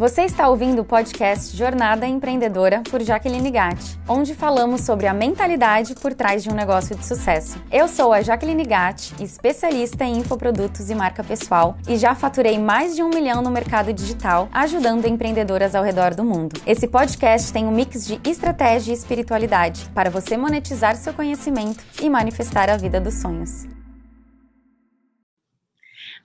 Você 0.00 0.22
está 0.22 0.48
ouvindo 0.48 0.80
o 0.80 0.84
podcast 0.84 1.54
Jornada 1.54 2.06
Empreendedora 2.06 2.82
por 2.90 3.02
Jaqueline 3.02 3.50
Gatti, 3.50 4.00
onde 4.08 4.34
falamos 4.34 4.80
sobre 4.80 5.06
a 5.06 5.12
mentalidade 5.12 5.94
por 5.94 6.14
trás 6.14 6.42
de 6.42 6.48
um 6.48 6.54
negócio 6.54 6.96
de 6.96 7.04
sucesso. 7.04 7.62
Eu 7.70 7.86
sou 7.86 8.10
a 8.10 8.22
Jaqueline 8.22 8.64
Gatti, 8.64 9.12
especialista 9.22 10.02
em 10.02 10.16
infoprodutos 10.16 10.88
e 10.88 10.94
marca 10.94 11.22
pessoal, 11.22 11.76
e 11.86 11.98
já 11.98 12.14
faturei 12.14 12.58
mais 12.58 12.96
de 12.96 13.02
um 13.02 13.10
milhão 13.10 13.42
no 13.42 13.50
mercado 13.50 13.92
digital, 13.92 14.48
ajudando 14.54 15.04
empreendedoras 15.04 15.74
ao 15.74 15.84
redor 15.84 16.14
do 16.14 16.24
mundo. 16.24 16.58
Esse 16.66 16.88
podcast 16.88 17.52
tem 17.52 17.66
um 17.66 17.70
mix 17.70 18.06
de 18.06 18.18
estratégia 18.24 18.92
e 18.92 18.96
espiritualidade 18.96 19.86
para 19.94 20.08
você 20.08 20.34
monetizar 20.34 20.96
seu 20.96 21.12
conhecimento 21.12 21.84
e 22.00 22.08
manifestar 22.08 22.70
a 22.70 22.78
vida 22.78 22.98
dos 22.98 23.20
sonhos. 23.20 23.66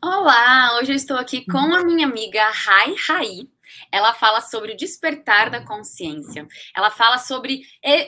Olá, 0.02 0.78
hoje 0.80 0.94
eu 0.94 0.96
estou 0.96 1.18
aqui 1.18 1.46
com 1.46 1.58
a 1.58 1.84
minha 1.84 2.08
amiga 2.08 2.42
Rai 2.54 2.96
Rai. 3.06 3.55
Ela 3.92 4.14
fala 4.14 4.42
sobre 4.42 4.74
o 4.74 4.78
despertar 4.78 5.50
da 5.50 5.66
consciência. 5.66 6.48
Ela 6.76 6.90
fala 6.90 7.18
sobre 7.18 7.62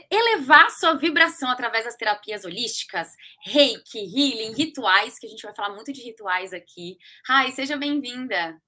elevar 0.09 0.69
sua 0.71 0.95
vibração 0.95 1.49
através 1.49 1.85
das 1.85 1.95
terapias 1.95 2.45
holísticas, 2.45 3.15
reiki, 3.45 3.99
healing, 3.99 4.53
rituais, 4.53 5.17
que 5.19 5.27
a 5.27 5.29
gente 5.29 5.43
vai 5.43 5.53
falar 5.53 5.73
muito 5.73 5.91
de 5.93 6.01
rituais 6.01 6.53
aqui. 6.53 6.97
Rai, 7.25 7.51
seja 7.51 7.77
bem-vinda. 7.77 8.59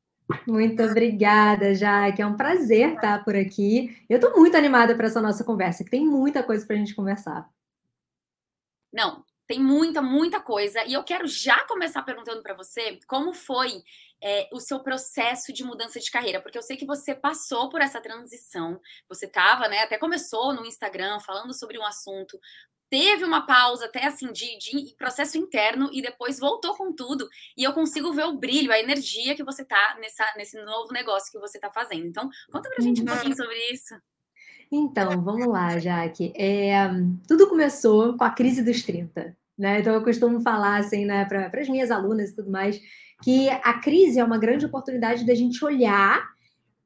Muito 0.48 0.84
obrigada, 0.84 1.74
Jaque. 1.74 2.22
É 2.22 2.26
um 2.26 2.38
prazer 2.38 2.94
estar 2.94 3.24
por 3.24 3.36
aqui. 3.36 4.06
Eu 4.08 4.18
estou 4.18 4.38
muito 4.38 4.56
animada 4.56 4.96
para 4.96 5.08
essa 5.08 5.22
nossa 5.22 5.44
conversa, 5.44 5.84
que 5.84 5.90
tem 5.90 6.06
muita 6.06 6.44
coisa 6.44 6.66
para 6.66 6.76
a 6.76 6.80
gente 6.80 6.94
conversar. 6.94 7.50
Não, 8.94 9.24
tem 9.50 9.60
muita, 9.60 10.00
muita 10.00 10.40
coisa. 10.40 10.86
E 10.86 10.94
eu 10.94 11.04
quero 11.04 11.26
já 11.26 11.66
começar 11.66 12.04
perguntando 12.04 12.44
para 12.44 12.54
você 12.54 13.00
como 13.08 13.34
foi 13.34 13.82
é, 14.22 14.48
o 14.54 14.60
seu 14.60 14.80
processo 14.80 15.52
de 15.52 15.64
mudança 15.64 16.00
de 16.00 16.12
carreira, 16.12 16.40
porque 16.40 16.56
eu 16.56 16.62
sei 16.62 16.78
que 16.78 16.86
você 16.86 17.16
passou 17.16 17.68
por 17.68 17.82
essa 17.82 18.00
transição. 18.00 18.80
Você 19.10 19.26
estava, 19.26 19.68
né? 19.68 19.80
Até 19.80 19.98
começou 19.98 20.54
no 20.54 20.68
Instagram 20.68 21.20
falando 21.22 21.52
sobre 21.52 21.80
um 21.80 21.84
assunto. 21.84 22.40
Teve 22.92 23.24
uma 23.24 23.48
pausa 23.48 23.86
até 23.86 24.06
assim 24.06 24.32
de, 24.32 24.56
de, 24.60 24.96
processo 24.96 25.36
interno 25.36 25.90
e 25.92 26.00
depois 26.00 26.38
voltou 26.38 26.78
com 26.78 26.94
tudo. 26.94 27.28
E 27.58 27.64
eu 27.64 27.74
consigo 27.74 28.14
ver 28.14 28.26
o 28.26 28.38
brilho, 28.38 28.72
a 28.72 28.80
energia 28.80 29.36
que 29.36 29.44
você 29.44 29.66
tá 29.66 29.98
nessa, 30.00 30.32
nesse 30.38 30.62
novo 30.64 30.94
negócio 30.94 31.32
que 31.32 31.40
você 31.40 31.60
tá 31.60 31.72
fazendo. 31.72 32.06
Então, 32.06 32.30
conta 32.52 32.70
pra 32.70 32.84
gente 32.84 33.02
um 33.02 33.06
pouquinho 33.06 33.36
sobre 33.36 33.58
isso. 33.72 33.96
Então, 34.72 35.22
vamos 35.24 35.48
lá, 35.48 35.80
Jaque. 35.80 36.32
É, 36.36 36.90
tudo 37.28 37.48
começou 37.48 38.16
com 38.16 38.24
a 38.24 38.30
crise 38.30 38.64
dos 38.64 38.84
30. 38.84 39.36
Né? 39.58 39.80
Então, 39.80 39.94
eu 39.94 40.04
costumo 40.04 40.40
falar 40.42 40.78
assim, 40.78 41.06
né, 41.06 41.26
para 41.26 41.52
as 41.54 41.68
minhas 41.68 41.92
alunas 41.92 42.30
e 42.30 42.36
tudo 42.36 42.52
mais, 42.52 42.80
que 43.24 43.50
a 43.50 43.80
crise 43.80 44.20
é 44.20 44.24
uma 44.24 44.38
grande 44.38 44.66
oportunidade 44.66 45.26
da 45.26 45.36
gente 45.36 45.64
olhar 45.66 46.24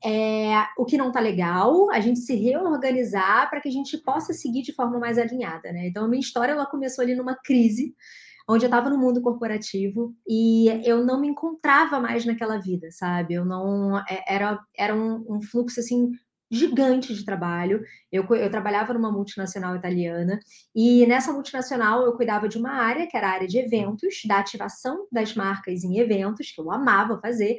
é, 0.03 0.65
o 0.77 0.83
que 0.83 0.97
não 0.97 1.07
está 1.07 1.19
legal, 1.19 1.89
a 1.91 1.99
gente 1.99 2.19
se 2.19 2.35
reorganizar 2.35 3.49
para 3.49 3.61
que 3.61 3.69
a 3.69 3.71
gente 3.71 3.97
possa 3.97 4.33
seguir 4.33 4.61
de 4.61 4.73
forma 4.73 4.99
mais 4.99 5.17
alinhada. 5.17 5.71
Né? 5.71 5.87
Então, 5.87 6.05
a 6.05 6.07
minha 6.07 6.19
história 6.19 6.51
ela 6.51 6.65
começou 6.65 7.03
ali 7.03 7.15
numa 7.15 7.35
crise, 7.35 7.95
onde 8.47 8.65
eu 8.65 8.67
estava 8.67 8.89
no 8.89 8.97
mundo 8.97 9.21
corporativo 9.21 10.13
e 10.27 10.67
eu 10.83 11.05
não 11.05 11.19
me 11.21 11.27
encontrava 11.27 11.99
mais 11.99 12.25
naquela 12.25 12.57
vida, 12.57 12.91
sabe? 12.91 13.35
Eu 13.35 13.45
não 13.45 13.97
é, 13.99 14.23
era 14.27 14.59
era 14.77 14.93
um, 14.93 15.25
um 15.29 15.41
fluxo 15.41 15.79
assim 15.79 16.11
gigante 16.53 17.13
de 17.13 17.25
trabalho. 17.25 17.83
Eu, 18.11 18.25
eu 18.35 18.49
trabalhava 18.49 18.93
numa 18.93 19.11
multinacional 19.11 19.75
italiana 19.75 20.39
e 20.75 21.05
nessa 21.07 21.33
multinacional 21.33 22.03
eu 22.03 22.13
cuidava 22.13 22.47
de 22.47 22.57
uma 22.57 22.71
área, 22.71 23.07
que 23.07 23.17
era 23.17 23.27
a 23.27 23.31
área 23.31 23.47
de 23.47 23.57
eventos, 23.57 24.21
da 24.27 24.39
ativação 24.39 25.07
das 25.11 25.33
marcas 25.35 25.83
em 25.83 25.97
eventos, 25.97 26.51
que 26.51 26.61
eu 26.61 26.71
amava 26.71 27.17
fazer. 27.17 27.57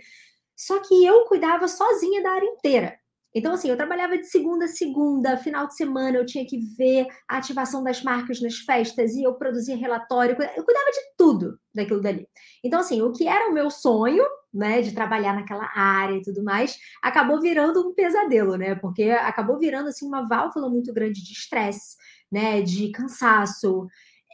Só 0.57 0.81
que 0.81 1.05
eu 1.05 1.25
cuidava 1.25 1.67
sozinha 1.67 2.23
da 2.23 2.31
área 2.31 2.47
inteira. 2.47 2.97
Então, 3.35 3.55
assim, 3.55 3.69
eu 3.69 3.77
trabalhava 3.77 4.17
de 4.17 4.27
segunda 4.27 4.67
a 4.67 4.69
segunda, 4.69 5.37
final 5.37 5.67
de 5.67 5.75
semana 5.75 6.17
eu 6.17 6.25
tinha 6.25 6.47
que 6.47 6.57
ver 6.77 7.09
a 7.29 7.39
ativação 7.39 7.83
das 7.83 8.01
marcas 8.01 8.41
nas 8.41 8.59
festas 8.59 9.13
e 9.15 9.25
eu 9.25 9.35
produzia 9.35 9.77
relatório, 9.77 10.37
eu 10.57 10.65
cuidava 10.65 10.91
de 10.93 11.01
tudo 11.19 11.59
daquilo 11.75 12.01
dali. 12.01 12.29
Então, 12.63 12.79
assim, 12.79 13.03
o 13.03 13.11
que 13.11 13.27
era 13.27 13.51
o 13.51 13.53
meu 13.53 13.71
sonho, 13.71 14.25
né, 14.55 14.81
de 14.81 14.93
trabalhar 14.95 15.35
naquela 15.35 15.69
área 15.75 16.17
e 16.17 16.23
tudo 16.23 16.43
mais, 16.45 16.79
acabou 17.03 17.41
virando 17.41 17.87
um 17.87 17.95
pesadelo, 17.95 18.57
né, 18.57 18.75
porque 18.77 19.11
acabou 19.11 19.59
virando, 19.59 19.89
assim, 19.89 20.07
uma 20.07 20.27
válvula 20.27 20.71
muito 20.71 20.93
grande 20.93 21.23
de 21.25 21.33
estresse, 21.33 21.97
né, 22.31 22.63
de 22.63 22.91
cansaço. 22.91 23.87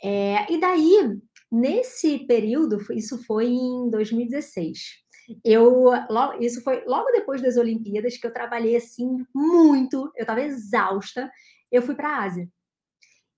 É, 0.04 0.52
e 0.52 0.60
daí, 0.60 1.18
nesse 1.50 2.20
período, 2.26 2.78
isso 2.92 3.22
foi 3.24 3.46
em 3.46 3.90
2016 3.90 5.00
eu 5.44 5.84
logo, 6.10 6.42
isso 6.42 6.62
foi 6.62 6.84
logo 6.84 7.10
depois 7.12 7.40
das 7.40 7.56
Olimpíadas 7.56 8.16
que 8.16 8.26
eu 8.26 8.32
trabalhei 8.32 8.76
assim 8.76 9.24
muito, 9.34 10.10
eu 10.16 10.22
estava 10.22 10.42
exausta. 10.42 11.30
Eu 11.70 11.82
fui 11.82 11.94
para 11.94 12.08
a 12.08 12.22
Ásia. 12.24 12.48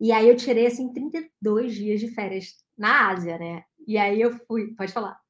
E 0.00 0.10
aí 0.12 0.28
eu 0.28 0.36
tirei 0.36 0.66
assim 0.66 0.92
32 0.92 1.74
dias 1.74 2.00
de 2.00 2.08
férias 2.08 2.54
na 2.76 3.10
Ásia, 3.10 3.38
né? 3.38 3.64
E 3.86 3.98
aí 3.98 4.20
eu 4.20 4.32
fui, 4.46 4.74
pode 4.74 4.92
falar. 4.92 5.21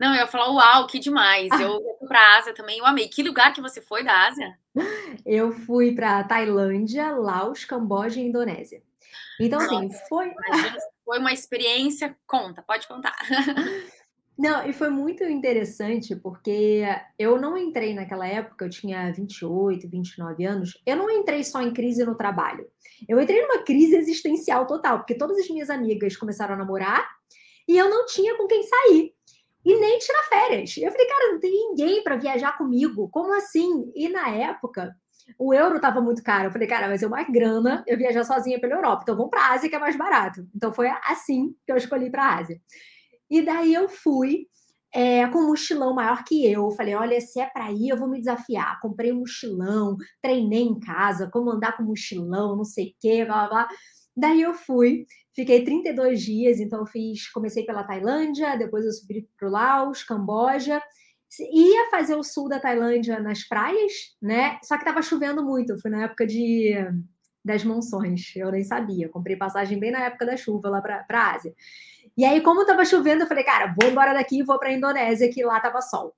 Não, 0.00 0.14
eu 0.14 0.22
ia 0.22 0.26
falar, 0.26 0.50
uau, 0.50 0.86
que 0.86 0.98
demais. 0.98 1.50
Eu 1.60 1.78
fui 2.00 2.08
para 2.08 2.18
a 2.18 2.38
Ásia 2.38 2.54
também, 2.54 2.78
eu 2.78 2.86
amei. 2.86 3.06
Que 3.06 3.22
lugar 3.22 3.52
que 3.52 3.60
você 3.60 3.82
foi 3.82 4.02
da 4.02 4.28
Ásia? 4.28 4.58
Eu 5.26 5.52
fui 5.52 5.94
para 5.94 6.24
Tailândia, 6.24 7.10
Laos, 7.10 7.66
Camboja 7.66 8.18
e 8.18 8.24
Indonésia. 8.24 8.82
Então, 9.38 9.60
assim, 9.60 9.90
foi. 10.08 10.32
Foi 11.04 11.18
uma 11.18 11.32
experiência. 11.32 12.16
Conta, 12.26 12.62
pode 12.62 12.88
contar. 12.88 13.16
Não, 14.38 14.66
e 14.66 14.72
foi 14.72 14.88
muito 14.88 15.22
interessante 15.22 16.16
porque 16.16 16.82
eu 17.18 17.38
não 17.38 17.58
entrei 17.58 17.92
naquela 17.92 18.26
época, 18.26 18.64
eu 18.64 18.70
tinha 18.70 19.12
28, 19.12 19.86
29 19.86 20.46
anos, 20.46 20.82
eu 20.86 20.96
não 20.96 21.10
entrei 21.10 21.44
só 21.44 21.60
em 21.60 21.74
crise 21.74 22.06
no 22.06 22.14
trabalho. 22.14 22.66
Eu 23.06 23.20
entrei 23.20 23.42
numa 23.42 23.62
crise 23.64 23.96
existencial 23.96 24.66
total, 24.66 24.96
porque 24.96 25.14
todas 25.14 25.36
as 25.36 25.46
minhas 25.50 25.68
amigas 25.68 26.16
começaram 26.16 26.54
a 26.54 26.56
namorar 26.56 27.06
e 27.68 27.76
eu 27.76 27.90
não 27.90 28.06
tinha 28.06 28.34
com 28.38 28.46
quem 28.46 28.62
sair. 28.62 29.14
E 29.64 29.78
nem 29.78 29.98
tirar 29.98 30.22
férias. 30.24 30.76
Eu 30.76 30.90
falei, 30.90 31.06
cara, 31.06 31.32
não 31.32 31.40
tem 31.40 31.50
ninguém 31.50 32.02
para 32.02 32.16
viajar 32.16 32.56
comigo. 32.56 33.08
Como 33.10 33.34
assim? 33.34 33.92
E 33.94 34.08
na 34.08 34.28
época, 34.30 34.94
o 35.38 35.52
euro 35.52 35.76
estava 35.76 36.00
muito 36.00 36.22
caro. 36.22 36.46
Eu 36.46 36.52
falei, 36.52 36.66
cara, 36.66 36.88
vai 36.88 36.98
ser 36.98 37.06
uma 37.06 37.22
grana 37.24 37.84
eu 37.86 37.96
viajar 37.96 38.24
sozinha 38.24 38.60
pela 38.60 38.74
Europa. 38.74 39.02
Então 39.02 39.16
vamos 39.16 39.30
para 39.30 39.42
a 39.42 39.52
Ásia, 39.52 39.68
que 39.68 39.76
é 39.76 39.78
mais 39.78 39.96
barato. 39.96 40.46
Então 40.54 40.72
foi 40.72 40.88
assim 41.04 41.54
que 41.66 41.72
eu 41.72 41.76
escolhi 41.76 42.10
para 42.10 42.24
a 42.24 42.38
Ásia. 42.38 42.60
E 43.28 43.42
daí 43.42 43.74
eu 43.74 43.88
fui 43.88 44.46
é, 44.92 45.26
com 45.28 45.38
um 45.38 45.48
mochilão 45.48 45.94
maior 45.94 46.24
que 46.24 46.50
eu. 46.50 46.70
Falei, 46.72 46.94
olha, 46.94 47.20
se 47.20 47.40
é 47.40 47.46
para 47.46 47.70
ir, 47.70 47.90
eu 47.90 47.96
vou 47.96 48.08
me 48.08 48.18
desafiar. 48.18 48.80
Comprei 48.80 49.12
um 49.12 49.20
mochilão, 49.20 49.96
treinei 50.22 50.62
em 50.62 50.80
casa, 50.80 51.28
como 51.30 51.50
andar 51.50 51.76
com 51.76 51.82
mochilão, 51.84 52.56
não 52.56 52.64
sei 52.64 52.88
o 52.88 52.94
quê, 53.00 53.24
blá, 53.24 53.46
blá, 53.46 53.48
blá. 53.48 53.68
Daí 54.16 54.42
eu 54.42 54.54
fui, 54.54 55.06
fiquei 55.40 55.64
32 55.64 56.22
dias, 56.22 56.60
então 56.60 56.84
fiz, 56.84 57.30
comecei 57.30 57.64
pela 57.64 57.82
Tailândia, 57.82 58.58
depois 58.58 58.84
eu 58.84 58.92
subi 58.92 59.26
para 59.38 59.48
o 59.48 59.50
Laos, 59.50 60.02
Camboja, 60.02 60.82
ia 61.38 61.90
fazer 61.90 62.14
o 62.14 62.22
sul 62.22 62.46
da 62.48 62.60
Tailândia 62.60 63.18
nas 63.20 63.42
praias, 63.44 63.92
né? 64.20 64.58
Só 64.62 64.76
que 64.76 64.82
estava 64.82 65.00
chovendo 65.00 65.42
muito, 65.42 65.80
foi 65.80 65.90
na 65.90 66.04
época 66.04 66.26
de 66.26 66.74
das 67.42 67.64
monções, 67.64 68.36
eu 68.36 68.50
nem 68.52 68.62
sabia. 68.62 69.08
Comprei 69.08 69.34
passagem 69.34 69.78
bem 69.80 69.90
na 69.90 70.00
época 70.00 70.26
da 70.26 70.36
chuva 70.36 70.68
lá 70.68 70.82
para 70.82 71.06
a 71.08 71.34
Ásia. 71.34 71.54
E 72.14 72.22
aí, 72.22 72.42
como 72.42 72.60
estava 72.60 72.84
chovendo, 72.84 73.22
eu 73.24 73.26
falei, 73.26 73.44
cara, 73.44 73.74
vou 73.80 73.90
embora 73.90 74.12
daqui 74.12 74.40
e 74.40 74.42
vou 74.42 74.58
para 74.58 74.68
a 74.68 74.72
Indonésia, 74.74 75.32
que 75.32 75.42
lá 75.42 75.58
tava 75.58 75.80
sol. 75.80 76.14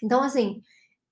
Então, 0.00 0.22
assim, 0.22 0.62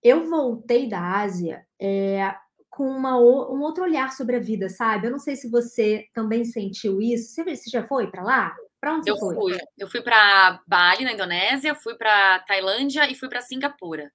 eu 0.00 0.30
voltei 0.30 0.88
da 0.88 1.00
Ásia 1.18 1.66
é, 1.80 2.32
com 2.76 2.86
uma, 2.86 3.16
um 3.16 3.62
outro 3.62 3.84
olhar 3.84 4.12
sobre 4.12 4.36
a 4.36 4.38
vida, 4.38 4.68
sabe? 4.68 5.06
Eu 5.06 5.10
não 5.10 5.18
sei 5.18 5.34
se 5.34 5.50
você 5.50 6.06
também 6.12 6.44
sentiu 6.44 7.00
isso. 7.00 7.34
Você, 7.34 7.70
já 7.70 7.82
foi 7.82 8.10
para 8.10 8.22
lá? 8.22 8.54
Para 8.78 8.96
onde 8.96 9.10
eu 9.10 9.16
você 9.16 9.34
foi? 9.34 9.54
Fui. 9.54 9.58
Eu 9.78 9.88
fui 9.88 10.02
para 10.02 10.62
Bali, 10.66 11.02
na 11.02 11.14
Indonésia, 11.14 11.74
fui 11.74 11.94
para 11.94 12.40
Tailândia 12.40 13.10
e 13.10 13.14
fui 13.14 13.30
para 13.30 13.40
Singapura. 13.40 14.12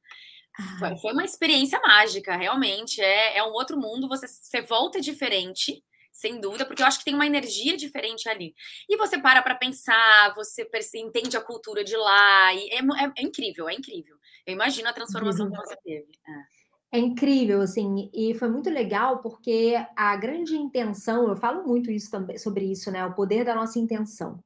Foi, 0.78 0.96
foi, 1.00 1.14
uma 1.14 1.26
experiência 1.26 1.80
mágica, 1.80 2.36
realmente. 2.36 3.02
É, 3.02 3.38
é 3.38 3.44
um 3.44 3.52
outro 3.52 3.80
mundo, 3.80 4.08
você, 4.08 4.28
você 4.28 4.62
volta 4.62 5.02
diferente 5.02 5.84
sem 6.12 6.40
dúvida, 6.40 6.66
porque 6.66 6.84
eu 6.84 6.86
acho 6.86 7.00
que 7.00 7.06
tem 7.06 7.16
uma 7.16 7.26
energia 7.26 7.76
diferente 7.76 8.30
ali. 8.30 8.54
E 8.88 8.96
você 8.96 9.18
para 9.18 9.42
para 9.42 9.56
pensar, 9.56 10.36
você 10.36 10.68
entende 11.00 11.36
a 11.36 11.42
cultura 11.42 11.84
de 11.84 11.98
lá, 11.98 12.54
e 12.54 12.70
é, 12.70 12.78
é, 12.78 13.12
é, 13.18 13.24
incrível, 13.24 13.68
é 13.68 13.74
incrível. 13.74 14.18
Eu 14.46 14.54
imagino 14.54 14.88
a 14.88 14.94
transformação 14.94 15.48
uhum. 15.48 15.52
que 15.52 15.58
você 15.58 15.76
teve. 15.78 16.12
É. 16.28 16.61
é. 16.92 17.00
incrível, 17.00 17.62
assim, 17.62 18.10
e 18.14 18.34
foi 18.36 18.50
muito 18.50 18.70
legal 18.70 19.20
porque 19.20 19.76
a 19.96 20.16
grande 20.16 20.56
intenção, 20.56 21.28
eu 21.28 21.36
falo 21.36 21.66
muito 21.68 21.92
isso 21.92 22.12
também 22.12 22.38
sobre 22.38 22.66
isso, 22.66 22.92
né? 22.92 23.06
O 23.06 23.14
poder 23.14 23.46
da 23.46 23.56
nossa 23.56 23.80
intenção. 23.80 24.40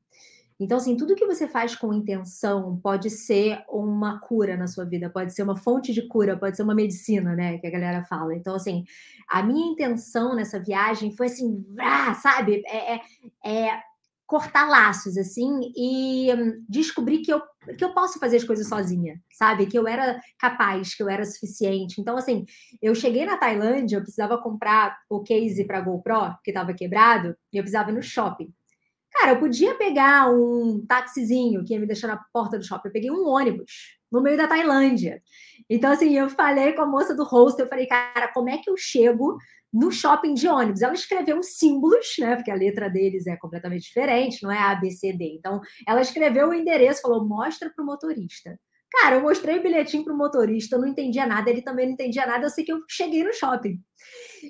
Então, 0.60 0.78
assim, 0.78 0.96
tudo 0.96 1.16
que 1.16 1.26
você 1.26 1.48
faz 1.48 1.76
com 1.76 1.94
intenção 1.94 2.80
pode 2.82 3.10
ser 3.10 3.62
uma 3.68 4.20
cura 4.20 4.56
na 4.56 4.68
sua 4.68 4.86
vida, 4.86 5.10
pode 5.10 5.34
ser 5.34 5.44
uma 5.44 5.58
fonte 5.58 5.92
de 5.92 6.08
cura, 6.08 6.38
pode 6.38 6.56
ser 6.56 6.64
uma 6.64 6.74
medicina, 6.74 7.36
né? 7.36 7.58
Que 7.58 7.68
a 7.68 7.72
galera 7.72 8.06
fala. 8.06 8.34
Então, 8.34 8.56
assim, 8.56 8.86
a 9.28 9.44
minha 9.44 9.72
intenção 9.74 10.34
nessa 10.34 10.58
viagem 10.60 11.12
foi 11.12 11.28
assim, 11.28 11.66
sabe? 12.22 12.64
É, 12.68 12.96
é, 12.96 13.02
é 13.44 13.82
cortar 14.26 14.68
laços, 14.68 15.18
assim, 15.18 15.72
e 15.76 16.34
hum, 16.34 16.66
descobrir 16.68 17.20
que 17.20 17.32
eu 17.32 17.42
que 17.78 17.84
eu 17.84 17.94
posso 17.94 18.20
fazer 18.20 18.38
as 18.38 18.44
coisas 18.44 18.68
sozinha, 18.68 19.20
sabe? 19.32 19.66
Que 19.66 19.78
eu 19.78 19.88
era 19.88 20.20
capaz, 20.40 20.96
que 20.96 21.02
eu 21.02 21.10
era 21.10 21.26
suficiente. 21.26 22.00
Então, 22.00 22.18
assim, 22.18 22.46
eu 22.82 22.94
cheguei 22.94 23.26
na 23.26 23.38
Tailândia, 23.38 23.98
eu 23.98 24.02
precisava 24.02 24.38
comprar 24.38 24.98
o 25.10 25.22
case 25.22 25.66
para 25.66 25.82
GoPro, 25.82 26.36
que 26.44 26.52
estava 26.52 26.74
quebrado, 26.74 27.36
e 27.52 27.58
eu 27.58 27.64
precisava 27.64 27.92
ir 27.92 27.96
no 27.96 28.04
shopping. 28.04 28.54
Cara, 29.12 29.32
eu 29.32 29.40
podia 29.40 29.74
pegar 29.76 30.30
um 30.30 30.86
taxizinho 30.86 31.64
que 31.64 31.74
ia 31.74 31.80
me 31.80 31.88
deixar 31.88 32.08
na 32.08 32.22
porta 32.34 32.58
do 32.58 32.66
shopping. 32.66 32.90
Eu 32.90 32.94
peguei 32.94 33.10
um 33.10 33.26
ônibus 33.26 33.98
no 34.12 34.22
meio 34.22 34.38
da 34.38 34.48
Tailândia. 34.48 35.22
Então, 35.70 35.92
assim, 35.92 36.18
eu 36.18 36.30
falei 36.30 36.74
com 36.74 36.82
a 36.82 36.86
moça 36.86 37.16
do 37.16 37.24
hostel, 37.24 37.66
eu 37.66 37.70
falei, 37.70 37.88
cara, 37.88 38.28
como 38.34 38.50
é 38.50 38.58
que 38.58 38.70
eu 38.70 38.76
chego 38.78 39.38
no 39.76 39.92
shopping 39.92 40.34
de 40.34 40.48
ônibus. 40.48 40.82
Ela 40.82 40.94
escreveu 40.94 41.38
uns 41.38 41.58
símbolos, 41.58 42.16
né? 42.18 42.36
Porque 42.36 42.50
a 42.50 42.56
letra 42.56 42.90
deles 42.90 43.28
é 43.28 43.36
completamente 43.36 43.84
diferente, 43.84 44.42
não 44.42 44.52
é 44.52 44.58
A, 44.58 44.74
B, 44.76 44.90
C, 44.90 45.12
D. 45.12 45.36
Então, 45.38 45.60
ela 45.86 46.02
escreveu 46.02 46.50
o 46.50 46.54
endereço, 46.54 47.02
falou: 47.02 47.28
mostra 47.28 47.70
para 47.70 47.84
o 47.84 47.86
motorista. 47.86 48.58
Cara, 48.90 49.18
eu 49.18 49.22
mostrei 49.22 49.60
o 49.60 49.62
bilhetinho 49.62 50.06
para 50.06 50.14
o 50.14 50.18
motorista, 50.18 50.76
eu 50.76 50.80
não 50.80 50.88
entendia 50.88 51.26
nada, 51.26 51.50
ele 51.50 51.62
também 51.62 51.86
não 51.86 51.94
entendia 51.94 52.26
nada, 52.26 52.46
eu 52.46 52.50
sei 52.50 52.64
que 52.64 52.72
eu 52.72 52.82
cheguei 52.88 53.24
no 53.26 53.34
shopping. 53.34 53.78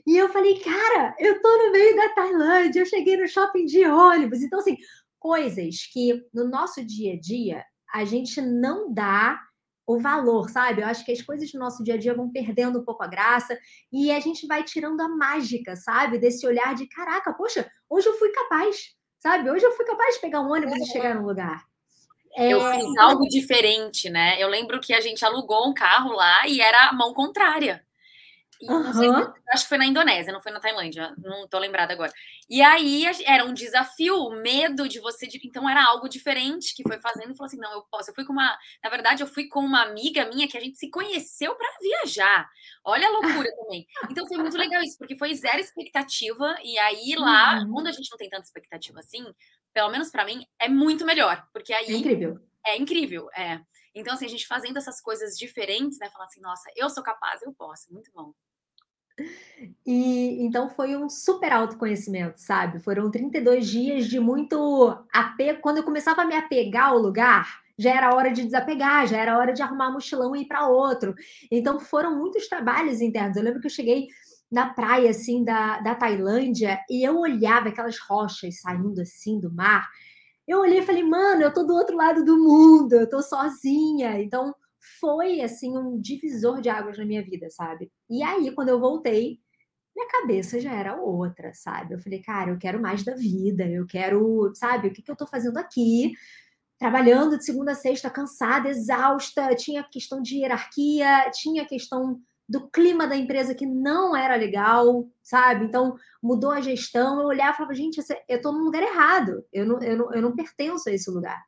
E 0.05 0.15
eu 0.15 0.29
falei, 0.29 0.59
cara, 0.59 1.15
eu 1.19 1.41
tô 1.41 1.57
no 1.57 1.71
meio 1.71 1.95
da 1.95 2.09
Tailândia, 2.09 2.81
eu 2.81 2.85
cheguei 2.85 3.17
no 3.17 3.27
shopping 3.27 3.65
de 3.65 3.83
ônibus. 3.87 4.43
Então, 4.43 4.59
assim, 4.59 4.77
coisas 5.17 5.87
que 5.91 6.21
no 6.31 6.47
nosso 6.47 6.85
dia 6.85 7.13
a 7.13 7.19
dia 7.19 7.65
a 7.91 8.05
gente 8.05 8.39
não 8.41 8.93
dá 8.93 9.39
o 9.87 9.99
valor, 9.99 10.49
sabe? 10.49 10.81
Eu 10.81 10.87
acho 10.87 11.05
que 11.05 11.11
as 11.11 11.21
coisas 11.21 11.51
do 11.51 11.59
nosso 11.59 11.83
dia 11.83 11.93
a 11.93 11.97
dia 11.97 12.13
vão 12.13 12.31
perdendo 12.31 12.79
um 12.79 12.83
pouco 12.83 13.03
a 13.03 13.07
graça 13.07 13.57
e 13.91 14.11
a 14.11 14.19
gente 14.19 14.47
vai 14.47 14.63
tirando 14.63 14.99
a 15.01 15.07
mágica, 15.07 15.75
sabe? 15.75 16.17
Desse 16.17 16.45
olhar 16.45 16.73
de 16.73 16.87
caraca, 16.87 17.33
poxa, 17.33 17.69
hoje 17.89 18.07
eu 18.07 18.13
fui 18.17 18.29
capaz, 18.29 18.95
sabe? 19.19 19.49
Hoje 19.49 19.65
eu 19.65 19.71
fui 19.73 19.85
capaz 19.85 20.15
de 20.15 20.21
pegar 20.21 20.41
um 20.41 20.51
ônibus 20.51 20.75
e 20.77 20.91
chegar 20.91 21.15
no 21.15 21.27
lugar. 21.27 21.63
É... 22.35 22.51
Eu 22.51 22.59
fiz 22.71 22.97
algo 22.97 23.27
diferente, 23.27 24.09
né? 24.09 24.41
Eu 24.41 24.49
lembro 24.49 24.79
que 24.81 24.93
a 24.93 24.99
gente 24.99 25.23
alugou 25.23 25.69
um 25.69 25.73
carro 25.73 26.11
lá 26.13 26.47
e 26.47 26.59
era 26.59 26.89
a 26.89 26.93
mão 26.93 27.13
contrária. 27.13 27.83
Uhum. 28.61 29.33
acho 29.51 29.63
que 29.63 29.69
foi 29.69 29.77
na 29.77 29.85
Indonésia, 29.85 30.31
não 30.31 30.41
foi 30.41 30.51
na 30.51 30.59
Tailândia, 30.59 31.13
não 31.17 31.47
tô 31.47 31.59
lembrada 31.59 31.93
agora. 31.93 32.11
E 32.49 32.61
aí 32.61 33.03
era 33.25 33.43
um 33.43 33.53
desafio, 33.53 34.15
o 34.15 34.35
medo 34.41 34.87
de 34.87 34.99
você. 34.99 35.27
Então 35.43 35.69
era 35.69 35.83
algo 35.83 36.07
diferente 36.07 36.73
que 36.75 36.83
foi 36.83 36.99
fazendo 36.99 37.31
e 37.31 37.35
falou 37.35 37.47
assim: 37.47 37.57
não, 37.57 37.73
eu 37.73 37.83
posso. 37.91 38.09
Eu 38.09 38.15
fui 38.15 38.23
com 38.23 38.33
uma. 38.33 38.57
Na 38.83 38.89
verdade, 38.89 39.23
eu 39.23 39.27
fui 39.27 39.47
com 39.47 39.59
uma 39.59 39.81
amiga 39.81 40.25
minha 40.29 40.47
que 40.47 40.57
a 40.57 40.61
gente 40.61 40.77
se 40.77 40.89
conheceu 40.89 41.55
para 41.55 41.67
viajar. 41.81 42.49
Olha 42.83 43.07
a 43.07 43.11
loucura 43.11 43.49
também. 43.57 43.85
Então 44.09 44.27
foi 44.27 44.37
muito 44.37 44.57
legal 44.57 44.81
isso, 44.81 44.97
porque 44.97 45.17
foi 45.17 45.33
zero 45.35 45.59
expectativa. 45.59 46.55
E 46.63 46.77
aí 46.79 47.15
lá, 47.17 47.59
uhum. 47.59 47.73
quando 47.73 47.87
a 47.87 47.91
gente 47.91 48.09
não 48.09 48.17
tem 48.17 48.29
tanta 48.29 48.43
expectativa 48.43 48.99
assim, 48.99 49.25
pelo 49.73 49.89
menos 49.89 50.09
para 50.09 50.25
mim, 50.25 50.45
é 50.59 50.69
muito 50.69 51.05
melhor. 51.05 51.45
Porque 51.51 51.73
aí. 51.73 51.87
É 51.87 51.97
incrível. 51.97 52.39
É 52.67 52.77
incrível, 52.77 53.29
é. 53.35 53.59
Então, 53.93 54.13
assim, 54.13 54.25
a 54.25 54.29
gente 54.29 54.45
fazendo 54.45 54.77
essas 54.77 54.99
coisas 54.99 55.37
diferentes, 55.37 55.97
né? 55.99 56.09
Falar 56.09 56.25
assim, 56.25 56.41
nossa, 56.41 56.69
eu 56.75 56.89
sou 56.89 57.01
capaz, 57.01 57.41
eu 57.41 57.53
posso, 57.53 57.93
muito 57.93 58.11
bom. 58.11 58.33
E 59.85 60.43
então 60.43 60.69
foi 60.69 60.95
um 60.95 61.09
super 61.09 61.51
autoconhecimento, 61.51 62.39
sabe? 62.39 62.79
Foram 62.79 63.09
32 63.09 63.67
dias 63.67 64.07
de 64.07 64.19
muito 64.19 64.97
apego. 65.13 65.61
Quando 65.61 65.77
eu 65.77 65.83
começava 65.83 66.23
a 66.23 66.25
me 66.25 66.35
apegar 66.35 66.89
ao 66.89 66.97
lugar, 66.97 67.61
já 67.77 67.91
era 67.95 68.13
hora 68.15 68.31
de 68.31 68.43
desapegar, 68.43 69.07
já 69.07 69.17
era 69.17 69.37
hora 69.37 69.53
de 69.53 69.61
arrumar 69.61 69.91
mochilão 69.91 70.35
e 70.35 70.41
ir 70.41 70.47
para 70.47 70.67
outro. 70.67 71.13
Então 71.51 71.79
foram 71.79 72.17
muitos 72.17 72.47
trabalhos 72.47 73.01
internos. 73.01 73.37
Eu 73.37 73.43
lembro 73.43 73.61
que 73.61 73.67
eu 73.67 73.71
cheguei 73.71 74.07
na 74.51 74.73
praia 74.73 75.09
assim 75.09 75.43
da, 75.43 75.79
da 75.79 75.95
Tailândia 75.95 76.79
e 76.89 77.03
eu 77.03 77.17
olhava 77.17 77.69
aquelas 77.69 77.97
rochas 77.99 78.61
saindo 78.61 79.01
assim 79.01 79.39
do 79.39 79.53
mar. 79.53 79.87
Eu 80.47 80.59
olhei 80.59 80.79
e 80.79 80.85
falei, 80.85 81.03
mano, 81.03 81.41
eu 81.41 81.53
tô 81.53 81.63
do 81.63 81.73
outro 81.73 81.95
lado 81.95 82.23
do 82.23 82.37
mundo, 82.37 82.93
eu 82.93 83.09
tô 83.09 83.21
sozinha. 83.21 84.21
Então 84.21 84.53
foi 84.99 85.41
assim 85.41 85.77
um 85.77 85.99
divisor 85.99 86.61
de 86.61 86.69
águas 86.69 86.97
na 86.97 87.05
minha 87.05 87.23
vida, 87.23 87.49
sabe? 87.49 87.91
E 88.09 88.23
aí, 88.23 88.51
quando 88.53 88.69
eu 88.69 88.79
voltei, 88.79 89.39
minha 89.95 90.07
cabeça 90.09 90.59
já 90.59 90.73
era 90.73 90.99
outra, 90.99 91.53
sabe? 91.53 91.93
Eu 91.93 91.99
falei, 91.99 92.21
cara, 92.21 92.51
eu 92.51 92.57
quero 92.57 92.81
mais 92.81 93.03
da 93.03 93.15
vida, 93.15 93.65
eu 93.65 93.85
quero, 93.87 94.51
sabe, 94.53 94.89
o 94.89 94.93
que, 94.93 95.01
que 95.01 95.09
eu 95.09 95.15
tô 95.15 95.25
fazendo 95.25 95.57
aqui? 95.57 96.13
Trabalhando 96.77 97.37
de 97.37 97.45
segunda 97.45 97.71
a 97.71 97.75
sexta, 97.75 98.09
cansada, 98.09 98.69
exausta, 98.69 99.55
tinha 99.55 99.83
questão 99.83 100.21
de 100.21 100.39
hierarquia, 100.39 101.31
tinha 101.31 101.65
questão 101.65 102.19
do 102.47 102.69
clima 102.69 103.07
da 103.07 103.15
empresa 103.15 103.55
que 103.55 103.65
não 103.65 104.15
era 104.15 104.35
legal, 104.35 105.07
sabe? 105.23 105.65
Então, 105.65 105.95
mudou 106.21 106.51
a 106.51 106.61
gestão, 106.61 107.21
eu 107.21 107.27
olhava 107.27 107.53
e 107.53 107.57
falava, 107.57 107.73
gente, 107.73 107.99
eu 108.27 108.41
tô 108.41 108.51
num 108.51 108.65
lugar 108.65 108.83
errado, 108.83 109.43
eu 109.51 109.65
não, 109.65 109.81
eu 109.81 109.97
não, 109.97 110.13
eu 110.13 110.21
não 110.21 110.35
pertenço 110.35 110.89
a 110.89 110.91
esse 110.91 111.09
lugar. 111.09 111.41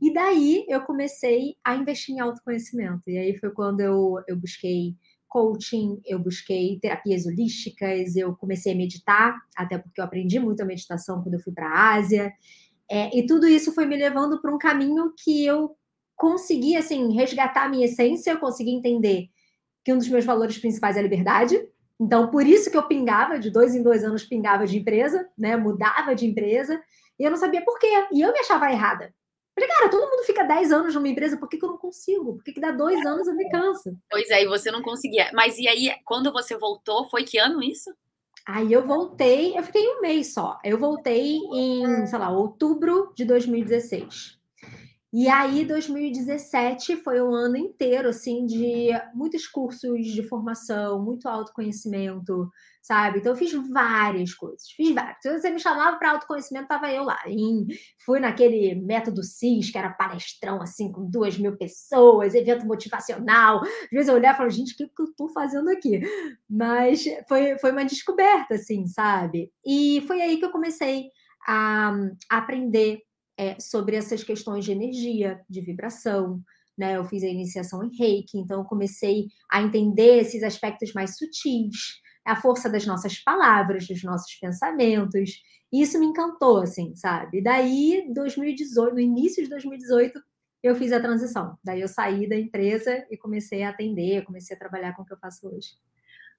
E 0.00 0.12
daí 0.12 0.66
eu 0.68 0.82
comecei 0.82 1.56
a 1.64 1.74
investir 1.74 2.14
em 2.14 2.20
autoconhecimento. 2.20 3.08
E 3.08 3.16
aí 3.16 3.36
foi 3.38 3.50
quando 3.50 3.80
eu, 3.80 4.22
eu 4.28 4.36
busquei 4.36 4.94
coaching, 5.28 6.00
eu 6.06 6.18
busquei 6.18 6.78
terapias 6.80 7.26
holísticas, 7.26 8.16
eu 8.16 8.34
comecei 8.36 8.72
a 8.72 8.76
meditar, 8.76 9.36
até 9.56 9.78
porque 9.78 10.00
eu 10.00 10.04
aprendi 10.04 10.38
muito 10.38 10.62
a 10.62 10.66
meditação 10.66 11.22
quando 11.22 11.34
eu 11.34 11.40
fui 11.40 11.52
para 11.52 11.68
a 11.68 11.94
Ásia. 11.94 12.32
É, 12.90 13.16
e 13.16 13.26
tudo 13.26 13.46
isso 13.46 13.72
foi 13.72 13.86
me 13.86 13.96
levando 13.96 14.40
para 14.40 14.54
um 14.54 14.58
caminho 14.58 15.12
que 15.22 15.44
eu 15.44 15.76
consegui, 16.16 16.76
assim, 16.76 17.12
resgatar 17.14 17.64
a 17.64 17.68
minha 17.68 17.86
essência, 17.86 18.32
eu 18.32 18.38
consegui 18.38 18.70
entender 18.70 19.28
que 19.84 19.92
um 19.92 19.98
dos 19.98 20.08
meus 20.08 20.24
valores 20.24 20.58
principais 20.58 20.96
é 20.96 21.00
a 21.00 21.02
liberdade. 21.02 21.58
Então, 22.00 22.30
por 22.30 22.46
isso 22.46 22.70
que 22.70 22.76
eu 22.76 22.86
pingava, 22.86 23.38
de 23.38 23.50
dois 23.50 23.74
em 23.74 23.82
dois 23.82 24.04
anos, 24.04 24.24
pingava 24.24 24.66
de 24.66 24.78
empresa, 24.78 25.28
né? 25.36 25.56
Mudava 25.56 26.14
de 26.14 26.26
empresa, 26.26 26.80
e 27.18 27.24
eu 27.24 27.30
não 27.30 27.36
sabia 27.36 27.64
por 27.64 27.78
quê. 27.78 27.86
E 28.12 28.20
eu 28.20 28.32
me 28.32 28.38
achava 28.38 28.70
errada. 28.70 29.12
Falei, 29.58 29.74
cara, 29.74 29.90
todo 29.90 30.08
mundo 30.08 30.24
fica 30.24 30.44
10 30.44 30.70
anos 30.70 30.94
numa 30.94 31.08
empresa, 31.08 31.36
por 31.36 31.48
que, 31.48 31.58
que 31.58 31.64
eu 31.64 31.70
não 31.70 31.78
consigo? 31.78 32.36
Por 32.36 32.44
que, 32.44 32.52
que 32.52 32.60
dá 32.60 32.70
dois 32.70 33.04
anos 33.04 33.26
eu 33.26 33.34
me 33.34 33.50
canso? 33.50 33.92
Pois 34.08 34.30
é, 34.30 34.44
e 34.44 34.46
você 34.46 34.70
não 34.70 34.82
conseguia. 34.82 35.30
Mas 35.34 35.58
e 35.58 35.66
aí, 35.66 35.90
quando 36.04 36.32
você 36.32 36.56
voltou, 36.56 37.08
foi 37.10 37.24
que 37.24 37.38
ano 37.38 37.60
isso? 37.60 37.92
Aí 38.46 38.72
eu 38.72 38.86
voltei, 38.86 39.58
eu 39.58 39.62
fiquei 39.64 39.84
um 39.88 40.00
mês 40.00 40.32
só. 40.32 40.60
Eu 40.64 40.78
voltei 40.78 41.38
em, 41.52 42.06
sei 42.06 42.18
lá, 42.20 42.30
outubro 42.30 43.12
de 43.16 43.24
2016. 43.24 44.37
E 45.10 45.26
aí, 45.26 45.64
2017 45.64 46.96
foi 46.96 47.22
um 47.22 47.34
ano 47.34 47.56
inteiro, 47.56 48.10
assim, 48.10 48.44
de 48.44 48.90
muitos 49.14 49.46
cursos 49.46 50.04
de 50.04 50.22
formação, 50.22 51.02
muito 51.02 51.26
autoconhecimento, 51.26 52.50
sabe? 52.82 53.18
Então, 53.18 53.32
eu 53.32 53.36
fiz 53.36 53.52
várias 53.70 54.34
coisas, 54.34 54.68
fiz 54.76 54.94
várias. 54.94 55.16
Se 55.22 55.32
você 55.32 55.48
me 55.48 55.58
chamava 55.58 55.96
para 55.96 56.10
autoconhecimento, 56.10 56.68
tava 56.68 56.92
eu 56.92 57.04
lá. 57.04 57.18
E 57.26 57.66
fui 58.04 58.20
naquele 58.20 58.74
método 58.74 59.22
CIS, 59.22 59.70
que 59.70 59.78
era 59.78 59.88
palestrão, 59.88 60.60
assim, 60.60 60.92
com 60.92 61.08
duas 61.08 61.38
mil 61.38 61.56
pessoas, 61.56 62.34
evento 62.34 62.66
motivacional. 62.66 63.62
Às 63.62 63.90
vezes 63.90 64.08
eu 64.08 64.14
olhava 64.14 64.34
e 64.34 64.36
falava, 64.36 64.54
gente, 64.54 64.74
o 64.74 64.76
que, 64.76 64.88
que 64.88 65.02
eu 65.02 65.14
tô 65.16 65.28
fazendo 65.30 65.70
aqui? 65.70 66.02
Mas 66.48 67.04
foi, 67.26 67.56
foi 67.58 67.72
uma 67.72 67.84
descoberta, 67.84 68.56
assim, 68.56 68.86
sabe? 68.86 69.50
E 69.64 70.04
foi 70.06 70.20
aí 70.20 70.36
que 70.36 70.44
eu 70.44 70.52
comecei 70.52 71.06
a, 71.46 71.94
a 72.30 72.38
aprender 72.38 73.07
é, 73.38 73.58
sobre 73.60 73.94
essas 73.94 74.24
questões 74.24 74.64
de 74.64 74.72
energia, 74.72 75.40
de 75.48 75.60
vibração. 75.60 76.42
Né? 76.76 76.96
Eu 76.96 77.04
fiz 77.04 77.22
a 77.22 77.28
iniciação 77.28 77.84
em 77.84 77.96
reiki, 77.96 78.36
então 78.36 78.60
eu 78.60 78.64
comecei 78.64 79.28
a 79.50 79.62
entender 79.62 80.18
esses 80.18 80.42
aspectos 80.42 80.92
mais 80.92 81.16
sutis, 81.16 82.00
a 82.24 82.36
força 82.36 82.68
das 82.68 82.84
nossas 82.84 83.18
palavras, 83.20 83.86
dos 83.86 84.02
nossos 84.02 84.34
pensamentos. 84.34 85.40
E 85.72 85.80
isso 85.80 85.98
me 86.00 86.06
encantou, 86.06 86.58
assim, 86.58 86.94
sabe? 86.96 87.42
Daí, 87.42 88.10
2018, 88.12 88.94
no 88.94 89.00
início 89.00 89.42
de 89.42 89.50
2018, 89.50 90.20
eu 90.62 90.74
fiz 90.74 90.92
a 90.92 91.00
transição. 91.00 91.56
Daí 91.62 91.80
eu 91.80 91.88
saí 91.88 92.28
da 92.28 92.36
empresa 92.36 93.06
e 93.10 93.16
comecei 93.16 93.62
a 93.62 93.70
atender, 93.70 94.24
comecei 94.24 94.56
a 94.56 94.58
trabalhar 94.58 94.94
com 94.94 95.02
o 95.02 95.06
que 95.06 95.12
eu 95.12 95.18
faço 95.18 95.48
hoje. 95.48 95.70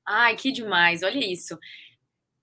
Ai, 0.06 0.36
que 0.36 0.52
demais, 0.52 1.04
olha 1.04 1.20
isso 1.20 1.58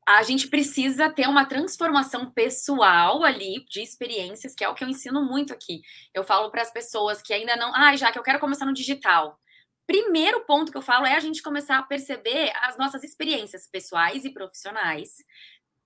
a 0.07 0.23
gente 0.23 0.47
precisa 0.49 1.11
ter 1.11 1.29
uma 1.29 1.45
transformação 1.45 2.31
pessoal 2.31 3.25
ali 3.25 3.65
de 3.69 3.83
experiências, 3.83 4.55
que 4.55 4.65
é 4.65 4.69
o 4.69 4.75
que 4.75 4.85
eu 4.85 4.89
ensino 4.89 5.25
muito 5.25 5.53
aqui. 5.53 5.83
Eu 6.15 6.23
falo 6.23 6.49
para 6.51 6.63
as 6.63 6.73
pessoas 6.73 7.21
que 7.21 7.35
ainda 7.35 7.57
não, 7.57 7.75
ah, 7.75 7.97
já 7.97 8.13
que 8.13 8.19
eu 8.19 8.23
quero 8.23 8.39
começar 8.39 8.65
no 8.65 8.73
digital. 8.73 9.37
Primeiro 9.85 10.45
ponto 10.45 10.71
que 10.71 10.79
eu 10.79 10.83
falo 10.83 11.07
é 11.07 11.15
a 11.15 11.21
gente 11.21 11.43
começar 11.43 11.79
a 11.79 11.83
perceber 11.83 12.53
as 12.63 12.77
nossas 12.77 13.03
experiências 13.03 13.69
pessoais 13.69 14.25
e 14.25 14.33
profissionais, 14.33 15.11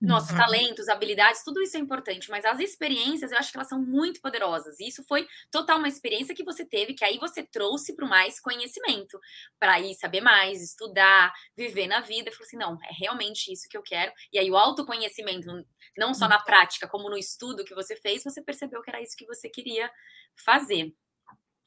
nossos 0.01 0.31
uhum. 0.31 0.37
talentos, 0.37 0.89
habilidades, 0.89 1.43
tudo 1.43 1.61
isso 1.61 1.77
é 1.77 1.79
importante, 1.79 2.29
mas 2.31 2.43
as 2.43 2.59
experiências 2.59 3.31
eu 3.31 3.37
acho 3.37 3.51
que 3.51 3.57
elas 3.57 3.69
são 3.69 3.79
muito 3.79 4.19
poderosas. 4.19 4.79
E 4.79 4.87
isso 4.87 5.03
foi 5.03 5.27
total 5.51 5.77
uma 5.77 5.87
experiência 5.87 6.33
que 6.33 6.43
você 6.43 6.65
teve, 6.65 6.93
que 6.93 7.05
aí 7.05 7.19
você 7.19 7.43
trouxe 7.43 7.95
para 7.95 8.07
mais 8.07 8.39
conhecimento, 8.39 9.19
para 9.59 9.79
ir 9.79 9.93
saber 9.93 10.21
mais, 10.21 10.61
estudar, 10.61 11.31
viver 11.55 11.87
na 11.87 11.99
vida. 11.99 12.31
Falei 12.31 12.47
assim: 12.47 12.57
não, 12.57 12.77
é 12.83 12.91
realmente 12.99 13.53
isso 13.53 13.69
que 13.69 13.77
eu 13.77 13.83
quero. 13.83 14.11
E 14.33 14.39
aí 14.39 14.49
o 14.49 14.57
autoconhecimento, 14.57 15.47
não 15.97 16.13
só 16.13 16.27
na 16.27 16.37
uhum. 16.37 16.45
prática, 16.45 16.87
como 16.87 17.09
no 17.09 17.17
estudo 17.17 17.63
que 17.63 17.75
você 17.75 17.95
fez, 17.95 18.23
você 18.23 18.41
percebeu 18.41 18.81
que 18.81 18.89
era 18.89 19.01
isso 19.01 19.15
que 19.15 19.25
você 19.25 19.47
queria 19.49 19.91
fazer. 20.35 20.93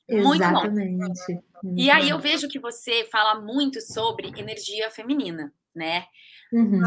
Muito 0.08 0.42
Exatamente. 0.42 1.42
bom. 1.62 1.74
E 1.76 1.90
aí 1.90 2.10
eu 2.10 2.18
vejo 2.18 2.48
que 2.48 2.58
você 2.58 3.04
fala 3.10 3.40
muito 3.40 3.80
sobre 3.80 4.28
energia 4.38 4.90
feminina, 4.90 5.52
né? 5.74 6.06
Uhum. 6.54 6.82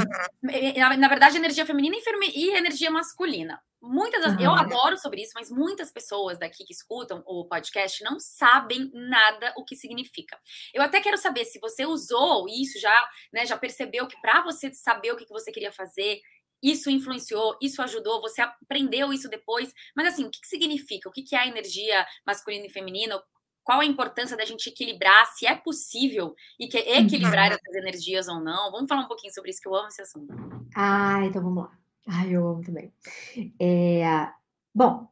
Na, 0.78 0.96
na, 0.96 1.08
verdade, 1.10 1.36
energia 1.36 1.66
feminina 1.66 1.98
e 2.34 2.52
energia 2.52 2.90
masculina. 2.90 3.62
Muitas 3.82 4.22
das, 4.22 4.40
eu 4.40 4.52
adoro 4.54 4.98
sobre 4.98 5.22
isso, 5.22 5.34
mas 5.36 5.52
muitas 5.52 5.92
pessoas 5.92 6.40
daqui 6.40 6.64
que 6.64 6.72
escutam 6.72 7.22
o 7.26 7.46
podcast 7.46 8.02
não 8.02 8.18
sabem 8.18 8.90
nada 8.94 9.54
o 9.58 9.66
que 9.66 9.76
significa. 9.76 10.40
Eu 10.74 10.82
até 10.82 11.02
quero 11.02 11.18
saber 11.18 11.44
se 11.44 11.60
você 11.60 11.86
usou 11.86 12.48
isso 12.48 12.80
já, 12.80 13.10
né, 13.34 13.46
já 13.46 13.58
percebeu 13.58 14.08
que 14.08 14.20
para 14.22 14.42
você 14.42 14.74
saber 14.74 15.12
o 15.12 15.18
que 15.18 15.28
você 15.28 15.52
queria 15.52 15.72
fazer, 15.72 16.22
isso 16.64 16.90
influenciou, 16.90 17.58
isso 17.62 17.82
ajudou, 17.82 18.22
você 18.22 18.42
aprendeu 18.42 19.12
isso 19.12 19.30
depois. 19.30 19.74
Mas 19.94 20.08
assim, 20.08 20.24
o 20.24 20.32
que, 20.32 20.40
que 20.40 20.48
significa? 20.48 21.10
O 21.10 21.12
que, 21.12 21.24
que 21.24 21.36
é 21.36 21.40
a 21.40 21.48
energia 21.48 22.08
masculina 22.26 22.66
e 22.66 22.72
feminina? 22.72 23.22
Qual 23.68 23.82
a 23.82 23.86
importância 23.86 24.38
da 24.38 24.46
gente 24.46 24.70
equilibrar? 24.70 25.26
Se 25.36 25.46
é 25.46 25.54
possível 25.54 26.34
e 26.58 26.70
que 26.70 26.78
equilibrar 26.78 27.50
uhum. 27.50 27.58
essas 27.58 27.76
energias 27.76 28.30
ou 28.30 28.40
não? 28.40 28.72
Vamos 28.72 28.88
falar 28.88 29.02
um 29.02 29.10
pouquinho 29.10 29.34
sobre 29.34 29.50
isso, 29.50 29.60
que 29.62 29.68
eu 29.68 29.76
amo 29.76 29.90
esse 29.90 30.02
assunto. 30.02 30.34
Ah, 30.74 31.20
então 31.26 31.44
vamos 31.44 31.66
lá. 31.66 31.78
Ai, 32.08 32.34
eu 32.34 32.48
amo 32.48 32.62
também. 32.62 32.94
É, 33.60 34.30
bom, 34.74 35.10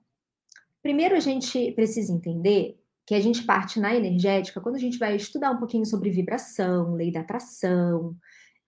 primeiro 0.82 1.18
a 1.18 1.20
gente 1.20 1.74
precisa 1.74 2.14
entender 2.14 2.82
que 3.06 3.14
a 3.14 3.20
gente 3.20 3.44
parte 3.44 3.78
na 3.78 3.94
energética, 3.94 4.62
quando 4.62 4.76
a 4.76 4.80
gente 4.80 4.98
vai 4.98 5.18
estudar 5.18 5.52
um 5.52 5.58
pouquinho 5.58 5.86
sobre 5.86 6.10
vibração, 6.10 6.96
lei 6.96 7.12
da 7.12 7.20
atração, 7.20 8.16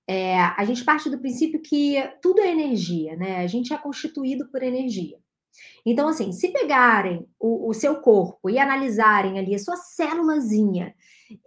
é, 0.05 0.37
a 0.37 0.65
gente 0.65 0.83
parte 0.83 1.09
do 1.09 1.17
princípio 1.17 1.61
que 1.61 1.95
tudo 2.21 2.41
é 2.41 2.51
energia, 2.51 3.15
né? 3.15 3.37
A 3.37 3.47
gente 3.47 3.73
é 3.73 3.77
constituído 3.77 4.49
por 4.49 4.61
energia. 4.61 5.17
Então, 5.85 6.07
assim, 6.07 6.31
se 6.31 6.49
pegarem 6.49 7.27
o, 7.39 7.69
o 7.69 7.73
seu 7.73 8.01
corpo 8.01 8.49
e 8.49 8.59
analisarem 8.59 9.39
ali 9.39 9.55
a 9.55 9.59
sua 9.59 9.75
célulazinha, 9.75 10.93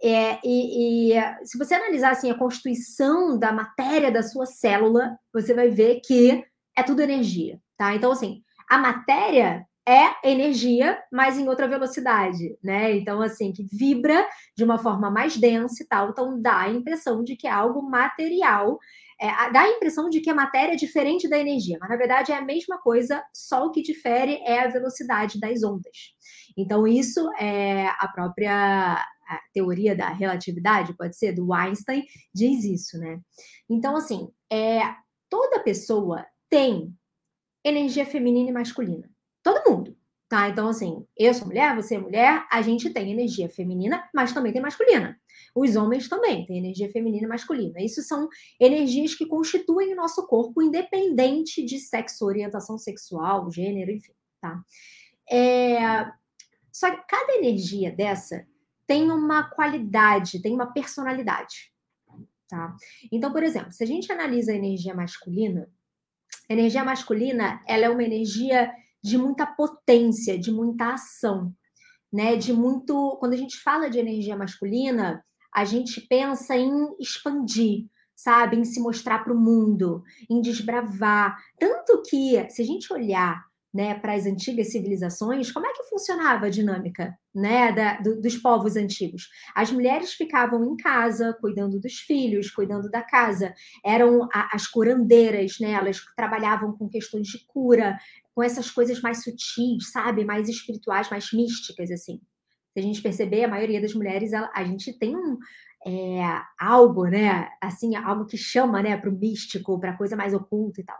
é, 0.03 0.39
e, 0.43 1.13
e, 1.13 1.45
se 1.45 1.57
você 1.57 1.73
analisar 1.73 2.11
assim, 2.11 2.29
a 2.29 2.37
constituição 2.37 3.37
da 3.37 3.51
matéria 3.51 4.11
da 4.11 4.21
sua 4.21 4.45
célula, 4.45 5.17
você 5.33 5.53
vai 5.53 5.69
ver 5.69 6.01
que 6.05 6.43
é 6.77 6.83
tudo 6.83 7.01
energia, 7.01 7.59
tá? 7.77 7.95
Então, 7.95 8.11
assim, 8.11 8.41
a 8.69 8.77
matéria 8.77 9.65
é 9.87 10.29
energia, 10.29 11.01
mas 11.11 11.37
em 11.37 11.47
outra 11.47 11.67
velocidade, 11.67 12.57
né? 12.63 12.95
Então, 12.95 13.21
assim, 13.21 13.51
que 13.51 13.65
vibra 13.71 14.27
de 14.55 14.63
uma 14.63 14.77
forma 14.77 15.09
mais 15.09 15.37
densa 15.37 15.83
e 15.83 15.87
tal. 15.87 16.09
Então, 16.09 16.39
dá 16.41 16.61
a 16.61 16.69
impressão 16.69 17.23
de 17.23 17.35
que 17.35 17.47
é 17.47 17.51
algo 17.51 17.81
material. 17.81 18.77
É, 19.19 19.27
dá 19.51 19.61
a 19.61 19.69
impressão 19.69 20.09
de 20.09 20.19
que 20.19 20.29
a 20.29 20.35
matéria 20.35 20.73
é 20.73 20.77
diferente 20.77 21.29
da 21.29 21.37
energia, 21.37 21.77
mas 21.79 21.89
na 21.89 21.95
verdade 21.95 22.31
é 22.31 22.35
a 22.35 22.41
mesma 22.43 22.79
coisa, 22.79 23.23
só 23.31 23.65
o 23.65 23.71
que 23.71 23.83
difere 23.83 24.41
é 24.45 24.61
a 24.61 24.67
velocidade 24.67 25.39
das 25.39 25.63
ondas. 25.63 26.15
Então, 26.57 26.87
isso 26.87 27.29
é 27.39 27.87
a 27.87 28.07
própria 28.07 29.05
a 29.31 29.39
teoria 29.53 29.95
da 29.95 30.09
relatividade, 30.09 30.95
pode 30.97 31.15
ser, 31.15 31.31
do 31.31 31.53
Einstein, 31.53 32.03
diz 32.33 32.65
isso, 32.65 32.97
né? 32.97 33.21
Então, 33.69 33.95
assim, 33.95 34.29
é, 34.51 34.81
toda 35.29 35.63
pessoa 35.63 36.25
tem 36.49 36.93
energia 37.63 38.05
feminina 38.05 38.49
e 38.49 38.53
masculina. 38.53 39.10
Todo 39.43 39.69
mundo, 39.69 39.97
tá? 40.29 40.49
Então, 40.49 40.67
assim, 40.69 41.05
eu 41.17 41.33
sou 41.33 41.47
mulher, 41.47 41.75
você 41.75 41.95
é 41.95 41.99
mulher, 41.99 42.45
a 42.51 42.61
gente 42.61 42.89
tem 42.89 43.11
energia 43.11 43.49
feminina, 43.49 44.07
mas 44.13 44.33
também 44.33 44.53
tem 44.53 44.61
masculina. 44.61 45.19
Os 45.53 45.75
homens 45.75 46.07
também 46.07 46.45
têm 46.45 46.57
energia 46.57 46.89
feminina 46.91 47.25
e 47.25 47.29
masculina. 47.29 47.81
Isso 47.81 48.01
são 48.01 48.29
energias 48.59 49.13
que 49.15 49.25
constituem 49.25 49.93
o 49.93 49.95
nosso 49.95 50.25
corpo, 50.27 50.61
independente 50.61 51.65
de 51.65 51.79
sexo, 51.79 52.25
orientação 52.25 52.77
sexual, 52.77 53.51
gênero, 53.51 53.91
enfim, 53.91 54.13
tá? 54.39 54.63
É... 55.29 56.09
Só 56.71 56.89
que 56.89 57.03
cada 57.07 57.33
energia 57.33 57.91
dessa 57.91 58.47
tem 58.87 59.11
uma 59.11 59.43
qualidade, 59.43 60.41
tem 60.41 60.53
uma 60.53 60.71
personalidade, 60.71 61.73
tá? 62.47 62.75
Então, 63.11 63.31
por 63.31 63.43
exemplo, 63.43 63.71
se 63.71 63.83
a 63.83 63.87
gente 63.87 64.11
analisa 64.11 64.53
a 64.53 64.55
energia 64.55 64.93
masculina, 64.93 65.69
a 66.49 66.53
energia 66.53 66.83
masculina, 66.83 67.61
ela 67.67 67.85
é 67.85 67.89
uma 67.89 68.03
energia 68.03 68.71
de 69.03 69.17
muita 69.17 69.45
potência, 69.45 70.37
de 70.37 70.51
muita 70.51 70.93
ação, 70.93 71.53
né? 72.11 72.35
De 72.35 72.53
muito, 72.53 73.17
quando 73.19 73.33
a 73.33 73.37
gente 73.37 73.57
fala 73.57 73.89
de 73.89 73.99
energia 73.99 74.35
masculina, 74.35 75.23
a 75.53 75.65
gente 75.65 76.01
pensa 76.01 76.55
em 76.55 76.95
expandir, 76.99 77.87
sabe, 78.15 78.57
em 78.57 78.63
se 78.63 78.79
mostrar 78.79 79.23
para 79.23 79.33
o 79.33 79.39
mundo, 79.39 80.03
em 80.29 80.41
desbravar, 80.41 81.37
tanto 81.59 82.01
que 82.03 82.47
se 82.49 82.61
a 82.61 82.65
gente 82.65 82.91
olhar 82.93 83.43
né, 83.73 83.95
para 83.95 84.13
as 84.13 84.25
antigas 84.25 84.71
civilizações, 84.71 85.51
como 85.51 85.65
é 85.65 85.73
que 85.73 85.83
funcionava 85.83 86.47
a 86.47 86.49
dinâmica 86.49 87.17
né, 87.33 87.71
da, 87.71 87.99
do, 88.01 88.21
dos 88.21 88.35
povos 88.37 88.75
antigos? 88.75 89.29
As 89.55 89.71
mulheres 89.71 90.13
ficavam 90.13 90.63
em 90.65 90.75
casa, 90.75 91.35
cuidando 91.39 91.79
dos 91.79 91.99
filhos, 91.99 92.51
cuidando 92.51 92.89
da 92.89 93.01
casa, 93.01 93.53
eram 93.83 94.27
a, 94.33 94.53
as 94.53 94.67
curandeiras, 94.67 95.57
né, 95.59 95.71
elas 95.71 96.01
trabalhavam 96.15 96.77
com 96.77 96.89
questões 96.89 97.27
de 97.27 97.45
cura, 97.47 97.97
com 98.33 98.43
essas 98.43 98.69
coisas 98.71 99.01
mais 99.01 99.23
sutis, 99.23 99.91
sabe, 99.91 100.23
mais 100.23 100.47
espirituais, 100.47 101.09
mais 101.09 101.31
místicas, 101.31 101.91
assim. 101.91 102.21
Se 102.73 102.79
a 102.79 102.81
gente 102.81 103.01
perceber, 103.01 103.43
a 103.43 103.49
maioria 103.49 103.81
das 103.81 103.93
mulheres, 103.93 104.33
a, 104.33 104.49
a 104.53 104.63
gente 104.63 104.93
tem 104.97 105.15
um, 105.15 105.37
é, 105.85 106.41
algo, 106.59 107.05
né, 107.05 107.49
assim, 107.59 107.95
algo 107.95 108.25
que 108.25 108.37
chama, 108.37 108.81
né, 108.81 108.95
para 108.95 109.09
o 109.09 109.13
místico, 109.13 109.79
para 109.79 109.97
coisa 109.97 110.15
mais 110.15 110.33
oculta 110.33 110.79
e 110.79 110.83
tal. 110.83 110.99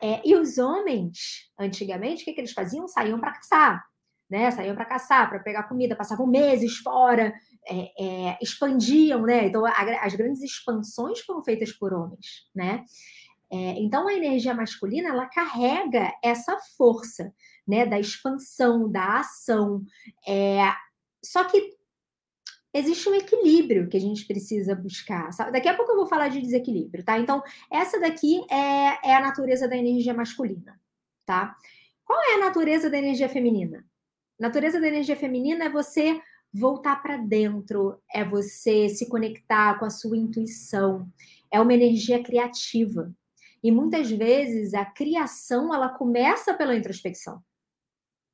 É, 0.00 0.22
e 0.24 0.34
os 0.34 0.58
homens, 0.58 1.50
antigamente, 1.58 2.22
o 2.22 2.24
que, 2.24 2.32
que 2.32 2.40
eles 2.40 2.52
faziam? 2.52 2.88
Saíam 2.88 3.20
para 3.20 3.32
caçar, 3.32 3.84
né? 4.30 4.50
Saíam 4.50 4.74
para 4.74 4.84
caçar, 4.84 5.28
para 5.28 5.40
pegar 5.40 5.64
comida, 5.64 5.96
passavam 5.96 6.26
meses 6.26 6.78
fora, 6.78 7.34
é, 7.66 8.02
é, 8.02 8.38
expandiam, 8.40 9.22
né? 9.22 9.46
Então, 9.46 9.64
a, 9.66 9.72
as 10.02 10.14
grandes 10.14 10.42
expansões 10.42 11.20
foram 11.20 11.42
feitas 11.42 11.72
por 11.72 11.92
homens, 11.92 12.48
né? 12.54 12.84
É, 13.54 13.78
então, 13.78 14.08
a 14.08 14.14
energia 14.14 14.52
masculina, 14.52 15.10
ela 15.10 15.26
carrega 15.26 16.12
essa 16.20 16.58
força, 16.76 17.32
né? 17.64 17.86
Da 17.86 18.00
expansão, 18.00 18.90
da 18.90 19.20
ação. 19.20 19.84
É, 20.26 20.58
só 21.24 21.44
que 21.44 21.72
existe 22.74 23.08
um 23.08 23.14
equilíbrio 23.14 23.88
que 23.88 23.96
a 23.96 24.00
gente 24.00 24.26
precisa 24.26 24.74
buscar. 24.74 25.32
Sabe? 25.32 25.52
Daqui 25.52 25.68
a 25.68 25.76
pouco 25.76 25.92
eu 25.92 25.96
vou 25.96 26.06
falar 26.06 26.26
de 26.28 26.40
desequilíbrio, 26.40 27.04
tá? 27.04 27.16
Então, 27.16 27.40
essa 27.70 28.00
daqui 28.00 28.44
é, 28.50 29.10
é 29.10 29.14
a 29.14 29.20
natureza 29.20 29.68
da 29.68 29.76
energia 29.76 30.12
masculina, 30.12 30.76
tá? 31.24 31.56
Qual 32.04 32.20
é 32.20 32.34
a 32.34 32.40
natureza 32.40 32.90
da 32.90 32.98
energia 32.98 33.28
feminina? 33.28 33.86
Natureza 34.36 34.80
da 34.80 34.88
energia 34.88 35.14
feminina 35.14 35.66
é 35.66 35.70
você 35.70 36.20
voltar 36.52 37.00
para 37.00 37.18
dentro, 37.18 38.00
é 38.12 38.24
você 38.24 38.88
se 38.88 39.08
conectar 39.08 39.78
com 39.78 39.84
a 39.84 39.90
sua 39.90 40.16
intuição, 40.16 41.08
é 41.52 41.60
uma 41.60 41.72
energia 41.72 42.20
criativa. 42.20 43.14
E 43.64 43.72
muitas 43.72 44.10
vezes 44.10 44.74
a 44.74 44.84
criação 44.84 45.74
ela 45.74 45.88
começa 45.88 46.52
pela 46.52 46.76
introspecção, 46.76 47.42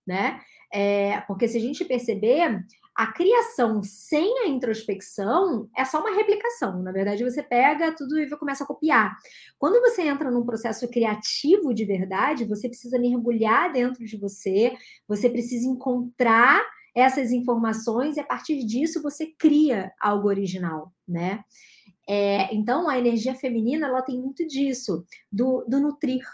né? 0.04 0.40
É, 0.72 1.20
porque 1.22 1.48
se 1.48 1.56
a 1.56 1.60
gente 1.60 1.84
perceber, 1.84 2.64
a 2.96 3.06
criação 3.12 3.82
sem 3.82 4.40
a 4.40 4.48
introspecção 4.48 5.68
é 5.76 5.84
só 5.84 6.00
uma 6.00 6.14
replicação. 6.14 6.82
Na 6.82 6.92
verdade, 6.92 7.24
você 7.24 7.42
pega 7.42 7.94
tudo 7.94 8.18
e 8.18 8.28
começa 8.30 8.64
a 8.64 8.66
copiar. 8.66 9.16
Quando 9.58 9.80
você 9.80 10.02
entra 10.02 10.30
num 10.30 10.44
processo 10.44 10.88
criativo 10.88 11.72
de 11.72 11.84
verdade, 11.84 12.44
você 12.44 12.68
precisa 12.68 12.98
mergulhar 12.98 13.72
dentro 13.72 14.04
de 14.04 14.16
você, 14.16 14.76
você 15.08 15.30
precisa 15.30 15.66
encontrar 15.66 16.62
essas 16.94 17.30
informações 17.30 18.16
e 18.16 18.20
a 18.20 18.24
partir 18.24 18.64
disso 18.64 19.00
você 19.00 19.26
cria 19.38 19.92
algo 20.00 20.28
original, 20.28 20.92
né? 21.06 21.44
É, 22.12 22.52
então, 22.52 22.88
a 22.88 22.98
energia 22.98 23.36
feminina 23.36 23.86
ela 23.86 24.02
tem 24.02 24.20
muito 24.20 24.44
disso, 24.44 25.04
do, 25.30 25.64
do 25.68 25.78
nutrir, 25.78 26.26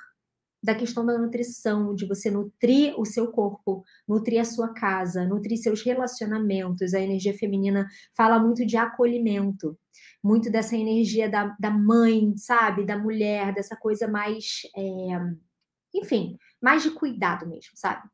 da 0.64 0.74
questão 0.74 1.04
da 1.04 1.18
nutrição, 1.18 1.94
de 1.94 2.06
você 2.06 2.30
nutrir 2.30 2.98
o 2.98 3.04
seu 3.04 3.30
corpo, 3.30 3.84
nutrir 4.08 4.40
a 4.40 4.44
sua 4.46 4.72
casa, 4.72 5.26
nutrir 5.26 5.58
seus 5.58 5.82
relacionamentos. 5.82 6.94
A 6.94 7.00
energia 7.00 7.36
feminina 7.36 7.86
fala 8.16 8.38
muito 8.38 8.64
de 8.64 8.78
acolhimento, 8.78 9.78
muito 10.24 10.50
dessa 10.50 10.74
energia 10.74 11.28
da, 11.28 11.54
da 11.60 11.70
mãe, 11.70 12.34
sabe? 12.38 12.86
Da 12.86 12.96
mulher, 12.96 13.52
dessa 13.52 13.76
coisa 13.76 14.08
mais. 14.08 14.62
É... 14.74 15.18
enfim, 15.94 16.38
mais 16.58 16.82
de 16.84 16.90
cuidado 16.90 17.46
mesmo, 17.46 17.72
sabe? 17.74 18.08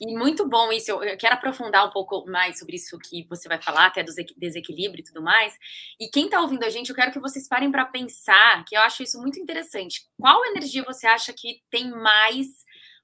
E 0.00 0.16
muito 0.16 0.46
bom 0.48 0.70
isso. 0.72 0.90
Eu 0.90 1.16
quero 1.16 1.34
aprofundar 1.34 1.86
um 1.86 1.90
pouco 1.90 2.24
mais 2.30 2.58
sobre 2.58 2.76
isso 2.76 2.98
que 2.98 3.26
você 3.28 3.48
vai 3.48 3.60
falar, 3.60 3.86
até 3.86 4.02
do 4.02 4.12
desequilíbrio 4.36 5.00
e 5.00 5.04
tudo 5.04 5.22
mais. 5.22 5.56
E 5.98 6.08
quem 6.08 6.26
está 6.26 6.40
ouvindo 6.40 6.64
a 6.64 6.70
gente, 6.70 6.90
eu 6.90 6.96
quero 6.96 7.12
que 7.12 7.18
vocês 7.18 7.48
parem 7.48 7.70
para 7.70 7.86
pensar, 7.86 8.64
que 8.64 8.76
eu 8.76 8.80
acho 8.82 9.02
isso 9.02 9.20
muito 9.20 9.40
interessante. 9.40 10.02
Qual 10.20 10.44
energia 10.46 10.84
você 10.84 11.06
acha 11.06 11.32
que 11.32 11.62
tem 11.70 11.90
mais 11.90 12.46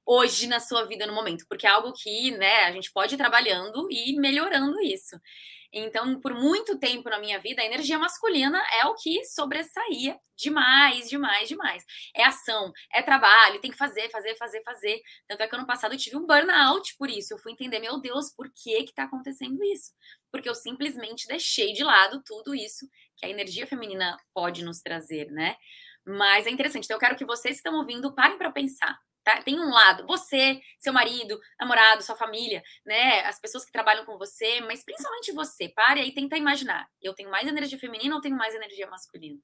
hoje 0.04 0.46
na 0.46 0.60
sua 0.60 0.84
vida 0.84 1.06
no 1.06 1.14
momento? 1.14 1.46
Porque 1.48 1.66
é 1.66 1.70
algo 1.70 1.92
que, 1.92 2.32
né, 2.32 2.64
a 2.64 2.72
gente 2.72 2.92
pode 2.92 3.14
ir 3.14 3.18
trabalhando 3.18 3.88
e 3.90 4.14
melhorando 4.18 4.80
isso. 4.82 5.16
Então, 5.72 6.20
por 6.20 6.34
muito 6.34 6.78
tempo 6.78 7.08
na 7.08 7.18
minha 7.18 7.38
vida, 7.38 7.62
a 7.62 7.64
energia 7.64 7.98
masculina 7.98 8.62
é 8.80 8.84
o 8.86 8.94
que 8.94 9.24
sobressaía 9.24 10.18
demais, 10.36 11.08
demais, 11.08 11.48
demais. 11.48 11.84
É 12.14 12.24
ação, 12.24 12.72
é 12.92 13.00
trabalho, 13.00 13.60
tem 13.60 13.70
que 13.70 13.76
fazer, 13.76 14.10
fazer, 14.10 14.36
fazer, 14.36 14.62
fazer. 14.62 15.00
Tanto 15.26 15.42
é 15.42 15.48
que 15.48 15.54
ano 15.56 15.66
passado 15.66 15.94
eu 15.94 15.98
tive 15.98 16.16
um 16.16 16.26
burnout 16.26 16.94
por 16.98 17.08
isso. 17.08 17.32
Eu 17.32 17.38
fui 17.38 17.52
entender, 17.52 17.78
meu 17.78 18.00
Deus, 18.00 18.30
por 18.34 18.50
que 18.52 18.84
que 18.84 18.92
tá 18.92 19.04
acontecendo 19.04 19.62
isso? 19.64 19.92
Porque 20.30 20.48
eu 20.48 20.54
simplesmente 20.54 21.26
deixei 21.26 21.72
de 21.72 21.82
lado 21.82 22.22
tudo 22.24 22.54
isso 22.54 22.86
que 23.16 23.24
a 23.24 23.30
energia 23.30 23.66
feminina 23.66 24.16
pode 24.34 24.64
nos 24.64 24.80
trazer, 24.80 25.30
né? 25.30 25.56
Mas 26.04 26.46
é 26.46 26.50
interessante. 26.50 26.84
Então, 26.84 26.96
eu 26.96 27.00
quero 27.00 27.16
que 27.16 27.24
vocês 27.24 27.54
que 27.54 27.58
estão 27.58 27.76
ouvindo 27.76 28.14
parem 28.14 28.36
para 28.36 28.50
pensar. 28.50 28.98
Tá? 29.24 29.40
Tem 29.42 29.58
um 29.58 29.70
lado, 29.70 30.06
você, 30.06 30.60
seu 30.80 30.92
marido, 30.92 31.38
namorado, 31.58 32.02
sua 32.02 32.16
família, 32.16 32.62
né? 32.84 33.20
As 33.20 33.40
pessoas 33.40 33.64
que 33.64 33.70
trabalham 33.70 34.04
com 34.04 34.18
você, 34.18 34.60
mas 34.62 34.84
principalmente 34.84 35.32
você. 35.32 35.68
Pare 35.68 36.00
aí 36.00 36.08
e 36.08 36.14
tenta 36.14 36.36
imaginar. 36.36 36.88
Eu 37.00 37.14
tenho 37.14 37.30
mais 37.30 37.46
energia 37.46 37.78
feminina 37.78 38.14
ou 38.14 38.20
tenho 38.20 38.36
mais 38.36 38.54
energia 38.54 38.88
masculina? 38.88 39.38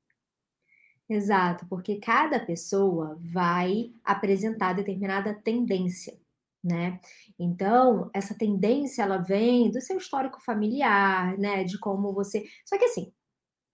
Exato, 1.08 1.66
porque 1.68 1.98
cada 1.98 2.38
pessoa 2.38 3.16
vai 3.20 3.92
apresentar 4.04 4.74
determinada 4.74 5.32
tendência, 5.42 6.18
né? 6.62 7.00
Então, 7.38 8.10
essa 8.12 8.36
tendência 8.36 9.02
ela 9.02 9.16
vem 9.18 9.70
do 9.70 9.80
seu 9.80 9.96
histórico 9.96 10.40
familiar, 10.40 11.38
né? 11.38 11.64
De 11.64 11.78
como 11.78 12.12
você. 12.12 12.44
Só 12.66 12.76
que 12.76 12.84
assim, 12.84 13.12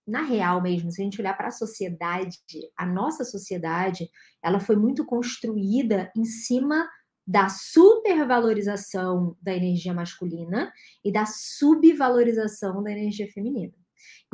na 0.07 0.21
real 0.21 0.61
mesmo, 0.61 0.91
se 0.91 1.01
a 1.01 1.03
gente 1.03 1.19
olhar 1.19 1.35
para 1.35 1.47
a 1.47 1.51
sociedade, 1.51 2.37
a 2.77 2.85
nossa 2.85 3.23
sociedade, 3.23 4.09
ela 4.43 4.59
foi 4.59 4.75
muito 4.75 5.05
construída 5.05 6.11
em 6.15 6.25
cima 6.25 6.87
da 7.27 7.49
supervalorização 7.49 9.35
da 9.41 9.55
energia 9.55 9.93
masculina 9.93 10.71
e 11.03 11.11
da 11.11 11.25
subvalorização 11.25 12.83
da 12.83 12.91
energia 12.91 13.27
feminina. 13.31 13.73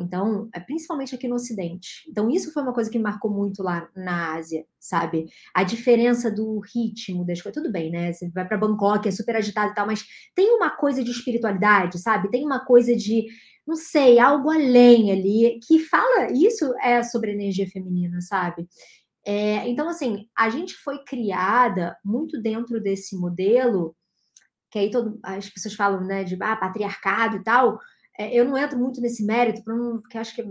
Então, 0.00 0.48
é 0.54 0.60
principalmente 0.60 1.14
aqui 1.14 1.28
no 1.28 1.36
Ocidente. 1.36 2.02
Então, 2.08 2.30
isso 2.30 2.52
foi 2.52 2.62
uma 2.62 2.72
coisa 2.72 2.90
que 2.90 2.98
marcou 2.98 3.30
muito 3.30 3.62
lá 3.62 3.88
na 3.94 4.34
Ásia, 4.34 4.66
sabe? 4.78 5.26
A 5.54 5.62
diferença 5.62 6.30
do 6.30 6.60
ritmo 6.60 7.24
das 7.24 7.40
coisas. 7.40 7.62
Tudo 7.62 7.72
bem, 7.72 7.90
né? 7.90 8.12
Você 8.12 8.28
vai 8.30 8.46
para 8.46 8.58
Bangkok, 8.58 9.08
é 9.08 9.10
super 9.10 9.36
agitado 9.36 9.72
e 9.72 9.74
tal, 9.74 9.86
mas 9.86 10.04
tem 10.34 10.54
uma 10.54 10.70
coisa 10.70 11.02
de 11.02 11.10
espiritualidade, 11.10 11.98
sabe? 11.98 12.30
Tem 12.30 12.44
uma 12.44 12.64
coisa 12.64 12.96
de 12.96 13.26
não 13.66 13.76
sei, 13.76 14.18
algo 14.18 14.50
além 14.50 15.12
ali, 15.12 15.60
que 15.66 15.78
fala, 15.78 16.32
isso 16.32 16.74
é 16.82 17.02
sobre 17.02 17.32
energia 17.32 17.68
feminina, 17.68 18.20
sabe? 18.20 18.66
É, 19.24 19.68
então, 19.68 19.88
assim, 19.88 20.28
a 20.36 20.50
gente 20.50 20.74
foi 20.74 21.04
criada 21.04 21.96
muito 22.04 22.40
dentro 22.40 22.80
desse 22.80 23.16
modelo, 23.16 23.94
que 24.70 24.78
aí 24.78 24.90
todo, 24.90 25.18
as 25.22 25.48
pessoas 25.48 25.74
falam, 25.74 26.02
né, 26.04 26.24
de 26.24 26.36
ah, 26.40 26.56
patriarcado 26.56 27.36
e 27.36 27.42
tal. 27.42 27.78
É, 28.18 28.34
eu 28.34 28.44
não 28.44 28.58
entro 28.58 28.78
muito 28.78 29.00
nesse 29.00 29.24
mérito, 29.24 29.62
porque 29.64 30.18
acho 30.18 30.34
que, 30.34 30.44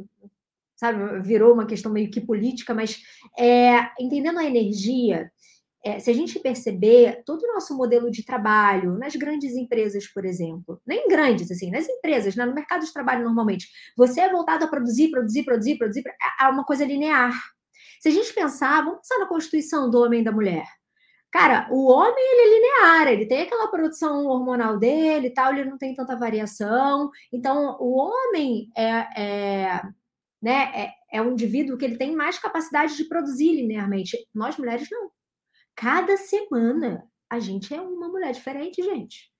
sabe, 0.76 1.20
virou 1.22 1.54
uma 1.54 1.66
questão 1.66 1.92
meio 1.92 2.10
que 2.10 2.22
política, 2.22 2.74
mas 2.74 3.02
é, 3.38 3.90
entendendo 4.00 4.40
a 4.40 4.46
energia, 4.46 5.32
é, 5.84 6.00
se 6.00 6.12
a 6.12 6.14
gente 6.14 6.40
perceber 6.40 7.24
todo 7.26 7.42
o 7.42 7.54
nosso 7.54 7.76
modelo 7.76 8.12
de 8.12 8.24
trabalho 8.24 8.98
nas 8.98 9.16
grandes 9.16 9.54
empresas, 9.56 10.08
por 10.08 10.26
exemplo, 10.26 10.80
nem 10.86 11.08
grandes, 11.08 11.50
assim, 11.50 11.72
nas 11.72 11.88
empresas, 11.90 12.36
né, 12.36 12.46
no 12.46 12.54
mercado 12.54 12.86
de 12.86 12.94
trabalho 12.94 13.24
normalmente, 13.24 13.68
você 13.98 14.22
é 14.22 14.32
voltado 14.32 14.66
a 14.66 14.68
produzir, 14.68 15.10
produzir, 15.10 15.44
produzir, 15.44 15.78
produzir, 15.78 16.04
é, 16.08 16.46
é 16.46 16.48
uma 16.48 16.64
coisa 16.64 16.86
linear. 16.86 17.34
Se 18.00 18.10
a 18.10 18.12
gente 18.12 18.34
pensar, 18.34 18.84
vamos 18.84 19.00
pensar 19.02 19.20
na 19.20 19.28
constituição 19.28 19.90
do 19.90 20.00
homem 20.02 20.22
e 20.22 20.24
da 20.24 20.32
mulher. 20.32 20.66
Cara, 21.32 21.68
o 21.72 21.88
homem 21.90 22.14
ele 22.18 22.42
é 22.42 22.56
linear, 22.56 23.08
ele 23.08 23.26
tem 23.26 23.42
aquela 23.44 23.68
produção 23.70 24.26
hormonal 24.26 24.78
dele 24.78 25.28
e 25.28 25.34
tal, 25.34 25.54
ele 25.54 25.70
não 25.70 25.78
tem 25.78 25.96
tanta 25.96 26.18
variação. 26.18 27.10
Então, 27.32 27.78
o 27.80 27.98
homem 27.98 28.70
é, 28.76 29.22
é 29.22 29.82
né, 30.42 30.72
é, 30.76 30.94
é 31.14 31.22
um 31.22 31.32
indivíduo 31.32 31.78
que 31.78 31.86
ele 31.86 31.98
tem 31.98 32.16
mais 32.16 32.38
capacidade 32.40 32.98
de 32.98 33.06
produzir 33.06 33.54
linearmente. 33.56 34.18
Nós 34.34 34.58
mulheres 34.58 34.88
não. 34.92 35.10
Cada 35.76 36.18
semana 36.18 37.08
a 37.30 37.40
gente 37.40 37.74
é 37.74 37.82
uma 37.82 38.10
mulher 38.10 38.34
diferente, 38.34 38.84
gente. 38.84 39.32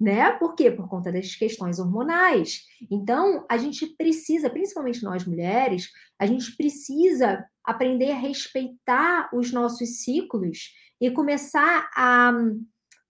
Né? 0.00 0.30
Por 0.32 0.54
quê? 0.54 0.70
Por 0.70 0.88
conta 0.88 1.10
das 1.10 1.34
questões 1.34 1.78
hormonais. 1.78 2.64
Então, 2.90 3.44
a 3.48 3.56
gente 3.56 3.86
precisa, 3.96 4.48
principalmente 4.48 5.02
nós 5.02 5.24
mulheres, 5.24 5.90
a 6.18 6.26
gente 6.26 6.56
precisa 6.56 7.44
aprender 7.64 8.12
a 8.12 8.18
respeitar 8.18 9.28
os 9.32 9.52
nossos 9.52 10.04
ciclos 10.04 10.72
e 11.00 11.10
começar 11.10 11.90
a, 11.96 12.32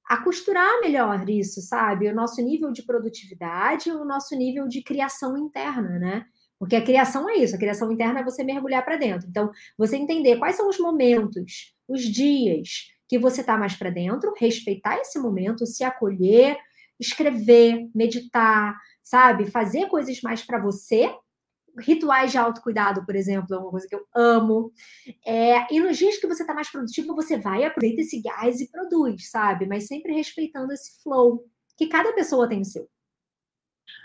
a 0.09 0.25
costurar 0.25 0.81
melhor 0.81 1.29
isso, 1.29 1.61
sabe? 1.61 2.09
O 2.09 2.15
nosso 2.15 2.41
nível 2.43 2.73
de 2.73 2.83
produtividade, 2.83 3.91
o 3.91 4.05
nosso 4.05 4.35
nível 4.35 4.67
de 4.67 4.83
criação 4.83 5.37
interna, 5.37 5.99
né? 5.99 6.27
Porque 6.59 6.77
a 6.77 6.83
criação 6.83 7.31
é 7.31 7.37
isso, 7.37 7.55
a 7.55 7.59
criação 7.59 7.93
interna 7.93 8.21
é 8.21 8.25
você 8.25 8.43
mergulhar 8.43 8.85
para 8.85 8.97
dentro. 8.97 9.29
Então, 9.29 9.51
você 9.77 9.97
entender 9.97 10.39
quais 10.39 10.57
são 10.57 10.69
os 10.69 10.79
momentos 10.79 11.73
os 11.87 12.03
dias 12.03 12.89
que 13.09 13.19
você 13.19 13.41
está 13.41 13.57
mais 13.57 13.75
para 13.75 13.91
dentro, 13.91 14.35
respeitar 14.39 14.99
esse 14.99 15.19
momento, 15.19 15.67
se 15.67 15.83
acolher, 15.83 16.59
escrever, 17.01 17.89
meditar, 17.95 18.77
sabe? 19.03 19.51
Fazer 19.51 19.87
coisas 19.89 20.21
mais 20.21 20.45
para 20.45 20.61
você. 20.61 21.11
Rituais 21.79 22.33
de 22.33 22.39
autocuidado, 22.39 23.07
por 23.07 23.15
exemplo, 23.15 23.55
é 23.55 23.59
uma 23.59 23.71
coisa 23.71 23.87
que 23.89 23.95
eu 23.95 24.05
amo. 24.15 24.73
É, 25.25 25.73
e 25.73 25.81
nos 25.81 25.97
dias 25.97 26.19
que 26.19 26.27
você 26.27 26.43
está 26.43 26.53
mais 26.53 26.71
produtivo, 26.71 27.15
você 27.15 27.39
vai, 27.39 27.65
aproveita 27.65 28.01
esse 28.01 28.21
gás 28.21 28.61
e 28.61 28.69
produz, 28.69 29.31
sabe? 29.31 29.65
Mas 29.65 29.87
sempre 29.87 30.13
respeitando 30.13 30.73
esse 30.73 31.01
flow, 31.03 31.45
que 31.77 31.87
cada 31.87 32.13
pessoa 32.13 32.49
tem 32.49 32.61
o 32.61 32.65
seu. 32.65 32.89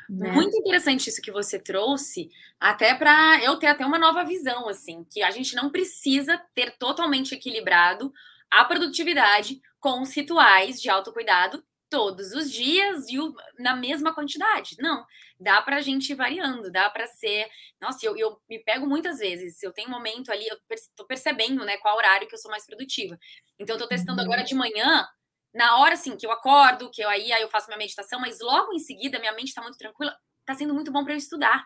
Né? 0.09 0.31
Muito 0.31 0.55
interessante 0.57 1.09
isso 1.09 1.21
que 1.21 1.31
você 1.31 1.59
trouxe, 1.59 2.29
até 2.59 2.93
para 2.93 3.43
eu 3.43 3.57
ter 3.57 3.67
até 3.67 3.85
uma 3.85 3.99
nova 3.99 4.23
visão, 4.23 4.67
assim, 4.67 5.05
que 5.11 5.21
a 5.23 5.31
gente 5.31 5.55
não 5.55 5.69
precisa 5.69 6.37
ter 6.53 6.77
totalmente 6.77 7.33
equilibrado 7.33 8.13
a 8.51 8.63
produtividade 8.65 9.61
com 9.79 10.01
os 10.01 10.15
rituais 10.15 10.81
de 10.81 10.89
autocuidado 10.89 11.63
todos 11.93 12.31
os 12.31 12.51
dias 12.51 13.07
e 13.07 13.19
o, 13.19 13.35
na 13.59 13.75
mesma 13.75 14.15
quantidade. 14.15 14.75
Não, 14.79 15.05
dá 15.39 15.61
para 15.61 15.77
a 15.77 15.81
gente 15.81 16.11
ir 16.11 16.15
variando, 16.15 16.71
dá 16.71 16.89
para 16.89 17.05
ser. 17.05 17.47
Nossa, 17.79 18.03
eu, 18.03 18.17
eu 18.17 18.41
me 18.49 18.57
pego 18.57 18.87
muitas 18.87 19.19
vezes. 19.19 19.61
Eu 19.61 19.71
tenho 19.71 19.89
um 19.89 19.91
momento 19.91 20.31
ali, 20.31 20.47
eu 20.47 20.57
estou 20.71 21.05
percebendo, 21.05 21.63
né, 21.63 21.77
qual 21.77 21.95
horário 21.95 22.27
que 22.27 22.33
eu 22.33 22.39
sou 22.39 22.49
mais 22.49 22.65
produtiva. 22.65 23.15
Então, 23.59 23.75
eu 23.75 23.77
estou 23.77 23.87
testando 23.87 24.19
uhum. 24.19 24.25
agora 24.25 24.43
de 24.43 24.55
manhã 24.55 25.07
na 25.53 25.77
hora 25.77 25.93
assim 25.93 26.17
que 26.17 26.25
eu 26.25 26.31
acordo, 26.31 26.89
que 26.91 27.03
eu 27.03 27.09
aí, 27.09 27.31
aí 27.31 27.41
eu 27.41 27.49
faço 27.49 27.67
minha 27.67 27.77
meditação, 27.77 28.19
mas 28.19 28.39
logo 28.39 28.73
em 28.73 28.79
seguida 28.79 29.19
minha 29.19 29.33
mente 29.33 29.49
está 29.49 29.61
muito 29.61 29.77
tranquila, 29.77 30.15
está 30.39 30.53
sendo 30.55 30.73
muito 30.73 30.91
bom 30.91 31.03
para 31.03 31.13
eu 31.13 31.17
estudar. 31.17 31.65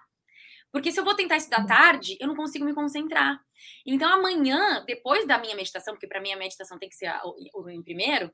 Porque 0.72 0.92
se 0.92 1.00
eu 1.00 1.06
vou 1.06 1.16
tentar 1.16 1.38
estudar 1.38 1.62
uhum. 1.62 1.68
tarde, 1.68 2.18
eu 2.20 2.28
não 2.28 2.36
consigo 2.36 2.66
me 2.66 2.74
concentrar. 2.74 3.40
Então 3.86 4.12
amanhã, 4.12 4.84
depois 4.86 5.26
da 5.26 5.38
minha 5.38 5.56
meditação, 5.56 5.94
porque 5.94 6.08
para 6.08 6.22
mim 6.22 6.34
a 6.34 6.38
meditação 6.38 6.78
tem 6.78 6.90
que 6.90 6.96
ser 6.96 7.12
o 7.54 7.70
em 7.70 7.82
primeiro, 7.82 8.32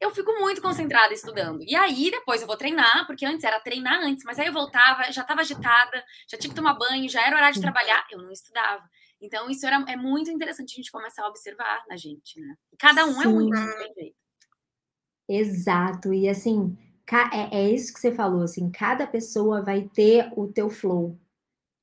eu 0.00 0.10
fico 0.10 0.32
muito 0.40 0.60
concentrada 0.60 1.14
estudando. 1.14 1.62
E 1.62 1.74
aí 1.76 2.10
depois 2.10 2.40
eu 2.40 2.46
vou 2.46 2.56
treinar, 2.56 3.06
porque 3.06 3.24
antes 3.24 3.44
era 3.44 3.60
treinar 3.60 4.02
antes, 4.02 4.24
mas 4.24 4.38
aí 4.38 4.46
eu 4.46 4.52
voltava, 4.52 5.10
já 5.12 5.22
estava 5.22 5.40
agitada, 5.40 6.04
já 6.28 6.36
tinha 6.36 6.50
que 6.50 6.56
tomar 6.56 6.74
banho, 6.74 7.08
já 7.08 7.24
era 7.24 7.36
horário 7.36 7.54
de 7.54 7.60
trabalhar, 7.60 8.04
eu 8.10 8.18
não 8.18 8.32
estudava. 8.32 8.82
Então 9.20 9.48
isso 9.48 9.64
era, 9.66 9.82
é 9.88 9.96
muito 9.96 10.30
interessante 10.30 10.72
a 10.72 10.76
gente 10.76 10.90
começar 10.90 11.24
a 11.24 11.28
observar 11.28 11.84
na 11.88 11.96
gente, 11.96 12.38
né? 12.40 12.54
Cada 12.78 13.06
um 13.06 13.14
Sim. 13.14 13.24
é 13.24 13.28
único, 13.28 13.56
não 13.56 13.78
tem 13.78 13.94
jeito. 13.94 14.23
Exato. 15.28 16.12
E 16.12 16.28
assim, 16.28 16.76
é, 17.32 17.58
é 17.58 17.70
isso 17.70 17.92
que 17.92 18.00
você 18.00 18.12
falou, 18.12 18.42
assim, 18.42 18.70
cada 18.70 19.06
pessoa 19.06 19.62
vai 19.62 19.88
ter 19.94 20.30
o 20.36 20.46
teu 20.48 20.68
flow. 20.70 21.18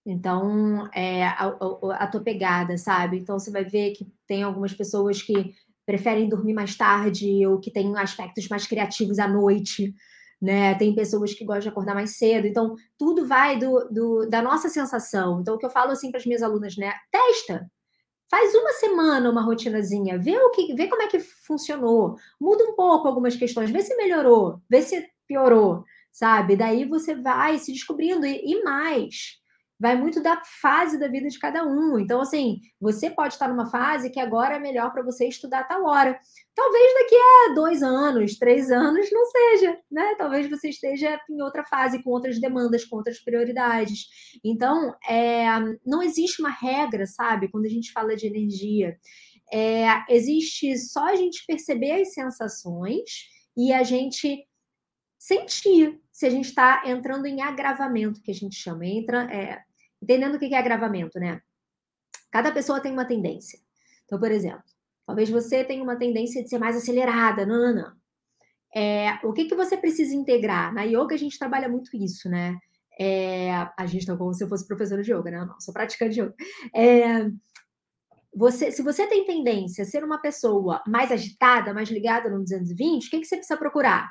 Então, 0.05 0.89
é 0.93 1.25
a, 1.25 1.45
a, 1.47 1.95
a 2.05 2.07
tua 2.07 2.21
pegada, 2.21 2.77
sabe? 2.77 3.17
Então, 3.19 3.37
você 3.39 3.51
vai 3.51 3.63
ver 3.65 3.91
que 3.93 4.07
tem 4.27 4.43
algumas 4.43 4.73
pessoas 4.73 5.21
que 5.21 5.53
preferem 5.85 6.29
dormir 6.29 6.53
mais 6.53 6.75
tarde 6.75 7.45
ou 7.47 7.59
que 7.59 7.71
têm 7.71 7.95
aspectos 7.97 8.47
mais 8.49 8.67
criativos 8.67 9.19
à 9.19 9.27
noite, 9.27 9.93
né? 10.41 10.75
Tem 10.75 10.95
pessoas 10.95 11.33
que 11.33 11.45
gostam 11.45 11.63
de 11.63 11.69
acordar 11.69 11.95
mais 11.95 12.17
cedo. 12.17 12.47
Então, 12.47 12.75
tudo 12.97 13.27
vai 13.27 13.59
do, 13.59 13.89
do 13.91 14.27
da 14.29 14.41
nossa 14.41 14.69
sensação. 14.69 15.41
Então, 15.41 15.55
o 15.55 15.57
que 15.59 15.65
eu 15.65 15.69
falo 15.69 15.91
assim 15.91 16.11
para 16.11 16.19
as 16.19 16.25
minhas 16.25 16.41
alunas, 16.43 16.77
né? 16.77 16.93
Testa. 17.11 17.69
Faz 18.31 18.55
uma 18.55 18.71
semana 18.71 19.29
uma 19.29 19.41
rotinazinha, 19.41 20.17
vê 20.17 20.37
o 20.37 20.51
que, 20.51 20.73
vê 20.73 20.87
como 20.87 21.01
é 21.01 21.07
que 21.07 21.19
funcionou, 21.19 22.15
muda 22.39 22.63
um 22.63 22.75
pouco 22.77 23.05
algumas 23.05 23.35
questões, 23.35 23.69
vê 23.69 23.81
se 23.81 23.93
melhorou, 23.97 24.61
vê 24.69 24.81
se 24.81 25.05
piorou, 25.27 25.83
sabe? 26.13 26.55
Daí 26.55 26.85
você 26.85 27.13
vai 27.13 27.59
se 27.59 27.73
descobrindo 27.73 28.25
e, 28.25 28.41
e 28.45 28.63
mais 28.63 29.40
vai 29.81 29.97
muito 29.97 30.21
da 30.21 30.39
fase 30.61 30.99
da 30.99 31.07
vida 31.07 31.27
de 31.27 31.39
cada 31.39 31.65
um. 31.65 31.97
Então, 31.97 32.21
assim, 32.21 32.61
você 32.79 33.09
pode 33.09 33.33
estar 33.33 33.47
numa 33.47 33.65
fase 33.65 34.11
que 34.11 34.19
agora 34.19 34.57
é 34.57 34.59
melhor 34.59 34.93
para 34.93 35.01
você 35.01 35.27
estudar 35.27 35.61
a 35.61 35.63
tal 35.63 35.83
hora. 35.85 36.19
Talvez 36.53 36.93
daqui 36.93 37.15
a 37.15 37.53
dois 37.55 37.81
anos, 37.81 38.37
três 38.37 38.69
anos, 38.69 39.09
não 39.11 39.25
seja, 39.25 39.75
né? 39.89 40.13
Talvez 40.19 40.47
você 40.47 40.69
esteja 40.69 41.19
em 41.27 41.41
outra 41.41 41.63
fase, 41.63 42.03
com 42.03 42.11
outras 42.11 42.39
demandas, 42.39 42.85
com 42.85 42.97
outras 42.97 43.19
prioridades. 43.19 44.05
Então, 44.45 44.93
é, 45.09 45.47
não 45.83 46.03
existe 46.03 46.43
uma 46.43 46.51
regra, 46.51 47.07
sabe? 47.07 47.49
Quando 47.49 47.65
a 47.65 47.69
gente 47.69 47.91
fala 47.91 48.15
de 48.15 48.27
energia. 48.27 48.95
É, 49.51 49.87
existe 50.09 50.77
só 50.77 51.07
a 51.07 51.15
gente 51.15 51.43
perceber 51.47 52.03
as 52.03 52.13
sensações 52.13 53.27
e 53.57 53.73
a 53.73 53.81
gente 53.81 54.45
sentir 55.17 55.99
se 56.11 56.27
a 56.27 56.29
gente 56.29 56.49
está 56.49 56.83
entrando 56.85 57.25
em 57.25 57.41
agravamento, 57.41 58.21
que 58.21 58.29
a 58.29 58.35
gente 58.35 58.55
chama. 58.55 58.85
Entra, 58.85 59.23
é, 59.33 59.63
Entendendo 60.01 60.35
o 60.35 60.39
que 60.39 60.53
é 60.53 60.57
agravamento, 60.57 61.19
né? 61.19 61.41
Cada 62.31 62.51
pessoa 62.51 62.79
tem 62.79 62.91
uma 62.91 63.05
tendência. 63.05 63.59
Então, 64.05 64.19
por 64.19 64.31
exemplo, 64.31 64.63
talvez 65.05 65.29
você 65.29 65.63
tenha 65.63 65.83
uma 65.83 65.97
tendência 65.97 66.43
de 66.43 66.49
ser 66.49 66.57
mais 66.57 66.75
acelerada. 66.75 67.45
Não, 67.45 67.57
não, 67.57 67.75
não. 67.75 68.01
É, 68.73 69.19
o 69.23 69.33
que, 69.33 69.45
que 69.45 69.55
você 69.55 69.75
precisa 69.77 70.15
integrar? 70.15 70.73
Na 70.73 70.83
yoga 70.83 71.13
a 71.13 71.17
gente 71.17 71.37
trabalha 71.37 71.67
muito 71.67 71.95
isso, 71.95 72.29
né? 72.29 72.57
É, 72.99 73.51
a 73.77 73.85
gente 73.85 74.01
está 74.01 74.15
como 74.15 74.33
se 74.33 74.43
eu 74.43 74.47
fosse 74.47 74.67
professora 74.67 75.03
de 75.03 75.11
yoga, 75.11 75.31
né? 75.31 75.45
Não, 75.45 75.59
sou 75.59 75.73
praticante 75.73 76.15
de 76.15 76.21
yoga. 76.21 76.35
É, 76.73 77.29
você, 78.33 78.71
se 78.71 78.81
você 78.81 79.05
tem 79.07 79.25
tendência 79.25 79.83
a 79.83 79.87
ser 79.87 80.03
uma 80.03 80.21
pessoa 80.21 80.81
mais 80.87 81.11
agitada, 81.11 81.73
mais 81.73 81.89
ligada 81.89 82.29
no 82.29 82.39
220, 82.39 83.07
o 83.07 83.09
que, 83.09 83.19
que 83.19 83.25
você 83.25 83.35
precisa 83.35 83.57
procurar? 83.57 84.09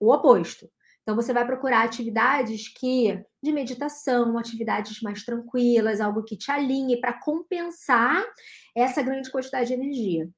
O 0.00 0.12
oposto. 0.12 0.68
Então, 1.10 1.20
você 1.20 1.32
vai 1.32 1.44
procurar 1.44 1.82
atividades 1.82 2.68
que 2.68 3.20
de 3.42 3.50
meditação, 3.50 4.38
atividades 4.38 5.00
mais 5.02 5.24
tranquilas, 5.24 6.00
algo 6.00 6.22
que 6.22 6.36
te 6.36 6.52
alinhe 6.52 7.00
para 7.00 7.12
compensar 7.12 8.24
essa 8.76 9.02
grande 9.02 9.28
quantidade 9.28 9.66
de 9.66 9.74
energia. 9.74 10.30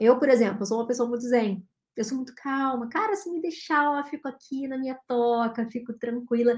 Eu, 0.00 0.18
por 0.18 0.30
exemplo, 0.30 0.64
sou 0.64 0.78
uma 0.78 0.86
pessoa 0.86 1.06
muito 1.06 1.28
zen. 1.28 1.62
Eu 1.94 2.02
sou 2.02 2.16
muito 2.16 2.34
calma. 2.34 2.88
Cara, 2.88 3.14
se 3.14 3.30
me 3.30 3.42
deixar, 3.42 3.98
eu 3.98 4.04
fico 4.04 4.26
aqui 4.26 4.66
na 4.66 4.78
minha 4.78 4.98
toca, 5.06 5.68
fico 5.70 5.92
tranquila. 5.98 6.56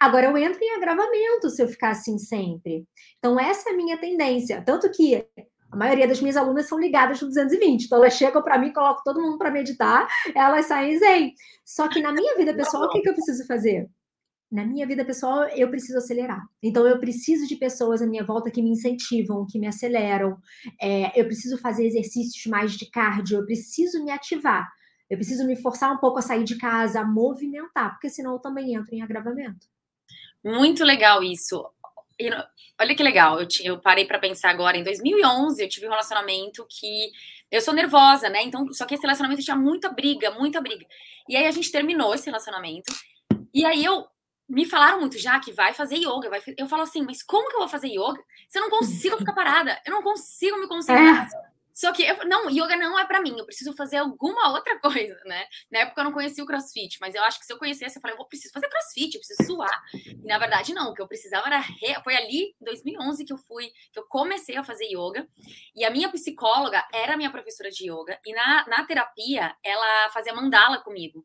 Agora 0.00 0.28
eu 0.28 0.38
entro 0.38 0.58
em 0.64 0.74
agravamento 0.74 1.50
se 1.50 1.62
eu 1.62 1.68
ficar 1.68 1.90
assim 1.90 2.16
sempre. 2.16 2.86
Então, 3.18 3.38
essa 3.38 3.68
é 3.68 3.74
a 3.74 3.76
minha 3.76 3.98
tendência. 3.98 4.62
Tanto 4.64 4.90
que 4.90 5.28
a 5.72 5.76
maioria 5.76 6.06
das 6.06 6.20
minhas 6.20 6.36
alunas 6.36 6.68
são 6.68 6.78
ligadas 6.78 7.20
no 7.22 7.28
220. 7.28 7.86
Então, 7.86 7.98
elas 7.98 8.12
chegam 8.12 8.42
para 8.42 8.58
mim, 8.58 8.72
colocam 8.72 9.02
todo 9.02 9.22
mundo 9.22 9.38
para 9.38 9.50
meditar, 9.50 10.06
elas 10.34 10.66
saem 10.66 10.98
zen. 10.98 11.34
Só 11.64 11.88
que 11.88 12.00
na 12.00 12.12
minha 12.12 12.36
vida 12.36 12.54
pessoal, 12.54 12.84
o 12.84 12.90
que, 12.90 13.00
que 13.00 13.08
eu 13.08 13.14
preciso 13.14 13.46
fazer? 13.46 13.88
Na 14.50 14.66
minha 14.66 14.86
vida 14.86 15.02
pessoal, 15.02 15.44
eu 15.48 15.70
preciso 15.70 15.96
acelerar. 15.96 16.42
Então, 16.62 16.86
eu 16.86 17.00
preciso 17.00 17.46
de 17.46 17.56
pessoas 17.56 18.02
à 18.02 18.06
minha 18.06 18.22
volta 18.22 18.50
que 18.50 18.62
me 18.62 18.68
incentivam, 18.68 19.46
que 19.48 19.58
me 19.58 19.66
aceleram. 19.66 20.36
É, 20.78 21.18
eu 21.18 21.24
preciso 21.24 21.56
fazer 21.56 21.86
exercícios 21.86 22.44
mais 22.44 22.72
de 22.72 22.90
cardio, 22.90 23.38
eu 23.38 23.46
preciso 23.46 24.04
me 24.04 24.10
ativar. 24.10 24.70
Eu 25.08 25.16
preciso 25.16 25.46
me 25.46 25.56
forçar 25.56 25.90
um 25.90 25.98
pouco 25.98 26.18
a 26.18 26.22
sair 26.22 26.44
de 26.44 26.58
casa, 26.58 27.00
a 27.00 27.04
movimentar, 27.04 27.92
porque 27.92 28.10
senão 28.10 28.34
eu 28.34 28.38
também 28.38 28.74
entro 28.74 28.94
em 28.94 29.02
agravamento. 29.02 29.66
Muito 30.44 30.84
legal 30.84 31.22
isso. 31.22 31.64
Olha 32.80 32.94
que 32.94 33.02
legal, 33.02 33.40
eu, 33.40 33.46
eu 33.62 33.78
parei 33.78 34.04
para 34.04 34.18
pensar 34.18 34.50
agora. 34.50 34.76
Em 34.76 34.84
2011, 34.84 35.62
eu 35.62 35.68
tive 35.68 35.86
um 35.86 35.90
relacionamento 35.90 36.66
que 36.68 37.10
eu 37.50 37.60
sou 37.60 37.74
nervosa, 37.74 38.28
né? 38.28 38.42
Então, 38.42 38.72
só 38.72 38.86
que 38.86 38.94
esse 38.94 39.02
relacionamento 39.02 39.42
tinha 39.42 39.56
muita 39.56 39.88
briga, 39.88 40.30
muita 40.30 40.60
briga. 40.60 40.86
E 41.28 41.36
aí 41.36 41.46
a 41.46 41.50
gente 41.50 41.70
terminou 41.70 42.14
esse 42.14 42.26
relacionamento. 42.26 42.92
E 43.54 43.64
aí 43.64 43.84
eu 43.84 44.06
me 44.48 44.66
falaram 44.66 45.00
muito 45.00 45.18
já 45.18 45.38
que 45.38 45.52
vai 45.52 45.72
fazer 45.72 45.96
yoga. 45.96 46.28
Vai... 46.28 46.42
Eu 46.56 46.66
falo 46.66 46.82
assim, 46.82 47.02
mas 47.02 47.22
como 47.22 47.48
que 47.48 47.56
eu 47.56 47.60
vou 47.60 47.68
fazer 47.68 47.88
yoga 47.88 48.22
se 48.48 48.58
eu 48.58 48.62
não 48.62 48.70
consigo 48.70 49.16
ficar 49.18 49.32
parada? 49.32 49.80
Eu 49.86 49.92
não 49.92 50.02
consigo 50.02 50.58
me 50.58 50.66
concentrar. 50.66 51.28
É. 51.32 51.52
Só 51.74 51.92
que, 51.92 52.02
eu, 52.02 52.16
não, 52.26 52.50
yoga 52.50 52.76
não 52.76 52.98
é 52.98 53.06
para 53.06 53.20
mim, 53.20 53.34
eu 53.38 53.44
preciso 53.44 53.74
fazer 53.74 53.96
alguma 53.98 54.50
outra 54.52 54.78
coisa, 54.80 55.18
né? 55.24 55.46
Na 55.70 55.80
época 55.80 56.00
eu 56.00 56.04
não 56.04 56.12
conhecia 56.12 56.42
o 56.44 56.46
crossfit, 56.46 56.98
mas 57.00 57.14
eu 57.14 57.22
acho 57.24 57.38
que 57.38 57.46
se 57.46 57.52
eu 57.52 57.58
conhecesse, 57.58 57.96
eu 57.96 58.02
falei, 58.02 58.14
eu 58.14 58.18
vou, 58.18 58.26
preciso 58.26 58.52
fazer 58.52 58.68
crossfit, 58.68 59.14
eu 59.14 59.20
preciso 59.20 59.44
suar. 59.44 59.82
E 59.94 60.26
na 60.26 60.38
verdade, 60.38 60.74
não, 60.74 60.90
o 60.90 60.94
que 60.94 61.02
eu 61.02 61.08
precisava 61.08 61.46
era. 61.46 61.58
Re... 61.58 62.02
Foi 62.02 62.16
ali, 62.16 62.54
em 62.60 62.64
2011, 62.64 63.24
que 63.24 63.32
eu 63.32 63.38
fui, 63.38 63.70
que 63.92 63.98
eu 63.98 64.06
comecei 64.06 64.56
a 64.56 64.64
fazer 64.64 64.86
yoga. 64.86 65.26
E 65.74 65.84
a 65.84 65.90
minha 65.90 66.10
psicóloga 66.10 66.86
era 66.92 67.16
minha 67.16 67.30
professora 67.30 67.70
de 67.70 67.90
yoga, 67.90 68.18
e 68.24 68.32
na, 68.32 68.66
na 68.66 68.84
terapia, 68.84 69.54
ela 69.64 70.10
fazia 70.10 70.34
mandala 70.34 70.78
comigo. 70.78 71.24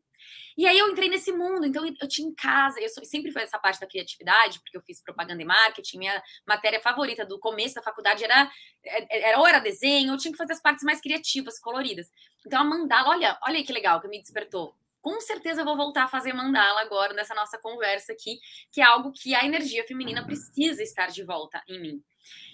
E 0.56 0.66
aí 0.66 0.78
eu 0.78 0.88
entrei 0.88 1.08
nesse 1.08 1.32
mundo, 1.32 1.66
então 1.66 1.84
eu 1.86 2.08
tinha 2.08 2.28
em 2.28 2.34
casa, 2.34 2.80
eu 2.80 2.88
sempre 3.04 3.30
fui 3.30 3.42
essa 3.42 3.58
parte 3.58 3.80
da 3.80 3.86
criatividade, 3.86 4.60
porque 4.60 4.76
eu 4.76 4.82
fiz 4.82 5.02
propaganda 5.02 5.42
e 5.42 5.44
marketing, 5.44 5.98
minha 5.98 6.22
matéria 6.46 6.80
favorita 6.80 7.24
do 7.24 7.38
começo 7.38 7.74
da 7.74 7.82
faculdade 7.82 8.24
era, 8.24 8.50
é, 8.84 9.28
era 9.30 9.38
ou 9.38 9.46
era 9.46 9.58
desenho, 9.58 10.12
eu 10.12 10.18
tinha 10.18 10.32
que 10.32 10.38
fazer 10.38 10.52
as 10.52 10.60
partes 10.60 10.84
mais 10.84 11.00
criativas, 11.00 11.58
coloridas. 11.58 12.10
Então 12.46 12.60
a 12.60 12.64
mandala, 12.64 13.10
olha, 13.10 13.38
olha 13.42 13.56
aí 13.56 13.64
que 13.64 13.72
legal 13.72 14.00
que 14.00 14.08
me 14.08 14.20
despertou. 14.20 14.74
Com 15.00 15.20
certeza 15.20 15.60
eu 15.60 15.64
vou 15.64 15.76
voltar 15.76 16.04
a 16.04 16.08
fazer 16.08 16.32
mandala 16.32 16.80
agora 16.80 17.14
nessa 17.14 17.34
nossa 17.34 17.56
conversa 17.58 18.12
aqui, 18.12 18.40
que 18.72 18.80
é 18.80 18.84
algo 18.84 19.12
que 19.12 19.34
a 19.34 19.44
energia 19.44 19.84
feminina 19.86 20.24
precisa 20.24 20.82
estar 20.82 21.06
de 21.06 21.22
volta 21.22 21.62
em 21.68 21.80
mim. 21.80 22.02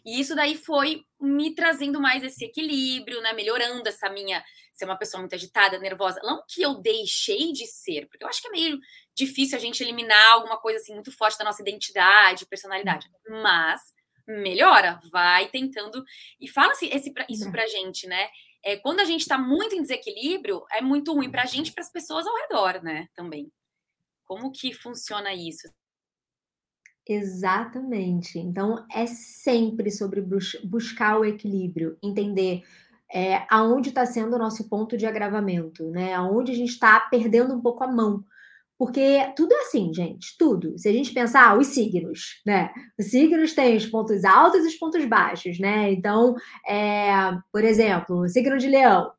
E 0.04 0.20
isso 0.20 0.34
daí 0.34 0.56
foi 0.56 1.04
me 1.20 1.54
trazendo 1.54 2.00
mais 2.00 2.22
esse 2.22 2.44
equilíbrio, 2.44 3.20
né? 3.22 3.32
Melhorando 3.32 3.88
essa 3.88 4.08
minha 4.10 4.44
ser 4.74 4.84
uma 4.84 4.98
pessoa 4.98 5.20
muito 5.20 5.34
agitada, 5.34 5.78
nervosa. 5.78 6.20
Não 6.22 6.42
que 6.46 6.60
eu 6.60 6.74
deixei 6.74 7.52
de 7.52 7.66
ser, 7.66 8.06
porque 8.08 8.24
eu 8.24 8.28
acho 8.28 8.42
que 8.42 8.48
é 8.48 8.50
meio 8.50 8.78
difícil 9.14 9.56
a 9.56 9.60
gente 9.60 9.82
eliminar 9.82 10.32
alguma 10.32 10.58
coisa 10.58 10.80
assim 10.80 10.92
muito 10.92 11.12
forte 11.12 11.38
da 11.38 11.44
nossa 11.44 11.62
identidade, 11.62 12.46
personalidade. 12.46 13.08
Mas 13.28 13.80
melhora, 14.26 15.00
vai 15.10 15.48
tentando. 15.48 16.04
E 16.40 16.48
fala 16.48 16.72
assim, 16.72 16.88
esse, 16.90 17.12
isso 17.28 17.50
pra 17.50 17.66
gente, 17.66 18.06
né? 18.06 18.28
É, 18.64 18.76
quando 18.76 19.00
a 19.00 19.04
gente 19.04 19.20
está 19.20 19.38
muito 19.38 19.74
em 19.74 19.82
desequilíbrio, 19.82 20.64
é 20.72 20.80
muito 20.80 21.12
ruim 21.12 21.30
para 21.30 21.42
a 21.42 21.46
gente 21.46 21.68
e 21.68 21.72
para 21.72 21.84
as 21.84 21.92
pessoas 21.92 22.26
ao 22.26 22.34
redor, 22.34 22.82
né? 22.82 23.08
Também. 23.14 23.52
Como 24.24 24.50
que 24.50 24.72
funciona 24.72 25.34
isso? 25.34 25.68
Exatamente. 27.06 28.38
Então, 28.38 28.86
é 28.90 29.06
sempre 29.06 29.90
sobre 29.90 30.22
bus 30.22 30.56
buscar 30.64 31.18
o 31.18 31.24
equilíbrio, 31.24 31.98
entender 32.02 32.64
é, 33.12 33.42
aonde 33.50 33.90
está 33.90 34.04
sendo 34.06 34.36
o 34.36 34.38
nosso 34.38 34.68
ponto 34.68 34.96
de 34.96 35.06
agravamento, 35.06 35.90
né? 35.90 36.14
Aonde 36.14 36.52
a 36.52 36.54
gente 36.54 36.70
está 36.70 37.00
perdendo 37.00 37.54
um 37.54 37.60
pouco 37.60 37.84
a 37.84 37.88
mão. 37.88 38.24
Porque 38.76 39.32
tudo 39.36 39.52
é 39.52 39.62
assim, 39.62 39.94
gente, 39.94 40.36
tudo. 40.36 40.76
Se 40.78 40.88
a 40.88 40.92
gente 40.92 41.12
pensar, 41.12 41.48
ah, 41.48 41.56
os 41.56 41.68
signos, 41.68 42.42
né? 42.44 42.70
Os 42.98 43.06
signos 43.06 43.54
têm 43.54 43.76
os 43.76 43.86
pontos 43.86 44.24
altos 44.24 44.64
e 44.64 44.68
os 44.68 44.74
pontos 44.74 45.04
baixos, 45.04 45.58
né? 45.60 45.92
Então, 45.92 46.34
é, 46.66 47.12
por 47.52 47.64
exemplo, 47.64 48.22
o 48.22 48.28
signo 48.28 48.58
de 48.58 48.68
leão, 48.68 49.12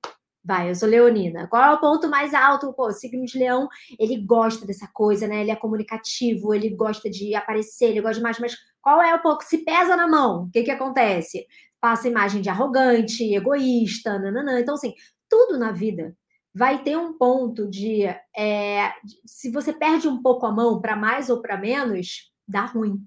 Vai, 0.47 0.69
eu 0.69 0.75
sou 0.75 0.87
leonina. 0.87 1.47
Qual 1.47 1.63
é 1.63 1.73
o 1.73 1.79
ponto 1.79 2.07
mais 2.07 2.31
alto? 2.35 2.71
Pô, 2.71 2.85
o 2.89 2.91
signo 2.91 3.25
de 3.25 3.39
leão, 3.39 3.67
ele 3.97 4.15
gosta 4.23 4.63
dessa 4.63 4.87
coisa, 4.93 5.27
né? 5.27 5.41
Ele 5.41 5.49
é 5.49 5.55
comunicativo, 5.55 6.53
ele 6.53 6.69
gosta 6.69 7.09
de 7.09 7.33
aparecer, 7.33 7.85
ele 7.85 8.01
gosta 8.01 8.17
de 8.17 8.21
mais, 8.21 8.37
mas 8.37 8.55
qual 8.79 9.01
é 9.01 9.15
o 9.15 9.21
pouco? 9.23 9.43
Se 9.43 9.65
pesa 9.65 9.95
na 9.95 10.07
mão, 10.07 10.43
o 10.43 10.51
que 10.51 10.61
que 10.61 10.69
acontece? 10.69 11.47
Passa 11.85 12.07
imagem 12.07 12.41
de 12.41 12.49
arrogante, 12.49 13.35
egoísta, 13.35 14.17
nananã. 14.17 14.59
Então, 14.59 14.73
assim, 14.73 14.91
tudo 15.29 15.55
na 15.55 15.71
vida 15.71 16.17
vai 16.51 16.81
ter 16.81 16.97
um 16.97 17.15
ponto 17.15 17.69
de, 17.69 18.01
é, 18.35 18.91
se 19.23 19.51
você 19.51 19.71
perde 19.71 20.07
um 20.07 20.19
pouco 20.19 20.47
a 20.47 20.51
mão 20.51 20.81
para 20.81 20.95
mais 20.95 21.29
ou 21.29 21.43
para 21.43 21.59
menos, 21.59 22.31
dá 22.47 22.65
ruim. 22.65 22.97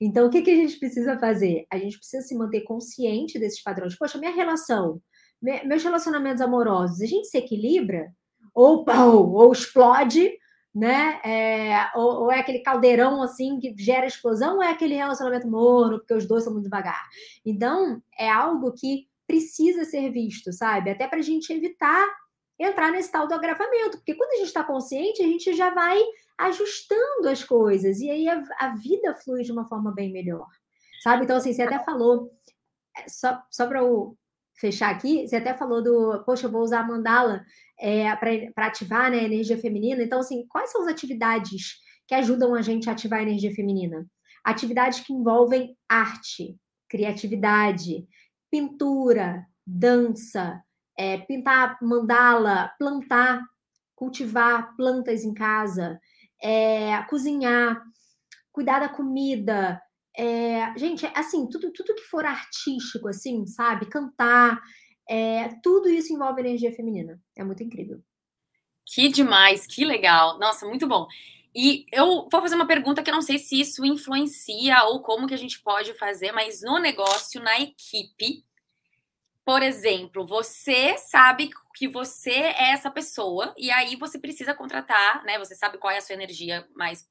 Então, 0.00 0.26
o 0.26 0.30
que, 0.30 0.40
que 0.40 0.50
a 0.52 0.56
gente 0.56 0.78
precisa 0.78 1.18
fazer? 1.18 1.66
A 1.70 1.76
gente 1.76 1.98
precisa 1.98 2.22
se 2.22 2.34
manter 2.34 2.62
consciente 2.62 3.38
desses 3.38 3.62
padrões. 3.62 3.94
Poxa, 3.94 4.16
minha 4.16 4.34
relação 4.34 5.02
meus 5.66 5.84
relacionamentos 5.84 6.40
amorosos, 6.40 7.02
a 7.02 7.06
gente 7.06 7.28
se 7.28 7.36
equilibra? 7.36 8.10
Ou, 8.54 8.86
ou, 8.88 9.32
ou 9.34 9.52
explode, 9.52 10.32
né? 10.74 11.20
É, 11.24 11.90
ou, 11.94 12.22
ou, 12.22 12.32
é 12.32 12.40
aquele 12.40 12.58
caldeirão 12.58 13.22
assim 13.22 13.60
que 13.60 13.74
gera 13.78 14.06
explosão, 14.06 14.56
ou 14.56 14.62
é 14.62 14.70
aquele 14.70 14.94
relacionamento 14.94 15.46
morno, 15.46 15.98
porque 15.98 16.14
os 16.14 16.26
dois 16.26 16.42
são 16.42 16.52
muito 16.52 16.64
devagar. 16.64 17.08
Então, 17.46 18.02
é 18.18 18.28
algo 18.28 18.72
que 18.72 19.06
precisa 19.26 19.84
ser 19.84 20.10
visto, 20.10 20.52
sabe? 20.52 20.90
Até 20.90 21.06
para 21.06 21.18
a 21.18 21.22
gente 21.22 21.52
evitar 21.52 22.06
entrar 22.58 22.90
nesse 22.90 23.10
tal 23.10 23.26
do 23.26 23.34
agravamento, 23.34 23.98
porque 23.98 24.14
quando 24.14 24.32
a 24.32 24.36
gente 24.36 24.46
está 24.46 24.62
consciente, 24.62 25.22
a 25.22 25.26
gente 25.26 25.54
já 25.54 25.70
vai 25.70 26.00
ajustando 26.38 27.28
as 27.28 27.42
coisas, 27.42 28.00
e 28.00 28.10
aí 28.10 28.28
a, 28.28 28.42
a 28.58 28.76
vida 28.76 29.14
flui 29.14 29.42
de 29.42 29.52
uma 29.52 29.66
forma 29.66 29.92
bem 29.92 30.12
melhor, 30.12 30.46
sabe? 31.02 31.24
Então, 31.24 31.36
assim, 31.36 31.52
você 31.52 31.62
até 31.62 31.78
falou, 31.84 32.30
é, 32.96 33.08
só, 33.08 33.42
só 33.50 33.66
para 33.66 33.84
o 33.84 34.16
fechar 34.56 34.90
aqui, 34.90 35.26
você 35.26 35.36
até 35.36 35.52
falou 35.52 35.82
do, 35.82 36.22
poxa, 36.24 36.46
eu 36.46 36.50
vou 36.50 36.62
usar 36.62 36.80
a 36.80 36.86
mandala 36.86 37.44
é, 37.78 38.14
para 38.16 38.66
ativar 38.66 39.10
né, 39.10 39.20
a 39.20 39.24
energia 39.24 39.58
feminina. 39.58 40.02
Então, 40.02 40.20
assim, 40.20 40.46
quais 40.48 40.70
são 40.70 40.82
as 40.82 40.88
atividades 40.88 41.74
que 42.06 42.14
ajudam 42.14 42.54
a 42.54 42.62
gente 42.62 42.88
a 42.88 42.92
ativar 42.92 43.20
a 43.20 43.22
energia 43.22 43.54
feminina? 43.54 44.06
Atividades 44.44 45.00
que 45.00 45.12
envolvem 45.12 45.76
arte, 45.88 46.56
criatividade, 46.88 48.06
pintura, 48.50 49.46
dança, 49.66 50.62
é, 50.98 51.18
pintar 51.18 51.78
mandala, 51.82 52.72
plantar, 52.78 53.42
cultivar 53.94 54.76
plantas 54.76 55.24
em 55.24 55.32
casa, 55.32 55.98
é, 56.42 57.02
cozinhar, 57.04 57.82
cuidar 58.52 58.80
da 58.80 58.88
comida, 58.88 59.80
é, 60.16 60.72
gente, 60.78 61.04
assim, 61.14 61.48
tudo, 61.48 61.72
tudo 61.72 61.94
que 61.94 62.04
for 62.04 62.24
artístico, 62.24 63.08
assim, 63.08 63.46
sabe? 63.46 63.86
Cantar, 63.86 64.60
é, 65.08 65.48
tudo 65.62 65.88
isso 65.88 66.12
envolve 66.12 66.40
energia 66.40 66.72
feminina. 66.72 67.20
É 67.36 67.44
muito 67.44 67.62
incrível. 67.62 68.02
Que 68.86 69.08
demais, 69.08 69.66
que 69.66 69.84
legal. 69.84 70.38
Nossa, 70.38 70.66
muito 70.66 70.86
bom. 70.86 71.06
E 71.54 71.86
eu 71.92 72.28
vou 72.30 72.40
fazer 72.40 72.56
uma 72.56 72.66
pergunta 72.66 73.02
que 73.02 73.10
eu 73.10 73.14
não 73.14 73.22
sei 73.22 73.38
se 73.38 73.60
isso 73.60 73.84
influencia 73.84 74.82
ou 74.84 75.02
como 75.02 75.26
que 75.26 75.34
a 75.34 75.38
gente 75.38 75.60
pode 75.62 75.94
fazer, 75.94 76.32
mas 76.32 76.62
no 76.62 76.78
negócio, 76.78 77.40
na 77.40 77.60
equipe, 77.60 78.44
por 79.44 79.62
exemplo, 79.62 80.26
você 80.26 80.98
sabe 80.98 81.50
que 81.76 81.86
você 81.86 82.30
é 82.30 82.70
essa 82.70 82.90
pessoa 82.90 83.54
e 83.56 83.70
aí 83.70 83.94
você 83.94 84.18
precisa 84.18 84.54
contratar, 84.54 85.22
né? 85.24 85.38
Você 85.38 85.54
sabe 85.54 85.78
qual 85.78 85.92
é 85.92 85.98
a 85.98 86.00
sua 86.00 86.14
energia 86.14 86.66
mais 86.74 87.08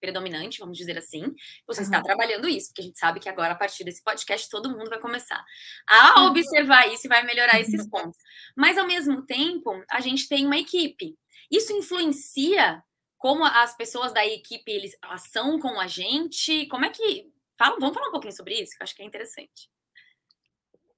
predominante, 0.00 0.58
vamos 0.58 0.76
dizer 0.76 0.96
assim, 0.98 1.22
você 1.66 1.80
uhum. 1.80 1.84
está 1.84 2.02
trabalhando 2.02 2.48
isso, 2.48 2.68
porque 2.68 2.82
a 2.82 2.84
gente 2.84 2.98
sabe 2.98 3.20
que 3.20 3.28
agora, 3.28 3.52
a 3.52 3.56
partir 3.56 3.84
desse 3.84 4.02
podcast, 4.02 4.48
todo 4.48 4.70
mundo 4.70 4.88
vai 4.88 5.00
começar 5.00 5.44
a 5.88 6.24
observar 6.26 6.92
isso 6.92 7.06
e 7.06 7.08
vai 7.08 7.24
melhorar 7.24 7.58
esses 7.60 7.84
uhum. 7.84 7.90
pontos. 7.90 8.18
Mas, 8.56 8.78
ao 8.78 8.86
mesmo 8.86 9.24
tempo, 9.26 9.82
a 9.90 10.00
gente 10.00 10.28
tem 10.28 10.46
uma 10.46 10.58
equipe. 10.58 11.16
Isso 11.50 11.72
influencia 11.72 12.82
como 13.18 13.44
as 13.44 13.76
pessoas 13.76 14.14
da 14.14 14.26
equipe 14.26 14.70
eles 14.70 14.96
ação 15.02 15.58
com 15.58 15.78
a 15.78 15.86
gente? 15.86 16.66
Como 16.68 16.86
é 16.86 16.90
que. 16.90 17.30
Fala, 17.58 17.76
vamos 17.78 17.94
falar 17.94 18.08
um 18.08 18.12
pouquinho 18.12 18.32
sobre 18.32 18.54
isso, 18.54 18.72
que 18.74 18.82
eu 18.82 18.84
acho 18.84 18.96
que 18.96 19.02
é 19.02 19.04
interessante. 19.04 19.68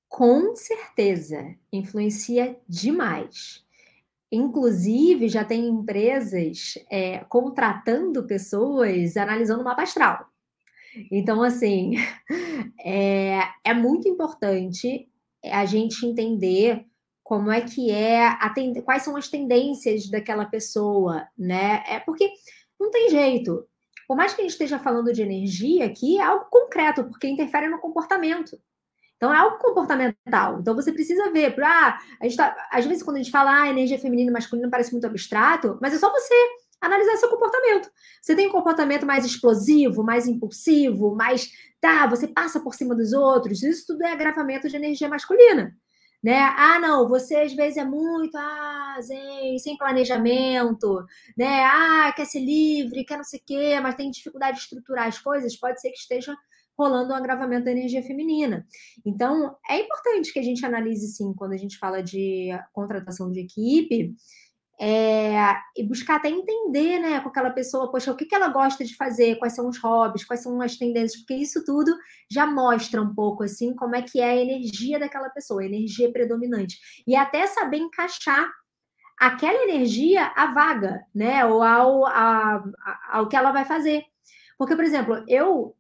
com 0.09 0.55
certeza 0.55 1.57
influencia 1.73 2.57
demais. 2.68 3.62
Inclusive, 4.33 5.29
já 5.29 5.45
tem 5.45 5.68
empresas 5.68 6.79
é, 6.90 7.18
contratando 7.29 8.27
pessoas 8.27 9.14
analisando 9.18 9.62
mapa 9.62 9.83
astral. 9.83 10.27
Então, 11.11 11.42
assim, 11.42 11.97
é, 12.83 13.40
é 13.62 13.75
muito 13.75 14.09
importante 14.09 15.07
a 15.45 15.66
gente 15.66 16.07
entender 16.07 16.87
como 17.23 17.51
é 17.51 17.61
que 17.61 17.90
é, 17.90 18.27
a 18.27 18.53
quais 18.85 19.03
são 19.03 19.16
as 19.16 19.29
tendências 19.29 20.09
daquela 20.09 20.47
pessoa, 20.47 21.27
né? 21.37 21.85
É 21.87 22.01
porque 22.01 22.31
não 22.81 22.90
tem 22.90 23.11
jeito. 23.11 23.66
Por 24.09 24.16
mais 24.16 24.35
que 24.35 24.40
a 24.40 24.45
gente 24.45 24.53
esteja 24.53 24.79
falando 24.79 25.12
de 25.12 25.23
energia 25.23 25.85
aqui, 25.85 26.18
é 26.18 26.23
algo 26.23 26.47
concreto, 26.51 27.05
porque 27.05 27.29
interfere 27.29 27.68
no 27.68 27.79
comportamento. 27.79 28.59
Então, 29.22 29.32
é 29.32 29.38
algo 29.38 29.56
comportamental. 29.58 30.58
Então, 30.58 30.74
você 30.74 30.90
precisa 30.92 31.30
ver. 31.30 31.54
Ah, 31.62 31.96
tá, 32.37 32.56
às 32.72 32.85
vezes, 32.85 33.04
quando 33.04 33.18
a 33.18 33.22
gente 33.22 33.30
fala 33.30 33.62
ah, 33.62 33.68
energia 33.68 33.96
feminina 33.96 34.30
e 34.30 34.32
masculina, 34.32 34.68
parece 34.68 34.90
muito 34.90 35.06
abstrato, 35.06 35.78
mas 35.80 35.94
é 35.94 35.98
só 35.98 36.11
você 36.11 36.35
analisar 36.80 37.16
seu 37.18 37.30
comportamento. 37.30 37.88
Você 38.20 38.35
tem 38.35 38.48
um 38.48 38.50
comportamento 38.50 39.06
mais 39.06 39.24
explosivo, 39.24 40.02
mais 40.02 40.26
impulsivo, 40.26 41.14
mais. 41.14 41.52
Tá, 41.80 42.04
você 42.08 42.26
passa 42.26 42.58
por 42.58 42.74
cima 42.74 42.96
dos 42.96 43.12
outros. 43.12 43.62
Isso 43.62 43.87
tudo 43.87 44.02
é 44.02 44.11
agravamento 44.11 44.68
de 44.68 44.74
energia 44.74 45.08
masculina. 45.08 45.72
Né? 46.20 46.40
Ah, 46.56 46.80
não, 46.80 47.08
você 47.08 47.37
às 47.37 47.54
vezes 47.54 47.76
é 47.76 47.85
muito, 47.85 48.37
ah, 48.37 48.96
zen, 49.02 49.56
sem 49.61 49.76
planejamento, 49.76 51.04
né? 51.37 51.64
Ah, 51.64 52.12
quer 52.16 52.26
ser 52.26 52.40
livre, 52.40 53.04
quer 53.04 53.18
não 53.18 53.24
sei 53.24 53.38
o 53.38 53.42
quê, 53.46 53.80
mas 53.80 53.94
tem 53.94 54.11
dificuldade 54.11 54.56
de 54.56 54.62
estruturar 54.64 55.06
as 55.06 55.18
coisas, 55.18 55.56
pode 55.56 55.80
ser 55.80 55.90
que 55.90 55.98
esteja 55.98 56.37
rolando 56.78 57.12
um 57.12 57.16
agravamento 57.16 57.64
da 57.64 57.72
energia 57.72 58.02
feminina. 58.02 58.66
Então, 59.04 59.56
é 59.68 59.80
importante 59.80 60.32
que 60.32 60.38
a 60.38 60.42
gente 60.42 60.64
analise, 60.64 61.06
sim, 61.08 61.32
quando 61.35 61.52
a 61.52 61.56
gente 61.56 61.78
fala 61.78 62.02
de 62.02 62.50
contratação 62.72 63.30
de 63.30 63.40
equipe, 63.40 64.14
é, 64.80 65.54
e 65.76 65.85
buscar 65.87 66.16
até 66.16 66.28
entender, 66.28 66.98
né, 66.98 67.20
com 67.20 67.28
aquela 67.28 67.50
pessoa, 67.50 67.90
poxa, 67.90 68.11
o 68.11 68.16
que, 68.16 68.24
que 68.24 68.35
ela 68.35 68.48
gosta 68.48 68.85
de 68.85 68.96
fazer, 68.96 69.37
quais 69.37 69.54
são 69.54 69.68
os 69.68 69.78
hobbies, 69.78 70.24
quais 70.24 70.42
são 70.42 70.61
as 70.61 70.76
tendências, 70.76 71.20
porque 71.20 71.35
isso 71.35 71.64
tudo 71.64 71.94
já 72.28 72.46
mostra 72.46 73.00
um 73.00 73.14
pouco, 73.14 73.44
assim, 73.44 73.76
como 73.76 73.94
é 73.94 74.02
que 74.02 74.20
é 74.20 74.30
a 74.30 74.37
energia 74.37 74.98
daquela 74.98 75.30
pessoa, 75.30 75.62
a 75.62 75.66
energia 75.66 76.11
predominante. 76.11 76.78
E 77.06 77.14
até 77.14 77.46
saber 77.46 77.76
encaixar 77.76 78.50
aquela 79.20 79.62
energia 79.62 80.32
à 80.35 80.52
vaga, 80.52 81.00
né, 81.14 81.44
ou 81.44 81.62
ao, 81.62 82.06
a, 82.06 82.64
ao 83.11 83.28
que 83.28 83.37
ela 83.37 83.52
vai 83.52 83.64
fazer. 83.64 84.02
Porque, 84.58 84.74
por 84.74 84.85
exemplo, 84.85 85.24
eu 85.28 85.76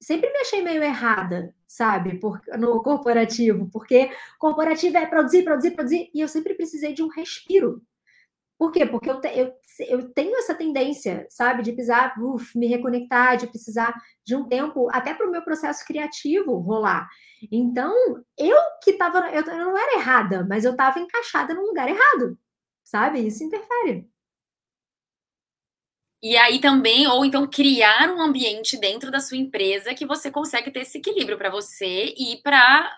sempre 0.00 0.30
me 0.30 0.38
achei 0.38 0.62
meio 0.62 0.82
errada, 0.82 1.54
sabe, 1.66 2.18
por, 2.18 2.40
no 2.58 2.82
corporativo, 2.82 3.68
porque 3.72 4.10
corporativo 4.38 4.96
é 4.96 5.06
produzir, 5.06 5.42
produzir, 5.42 5.72
produzir, 5.72 6.10
e 6.14 6.20
eu 6.20 6.28
sempre 6.28 6.54
precisei 6.54 6.92
de 6.92 7.02
um 7.02 7.08
respiro. 7.08 7.82
Por 8.58 8.72
quê? 8.72 8.86
Porque 8.86 9.10
eu, 9.10 9.20
te, 9.20 9.28
eu, 9.28 9.52
eu 9.88 10.12
tenho 10.14 10.34
essa 10.38 10.54
tendência, 10.54 11.26
sabe, 11.28 11.62
de 11.62 11.72
precisar 11.72 12.14
uf, 12.18 12.58
me 12.58 12.66
reconectar, 12.66 13.36
de 13.36 13.46
precisar 13.46 13.94
de 14.24 14.34
um 14.34 14.48
tempo, 14.48 14.88
até 14.92 15.12
para 15.12 15.28
o 15.28 15.30
meu 15.30 15.42
processo 15.42 15.84
criativo 15.84 16.56
rolar. 16.58 17.06
Então, 17.52 17.94
eu 18.38 18.56
que 18.82 18.92
estava, 18.92 19.28
eu, 19.30 19.42
eu 19.42 19.58
não 19.58 19.76
era 19.76 19.98
errada, 19.98 20.46
mas 20.48 20.64
eu 20.64 20.72
estava 20.72 20.98
encaixada 20.98 21.52
no 21.52 21.66
lugar 21.66 21.88
errado, 21.88 22.38
sabe? 22.82 23.20
Isso 23.26 23.44
interfere. 23.44 24.08
E 26.22 26.34
aí 26.36 26.58
também, 26.58 27.06
ou 27.06 27.24
então 27.24 27.46
criar 27.46 28.08
um 28.08 28.20
ambiente 28.22 28.78
dentro 28.78 29.10
da 29.10 29.20
sua 29.20 29.36
empresa 29.36 29.94
que 29.94 30.06
você 30.06 30.30
consegue 30.30 30.70
ter 30.70 30.80
esse 30.80 30.96
equilíbrio 30.98 31.36
para 31.36 31.50
você 31.50 32.14
e 32.16 32.40
para 32.42 32.90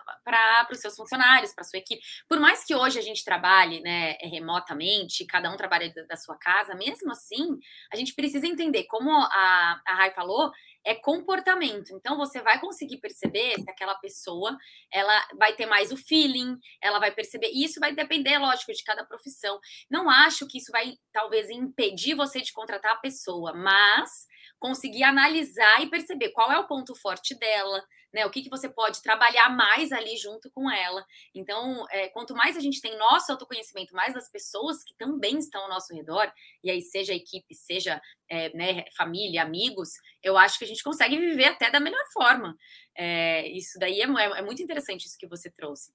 os 0.71 0.79
seus 0.79 0.95
funcionários, 0.95 1.53
para 1.53 1.65
sua 1.65 1.81
equipe. 1.81 2.01
Por 2.29 2.39
mais 2.39 2.65
que 2.65 2.75
hoje 2.75 2.99
a 2.99 3.03
gente 3.03 3.25
trabalhe 3.25 3.81
né, 3.81 4.13
remotamente, 4.23 5.27
cada 5.27 5.51
um 5.53 5.57
trabalhe 5.57 5.93
da 6.07 6.17
sua 6.17 6.37
casa, 6.39 6.77
mesmo 6.77 7.11
assim, 7.11 7.59
a 7.93 7.97
gente 7.97 8.15
precisa 8.15 8.47
entender, 8.47 8.85
como 8.85 9.11
a, 9.11 9.81
a 9.85 9.95
Rai 9.95 10.13
falou, 10.13 10.53
é 10.89 10.95
comportamento. 10.95 11.95
Então 11.95 12.17
você 12.17 12.41
vai 12.41 12.59
conseguir 12.59 12.97
perceber 12.97 13.57
se 13.57 13.69
aquela 13.69 13.95
pessoa 13.97 14.57
ela 14.91 15.29
vai 15.39 15.53
ter 15.53 15.67
mais 15.67 15.93
o 15.93 15.97
feeling, 15.99 16.59
ela 16.81 16.99
vai 16.99 17.13
perceber. 17.13 17.51
E 17.53 17.63
isso 17.63 17.79
vai 17.79 17.95
depender, 17.95 18.39
lógico, 18.39 18.73
de 18.73 18.83
cada 18.83 19.05
profissão. 19.05 19.61
Não 19.91 20.09
acho 20.09 20.47
que 20.47 20.57
isso 20.57 20.73
vai 20.73 20.95
talvez 21.13 21.51
impedir 21.51 22.15
você 22.15 22.41
de 22.41 22.55
contratar 22.55 22.93
a 22.93 23.01
pessoa, 23.01 23.53
mas 23.53 24.27
conseguir 24.59 25.05
analisar 25.05 25.83
e 25.83 25.91
perceber 25.91 26.31
qual 26.31 26.51
é 26.51 26.59
o 26.59 26.67
ponto 26.67 26.95
forte 26.95 27.39
dela, 27.39 27.85
né? 28.13 28.25
O 28.27 28.31
que, 28.31 28.43
que 28.43 28.51
você 28.51 28.69
pode 28.69 29.03
trabalhar 29.03 29.49
mais 29.51 29.93
ali 29.93 30.17
junto 30.17 30.51
com 30.51 30.71
ela. 30.71 31.05
Então, 31.35 31.85
é, 31.91 32.09
quanto 32.09 32.35
mais 32.35 32.57
a 32.57 32.61
gente 32.61 32.81
tem 32.81 32.97
nosso 32.97 33.31
autoconhecimento, 33.33 33.95
mais 33.95 34.15
das 34.15 34.31
pessoas 34.31 34.83
que 34.83 34.95
também 34.97 35.39
estão 35.39 35.63
ao 35.63 35.69
nosso 35.69 35.95
redor, 35.95 36.33
e 36.63 36.71
aí 36.71 36.81
seja 36.83 37.15
equipe, 37.15 37.55
seja 37.55 38.01
é, 38.29 38.55
né, 38.57 38.85
família, 38.97 39.43
amigos, 39.43 39.91
eu 40.23 40.37
acho 40.37 40.59
que 40.59 40.65
a 40.65 40.69
gente 40.69 40.83
consegue 40.83 41.19
viver 41.19 41.47
até 41.47 41.71
da 41.71 41.81
melhor 41.81 42.05
forma. 42.13 42.57
É, 42.95 43.49
isso 43.49 43.79
daí 43.79 44.01
é, 44.01 44.05
é, 44.05 44.39
é 44.39 44.43
muito 44.43 44.63
interessante 44.63 45.07
isso 45.07 45.19
que 45.19 45.29
você 45.29 45.51
trouxe. 45.51 45.93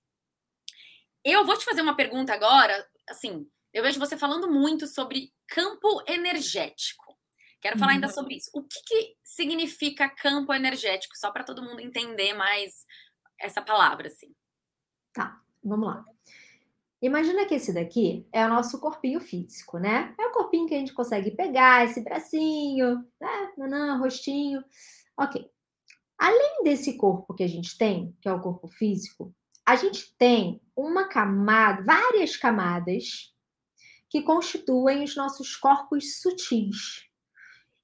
Eu 1.24 1.46
vou 1.46 1.58
te 1.58 1.66
fazer 1.66 1.82
uma 1.82 1.96
pergunta 1.96 2.34
agora, 2.34 2.86
assim, 3.10 3.50
eu 3.74 3.82
vejo 3.82 4.00
você 4.00 4.18
falando 4.18 4.52
muito 4.52 4.86
sobre 4.88 5.34
campo 5.48 6.04
energético. 6.08 7.13
Quero 7.64 7.80
falar 7.80 7.94
ainda 7.94 8.08
uhum. 8.08 8.14
sobre 8.14 8.36
isso. 8.36 8.52
O 8.54 8.62
que, 8.62 8.78
que 8.86 9.16
significa 9.24 10.10
campo 10.10 10.54
energético? 10.54 11.18
Só 11.18 11.32
para 11.32 11.46
todo 11.46 11.64
mundo 11.64 11.80
entender 11.80 12.34
mais 12.34 12.86
essa 13.40 13.62
palavra, 13.62 14.08
assim. 14.08 14.36
Tá, 15.14 15.40
vamos 15.64 15.88
lá. 15.88 16.04
Imagina 17.02 17.46
que 17.46 17.56
esse 17.56 17.74
daqui 17.74 18.28
é 18.34 18.46
o 18.46 18.50
nosso 18.50 18.82
corpinho 18.82 19.22
físico, 19.22 19.80
né? 19.80 20.14
É 20.20 20.26
o 20.26 20.34
corpinho 20.34 20.68
que 20.68 20.76
a 20.76 20.78
gente 20.78 20.92
consegue 20.92 21.32
pegar, 21.32 21.86
esse 21.86 22.02
bracinho, 22.02 22.98
né? 23.20 23.54
Nanã, 23.58 23.96
rostinho. 23.96 24.62
Ok. 25.18 25.50
Além 26.18 26.64
desse 26.66 26.98
corpo 26.98 27.34
que 27.34 27.44
a 27.44 27.48
gente 27.48 27.78
tem, 27.78 28.14
que 28.22 28.28
é 28.28 28.34
o 28.34 28.42
corpo 28.42 28.68
físico, 28.68 29.34
a 29.66 29.78
gente 29.78 30.14
tem 30.18 30.62
uma 30.76 31.08
camada, 31.08 31.82
várias 31.82 32.36
camadas 32.36 33.34
que 34.10 34.22
constituem 34.22 35.02
os 35.02 35.16
nossos 35.16 35.56
corpos 35.56 36.20
sutis. 36.22 37.08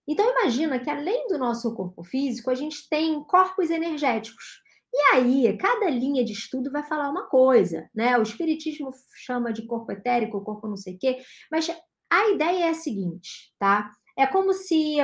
Então 0.10 0.28
imagina 0.32 0.80
que 0.80 0.90
além 0.90 1.28
do 1.28 1.38
nosso 1.38 1.72
corpo 1.76 2.04
físico, 2.04 2.50
a 2.50 2.56
gente 2.56 2.90
tem 2.90 3.24
corpos 3.26 3.70
energéticos. 3.70 4.60
E 4.92 4.98
aí, 5.14 5.56
cada 5.56 5.88
linha 5.88 6.26
de 6.26 6.34
estudo 6.34 6.72
vai 6.72 6.82
falar 6.82 7.12
uma 7.12 7.28
coisa, 7.28 7.88
né? 7.94 8.18
O 8.18 8.24
espiritismo 8.24 8.90
chama 9.24 9.54
de 9.54 9.68
corpo 9.68 9.92
etérico, 9.92 10.44
corpo 10.44 10.68
não 10.68 10.76
sei 10.76 10.96
o 10.96 10.98
quê, 10.98 11.20
mas 11.52 11.70
a 12.10 12.30
ideia 12.30 12.66
é 12.66 12.70
a 12.70 12.74
seguinte, 12.74 13.54
tá? 13.60 13.92
É 14.18 14.26
como 14.26 14.52
se 14.52 14.98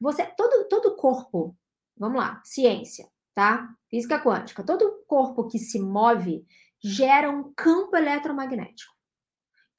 você 0.00 0.26
todo 0.36 0.66
todo 0.68 0.96
corpo, 0.96 1.56
vamos 1.96 2.18
lá, 2.18 2.42
ciência, 2.44 3.06
tá? 3.32 3.68
Física 3.88 4.20
quântica, 4.20 4.64
todo 4.64 5.04
corpo 5.06 5.46
que 5.46 5.60
se 5.60 5.78
move 5.78 6.44
gera 6.82 7.30
um 7.30 7.52
campo 7.54 7.96
eletromagnético. 7.96 8.99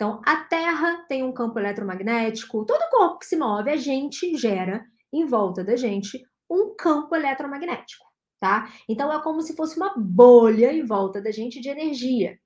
Então, 0.02 0.20
a 0.26 0.38
Terra 0.46 1.06
tem 1.08 1.22
um 1.22 1.32
campo 1.32 1.60
eletromagnético, 1.60 2.66
todo 2.66 2.90
corpo 2.90 3.20
que 3.20 3.26
se 3.28 3.38
move, 3.38 3.70
a 3.70 3.78
gente 3.78 4.36
gera 4.36 4.84
em 5.14 5.28
volta 5.28 5.64
da 5.64 5.76
gente 5.76 6.20
um 6.50 6.76
campo 6.76 7.16
eletromagnético, 7.16 8.04
tá? 8.40 8.68
Então, 8.90 9.14
é 9.14 9.22
como 9.22 9.44
se 9.44 9.56
fosse 9.56 9.78
uma 9.78 9.94
bolha 9.96 10.74
em 10.74 10.84
volta 10.84 11.22
da 11.22 11.30
gente 11.30 11.62
de 11.62 11.70
energia, 11.70 12.40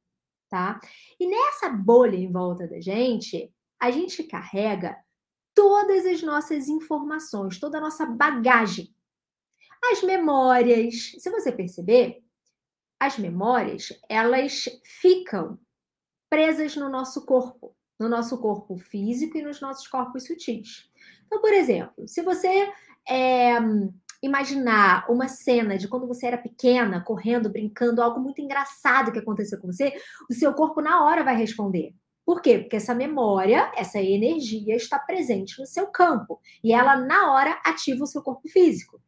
tá? 0.49 0.81
E 1.17 1.29
nessa 1.29 1.69
bolha 1.69 2.17
em 2.17 2.29
volta 2.29 2.67
da 2.67 2.81
gente, 2.81 3.49
a 3.81 3.89
gente 3.89 4.21
carrega 4.25 4.93
todas 5.53 6.05
as 6.05 6.21
nossas 6.21 6.67
informações, 6.67 7.57
toda 7.57 7.77
a 7.77 7.81
nossa 7.81 8.05
bagagem. 8.05 8.93
As 9.93 10.03
memórias, 10.03 11.13
se 11.17 11.29
você 11.29 11.53
perceber, 11.53 12.21
as 12.99 13.17
memórias, 13.17 13.93
elas 14.09 14.65
ficam 14.99 15.57
presas 16.35 16.75
no 16.75 16.89
nosso 16.89 17.25
corpo, 17.25 17.73
no 17.97 18.09
nosso 18.09 18.37
corpo 18.37 18.77
físico 18.77 19.37
e 19.37 19.41
nos 19.41 19.61
nossos 19.61 19.87
corpos 19.87 20.25
sutis. 20.25 20.89
Então, 21.25 21.39
por 21.39 21.53
exemplo, 21.53 22.05
se 22.09 22.21
você 22.21 22.69
é, 23.09 23.53
imaginar 24.21 25.09
uma 25.09 25.29
cena 25.29 25.77
de 25.77 25.87
quando 25.87 26.05
você 26.05 26.27
era 26.27 26.37
pequena, 26.37 26.99
correndo, 26.99 27.49
brincando, 27.49 28.01
algo 28.01 28.19
muito 28.19 28.41
engraçado 28.41 29.13
que 29.13 29.19
aconteceu 29.19 29.61
com 29.61 29.71
você, 29.71 29.93
o 30.29 30.33
seu 30.33 30.53
corpo 30.53 30.81
na 30.81 31.05
hora 31.05 31.23
vai 31.23 31.37
responder. 31.37 31.95
Por 32.25 32.41
quê? 32.41 32.59
Porque 32.59 32.75
essa 32.75 32.93
memória, 32.93 33.71
essa 33.73 34.01
energia 34.01 34.75
está 34.75 34.99
presente 34.99 35.57
no 35.57 35.65
seu 35.65 35.87
campo 35.87 36.41
e 36.61 36.73
ela 36.73 36.97
na 36.97 37.31
hora 37.31 37.61
ativa 37.65 38.03
o 38.03 38.07
seu 38.07 38.21
corpo 38.21 38.49
físico. 38.49 39.01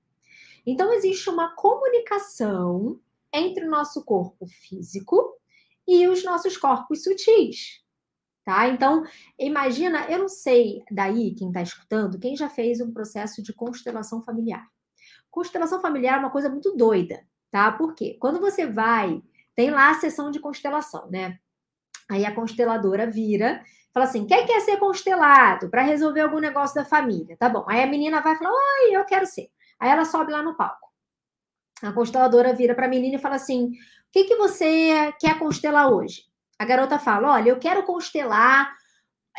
Então 0.66 0.94
existe 0.94 1.30
uma 1.30 1.54
comunicação 1.56 2.98
entre 3.34 3.66
o 3.66 3.70
nosso 3.70 4.06
corpo 4.06 4.48
físico 4.48 5.37
e 5.88 6.08
os 6.08 6.24
nossos 6.24 6.58
corpos 6.58 7.04
sutis. 7.04 7.82
Tá? 8.44 8.68
Então, 8.70 9.04
imagina, 9.38 10.06
eu 10.10 10.20
não 10.20 10.30
sei 10.30 10.82
daí 10.90 11.36
quem 11.36 11.50
está 11.50 11.62
escutando, 11.62 12.20
quem 12.20 12.36
já 12.36 12.50
fez 12.50 12.80
um 12.80 12.94
processo 12.94 13.44
de 13.44 13.54
constelação 13.54 14.22
familiar. 14.22 14.66
Constelação 15.30 15.82
familiar 15.82 16.16
é 16.16 16.20
uma 16.20 16.30
coisa 16.30 16.50
muito 16.50 16.76
doida, 16.76 17.26
tá? 17.52 17.72
Por 17.72 17.94
quê? 17.94 18.18
Quando 18.20 18.40
você 18.40 18.66
vai 18.66 19.22
tem 19.58 19.72
lá 19.72 19.90
a 19.90 19.96
sessão 19.96 20.30
de 20.30 20.40
constelação, 20.40 21.10
né? 21.10 21.40
Aí 22.10 22.26
a 22.26 22.34
consteladora 22.34 23.10
vira, 23.10 23.64
fala 23.92 24.06
assim: 24.06 24.26
quem 24.28 24.46
quer 24.46 24.62
ser 24.62 24.78
constelado 24.78 25.68
para 25.70 25.82
resolver 25.82 26.22
algum 26.22 26.40
negócio 26.40 26.76
da 26.76 26.86
família? 26.86 27.36
Tá 27.38 27.50
bom. 27.50 27.66
Aí 27.68 27.82
a 27.82 27.88
menina 27.88 28.22
vai 28.22 28.36
falar: 28.36 28.52
oi, 28.52 28.96
eu 28.96 29.04
quero 29.04 29.26
ser. 29.26 29.50
Aí 29.80 29.90
ela 29.90 30.06
sobe 30.06 30.32
lá 30.32 30.44
no 30.44 30.56
palco. 30.56 30.88
A 31.82 31.92
consteladora 31.92 32.54
vira 32.54 32.76
para 32.76 32.86
a 32.86 32.90
menina 32.90 33.16
e 33.16 33.20
fala 33.20 33.36
assim: 33.36 33.72
que, 34.18 34.24
que 34.24 34.36
você 34.36 35.14
quer 35.20 35.38
constelar 35.38 35.92
hoje? 35.92 36.24
A 36.58 36.66
garota 36.66 36.98
fala: 36.98 37.34
olha, 37.34 37.50
eu 37.50 37.60
quero 37.60 37.84
constelar 37.84 38.74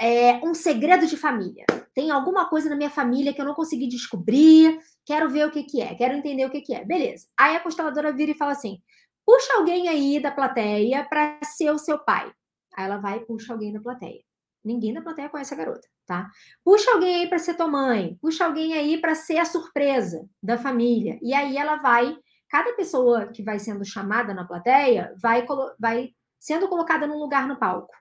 é, 0.01 0.35
um 0.45 0.55
segredo 0.55 1.07
de 1.07 1.17
família. 1.17 1.65
Tem 1.95 2.13
alguma 2.13 2.49
coisa 2.49 2.71
na 2.71 2.77
minha 2.77 2.91
família 2.91 3.33
que 3.33 3.41
eu 3.41 3.45
não 3.45 3.55
consegui 3.55 3.89
descobrir, 3.89 4.79
quero 5.05 5.29
ver 5.29 5.47
o 5.47 5.51
que, 5.51 5.65
que 5.65 5.81
é, 5.81 5.97
quero 5.97 6.15
entender 6.15 6.45
o 6.45 6.51
que, 6.51 6.61
que 6.61 6.75
é. 6.75 6.85
Beleza. 6.85 7.27
Aí 7.37 7.57
a 7.57 7.61
consteladora 7.61 8.13
vira 8.13 8.31
e 8.31 8.37
fala 8.37 8.53
assim: 8.53 8.79
puxa 9.27 9.55
alguém 9.55 9.89
aí 9.89 10.21
da 10.21 10.31
plateia 10.31 11.05
para 11.05 11.41
ser 11.43 11.71
o 11.73 11.79
seu 11.79 11.99
pai. 11.99 12.31
Aí 12.77 12.85
ela 12.85 12.99
vai 12.99 13.19
e 13.19 13.27
puxa 13.27 13.53
alguém 13.53 13.73
da 13.73 13.81
plateia. 13.81 14.23
Ninguém 14.65 14.93
da 14.93 15.03
plateia 15.03 15.29
conhece 15.29 15.55
a 15.55 15.57
garota, 15.57 15.89
tá? 16.07 16.29
Puxa 16.65 16.93
alguém 16.93 17.17
aí 17.17 17.29
para 17.29 17.39
ser 17.39 17.55
tua 17.55 17.67
mãe, 17.67 18.17
puxa 18.21 18.45
alguém 18.45 18.75
aí 18.75 19.01
para 19.01 19.15
ser 19.15 19.39
a 19.39 19.45
surpresa 19.45 20.29
da 20.43 20.57
família. 20.57 21.19
E 21.23 21.35
aí 21.35 21.57
ela 21.57 21.77
vai, 21.77 22.17
cada 22.49 22.73
pessoa 22.75 23.27
que 23.27 23.43
vai 23.43 23.59
sendo 23.59 23.85
chamada 23.85 24.33
na 24.35 24.45
plateia 24.45 25.15
vai, 25.21 25.47
vai 25.79 26.11
sendo 26.39 26.69
colocada 26.69 27.07
num 27.07 27.19
lugar 27.19 27.47
no 27.47 27.59
palco. 27.59 27.95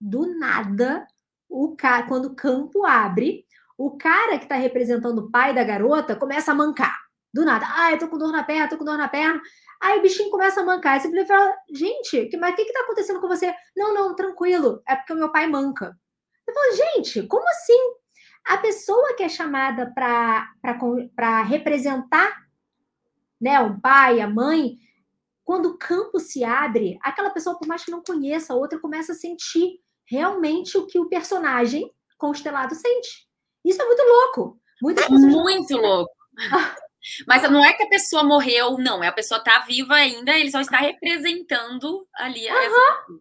Do 0.00 0.38
nada, 0.38 1.06
o 1.48 1.76
cara, 1.76 2.06
quando 2.06 2.26
o 2.26 2.34
campo 2.34 2.84
abre, 2.84 3.44
o 3.78 3.96
cara 3.96 4.38
que 4.38 4.44
está 4.44 4.56
representando 4.56 5.18
o 5.18 5.30
pai 5.30 5.54
da 5.54 5.64
garota 5.64 6.16
começa 6.16 6.52
a 6.52 6.54
mancar. 6.54 6.96
Do 7.32 7.44
nada. 7.44 7.66
Ah, 7.68 7.92
eu 7.92 7.98
tô 7.98 8.08
com 8.08 8.18
dor 8.18 8.30
na 8.30 8.42
perna, 8.42 8.68
tô 8.68 8.76
com 8.76 8.84
dor 8.84 8.98
na 8.98 9.08
perna. 9.08 9.40
Aí 9.80 9.98
o 9.98 10.02
bichinho 10.02 10.30
começa 10.30 10.60
a 10.60 10.64
mancar. 10.64 10.94
Aí 10.94 11.00
você 11.00 11.24
fala, 11.24 11.54
gente, 11.72 12.36
mas 12.36 12.52
o 12.52 12.56
que 12.56 12.64
que 12.64 12.72
tá 12.72 12.80
acontecendo 12.80 13.20
com 13.20 13.28
você? 13.28 13.54
Não, 13.76 13.94
não, 13.94 14.14
tranquilo. 14.14 14.82
É 14.86 14.94
porque 14.96 15.12
o 15.12 15.16
meu 15.16 15.32
pai 15.32 15.46
manca. 15.46 15.96
Eu 16.46 16.54
falo, 16.54 16.76
gente, 16.76 17.22
como 17.26 17.48
assim? 17.48 17.78
A 18.46 18.58
pessoa 18.58 19.14
que 19.16 19.22
é 19.22 19.28
chamada 19.28 19.92
para 19.94 21.42
representar 21.42 22.41
né, 23.42 23.60
o 23.60 23.80
pai, 23.80 24.20
a 24.20 24.30
mãe, 24.30 24.78
quando 25.42 25.70
o 25.70 25.76
campo 25.76 26.20
se 26.20 26.44
abre, 26.44 26.96
aquela 27.02 27.30
pessoa, 27.30 27.58
por 27.58 27.66
mais 27.66 27.84
que 27.84 27.90
não 27.90 28.00
conheça 28.00 28.52
a 28.52 28.56
outra, 28.56 28.78
começa 28.78 29.10
a 29.10 29.16
sentir 29.16 29.80
realmente 30.06 30.78
o 30.78 30.86
que 30.86 30.98
o 30.98 31.08
personagem 31.08 31.92
constelado 32.16 32.72
sente. 32.76 33.26
Isso 33.64 33.82
é 33.82 33.84
muito 33.84 34.02
louco. 34.02 34.60
Muitas 34.80 35.06
pessoas 35.06 35.24
muito 35.24 35.76
louco. 35.76 36.12
Mas 37.26 37.42
não 37.50 37.64
é 37.64 37.72
que 37.72 37.82
a 37.82 37.88
pessoa 37.88 38.22
morreu, 38.22 38.78
não. 38.78 39.02
É 39.02 39.08
a 39.08 39.12
pessoa 39.12 39.38
está 39.38 39.58
viva 39.60 39.94
ainda, 39.94 40.38
ele 40.38 40.52
só 40.52 40.60
está 40.60 40.76
representando 40.78 42.06
ali. 42.14 42.48
Aham, 42.48 43.10
uhum. 43.10 43.20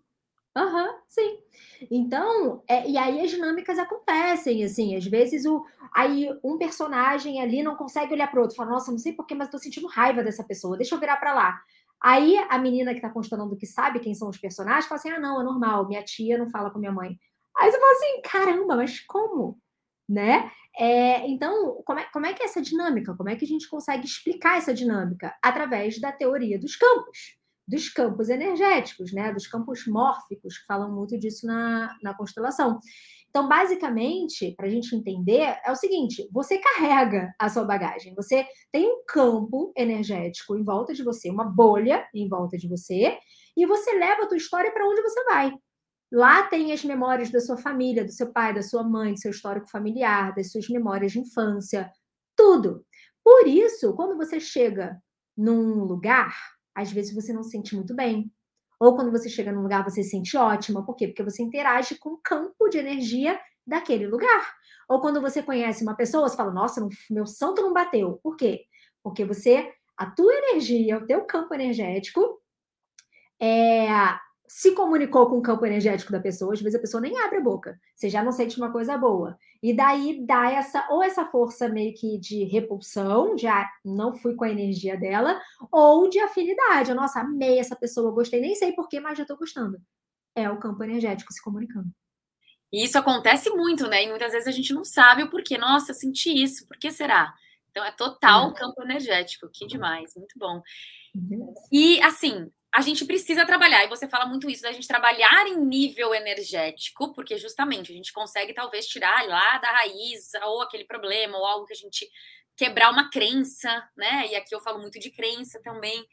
Aham, 0.55 0.85
uhum, 0.85 0.93
sim. 1.07 1.37
Então, 1.89 2.61
é, 2.67 2.87
e 2.89 2.97
aí 2.97 3.21
as 3.21 3.31
dinâmicas 3.31 3.79
acontecem, 3.79 4.63
assim, 4.65 4.95
às 4.95 5.05
vezes 5.05 5.45
o, 5.45 5.65
aí 5.93 6.27
um 6.43 6.57
personagem 6.57 7.41
ali 7.41 7.63
não 7.63 7.75
consegue 7.77 8.13
olhar 8.13 8.29
para 8.29 8.41
outro, 8.41 8.55
fala, 8.57 8.71
nossa, 8.71 8.91
não 8.91 8.97
sei 8.97 9.13
porquê, 9.13 9.33
mas 9.33 9.47
estou 9.47 9.59
sentindo 9.59 9.87
raiva 9.87 10.21
dessa 10.23 10.43
pessoa, 10.43 10.75
deixa 10.77 10.93
eu 10.95 10.99
virar 10.99 11.17
para 11.17 11.33
lá. 11.33 11.61
Aí 12.01 12.37
a 12.49 12.57
menina 12.57 12.91
que 12.91 12.97
está 12.97 13.09
constelando 13.09 13.55
que 13.57 13.65
sabe 13.65 13.99
quem 13.99 14.13
são 14.13 14.27
os 14.29 14.37
personagens 14.37 14.87
fala 14.87 14.99
assim: 14.99 15.09
ah, 15.11 15.19
não, 15.19 15.39
é 15.39 15.43
normal, 15.43 15.87
minha 15.87 16.03
tia 16.03 16.37
não 16.37 16.49
fala 16.49 16.71
com 16.71 16.79
minha 16.79 16.91
mãe. 16.91 17.15
Aí 17.57 17.71
você 17.71 17.79
fala 17.79 17.91
assim: 17.93 18.21
caramba, 18.23 18.75
mas 18.75 18.99
como? 19.01 19.59
Né? 20.09 20.51
É, 20.77 21.27
então, 21.29 21.81
como 21.85 21.99
é, 21.99 22.05
como 22.11 22.25
é 22.25 22.33
que 22.33 22.41
é 22.43 22.45
essa 22.47 22.61
dinâmica? 22.61 23.15
Como 23.15 23.29
é 23.29 23.35
que 23.35 23.45
a 23.45 23.47
gente 23.47 23.69
consegue 23.69 24.05
explicar 24.05 24.57
essa 24.57 24.73
dinâmica? 24.73 25.33
Através 25.43 25.99
da 26.01 26.11
teoria 26.11 26.59
dos 26.59 26.75
campos, 26.75 27.37
dos 27.71 27.87
campos 27.89 28.29
energéticos, 28.29 29.13
né? 29.13 29.33
Dos 29.33 29.47
campos 29.47 29.87
mórficos, 29.87 30.57
que 30.57 30.65
falam 30.65 30.93
muito 30.93 31.17
disso 31.17 31.47
na, 31.47 31.95
na 32.03 32.13
constelação. 32.13 32.79
Então, 33.29 33.47
basicamente, 33.47 34.53
para 34.57 34.67
a 34.67 34.69
gente 34.69 34.93
entender, 34.93 35.57
é 35.65 35.71
o 35.71 35.75
seguinte: 35.75 36.27
você 36.33 36.57
carrega 36.57 37.33
a 37.39 37.47
sua 37.47 37.63
bagagem, 37.63 38.13
você 38.13 38.45
tem 38.71 38.85
um 38.85 39.03
campo 39.07 39.71
energético 39.75 40.57
em 40.57 40.63
volta 40.63 40.93
de 40.93 41.01
você, 41.01 41.29
uma 41.29 41.45
bolha 41.45 42.05
em 42.13 42.27
volta 42.27 42.57
de 42.57 42.67
você, 42.67 43.17
e 43.55 43.65
você 43.65 43.93
leva 43.93 44.23
a 44.23 44.27
tua 44.27 44.37
história 44.37 44.71
para 44.71 44.85
onde 44.85 45.01
você 45.01 45.23
vai. 45.23 45.51
Lá 46.11 46.43
tem 46.43 46.73
as 46.73 46.83
memórias 46.83 47.31
da 47.31 47.39
sua 47.39 47.55
família, 47.55 48.03
do 48.03 48.11
seu 48.11 48.33
pai, 48.33 48.53
da 48.53 48.61
sua 48.61 48.83
mãe, 48.83 49.13
do 49.13 49.19
seu 49.19 49.31
histórico 49.31 49.69
familiar, 49.69 50.35
das 50.35 50.51
suas 50.51 50.67
memórias 50.67 51.13
de 51.13 51.19
infância, 51.19 51.89
tudo. 52.35 52.85
Por 53.23 53.47
isso, 53.47 53.95
quando 53.95 54.17
você 54.17 54.41
chega 54.41 55.01
num 55.37 55.85
lugar, 55.85 56.35
às 56.75 56.91
vezes 56.91 57.13
você 57.13 57.33
não 57.33 57.43
se 57.43 57.51
sente 57.51 57.75
muito 57.75 57.95
bem, 57.95 58.31
ou 58.81 58.95
quando 58.95 59.11
você 59.11 59.29
chega 59.29 59.51
num 59.51 59.61
lugar, 59.61 59.83
você 59.83 60.01
se 60.01 60.09
sente 60.09 60.35
ótima. 60.35 60.83
Por 60.83 60.95
quê? 60.95 61.07
Porque 61.07 61.21
você 61.21 61.43
interage 61.43 61.99
com 61.99 62.13
o 62.13 62.17
campo 62.17 62.67
de 62.67 62.79
energia 62.79 63.39
daquele 63.65 64.07
lugar. 64.07 64.55
Ou 64.89 64.99
quando 64.99 65.21
você 65.21 65.43
conhece 65.43 65.83
uma 65.83 65.95
pessoa, 65.95 66.27
você 66.27 66.35
fala, 66.35 66.51
nossa, 66.51 66.87
meu 67.07 67.27
santo 67.27 67.61
não 67.61 67.73
bateu. 67.73 68.19
Por 68.23 68.35
quê? 68.35 68.65
Porque 69.03 69.23
você, 69.23 69.71
a 69.95 70.09
tua 70.09 70.33
energia, 70.33 70.97
o 70.97 71.05
teu 71.05 71.23
campo 71.25 71.53
energético, 71.53 72.41
é, 73.39 73.87
se 74.53 74.75
comunicou 74.75 75.29
com 75.29 75.37
o 75.37 75.41
campo 75.41 75.65
energético 75.65 76.11
da 76.11 76.19
pessoa, 76.19 76.51
às 76.51 76.59
vezes 76.59 76.77
a 76.77 76.81
pessoa 76.81 76.99
nem 76.99 77.17
abre 77.19 77.37
a 77.37 77.41
boca, 77.41 77.79
você 77.95 78.09
já 78.09 78.21
não 78.21 78.33
sente 78.33 78.57
uma 78.57 78.69
coisa 78.69 78.97
boa. 78.97 79.39
E 79.63 79.73
daí 79.73 80.25
dá 80.25 80.51
essa, 80.51 80.85
ou 80.89 81.01
essa 81.01 81.25
força 81.25 81.69
meio 81.69 81.93
que 81.93 82.19
de 82.19 82.43
repulsão, 82.43 83.33
de 83.33 83.47
ah, 83.47 83.65
não 83.83 84.13
fui 84.13 84.35
com 84.35 84.43
a 84.43 84.49
energia 84.49 84.97
dela, 84.97 85.41
ou 85.71 86.09
de 86.09 86.19
afinidade. 86.19 86.93
Nossa, 86.93 87.21
amei 87.21 87.59
essa 87.59 87.77
pessoa, 87.77 88.11
gostei, 88.11 88.41
nem 88.41 88.53
sei 88.53 88.73
porquê, 88.73 88.99
mas 88.99 89.17
já 89.17 89.23
tô 89.23 89.37
gostando. 89.37 89.81
É 90.35 90.49
o 90.49 90.59
campo 90.59 90.83
energético 90.83 91.31
se 91.31 91.41
comunicando. 91.41 91.87
E 92.73 92.83
isso 92.83 92.99
acontece 92.99 93.49
muito, 93.51 93.87
né? 93.87 94.03
E 94.03 94.09
muitas 94.09 94.33
vezes 94.33 94.49
a 94.49 94.51
gente 94.51 94.73
não 94.73 94.83
sabe 94.83 95.23
o 95.23 95.29
porquê. 95.29 95.57
Nossa, 95.57 95.93
senti 95.93 96.29
isso, 96.29 96.67
por 96.67 96.77
que 96.77 96.91
será? 96.91 97.33
Então 97.69 97.85
é 97.85 97.91
total 97.93 98.49
o 98.49 98.53
campo 98.53 98.81
energético, 98.83 99.49
que 99.49 99.65
demais, 99.65 100.13
muito 100.17 100.37
bom. 100.37 100.61
E 101.71 102.01
assim, 102.01 102.51
a 102.73 102.81
gente 102.81 103.05
precisa 103.05 103.45
trabalhar, 103.45 103.83
e 103.83 103.89
você 103.89 104.07
fala 104.07 104.25
muito 104.25 104.49
isso, 104.49 104.61
da 104.63 104.71
gente 104.71 104.87
trabalhar 104.87 105.45
em 105.47 105.57
nível 105.57 106.15
energético, 106.15 107.13
porque 107.13 107.37
justamente 107.37 107.91
a 107.91 107.95
gente 107.95 108.13
consegue 108.13 108.53
talvez 108.53 108.87
tirar 108.87 109.27
lá 109.27 109.57
da 109.57 109.71
raiz 109.71 110.31
ou 110.45 110.61
aquele 110.61 110.85
problema, 110.85 111.37
ou 111.37 111.45
algo 111.45 111.65
que 111.65 111.73
a 111.73 111.75
gente 111.75 112.09
quebrar 112.55 112.89
uma 112.91 113.09
crença, 113.09 113.89
né? 113.95 114.27
E 114.27 114.35
aqui 114.35 114.55
eu 114.55 114.61
falo 114.61 114.79
muito 114.79 114.99
de 114.99 115.11
crença 115.11 115.61
também. 115.61 116.05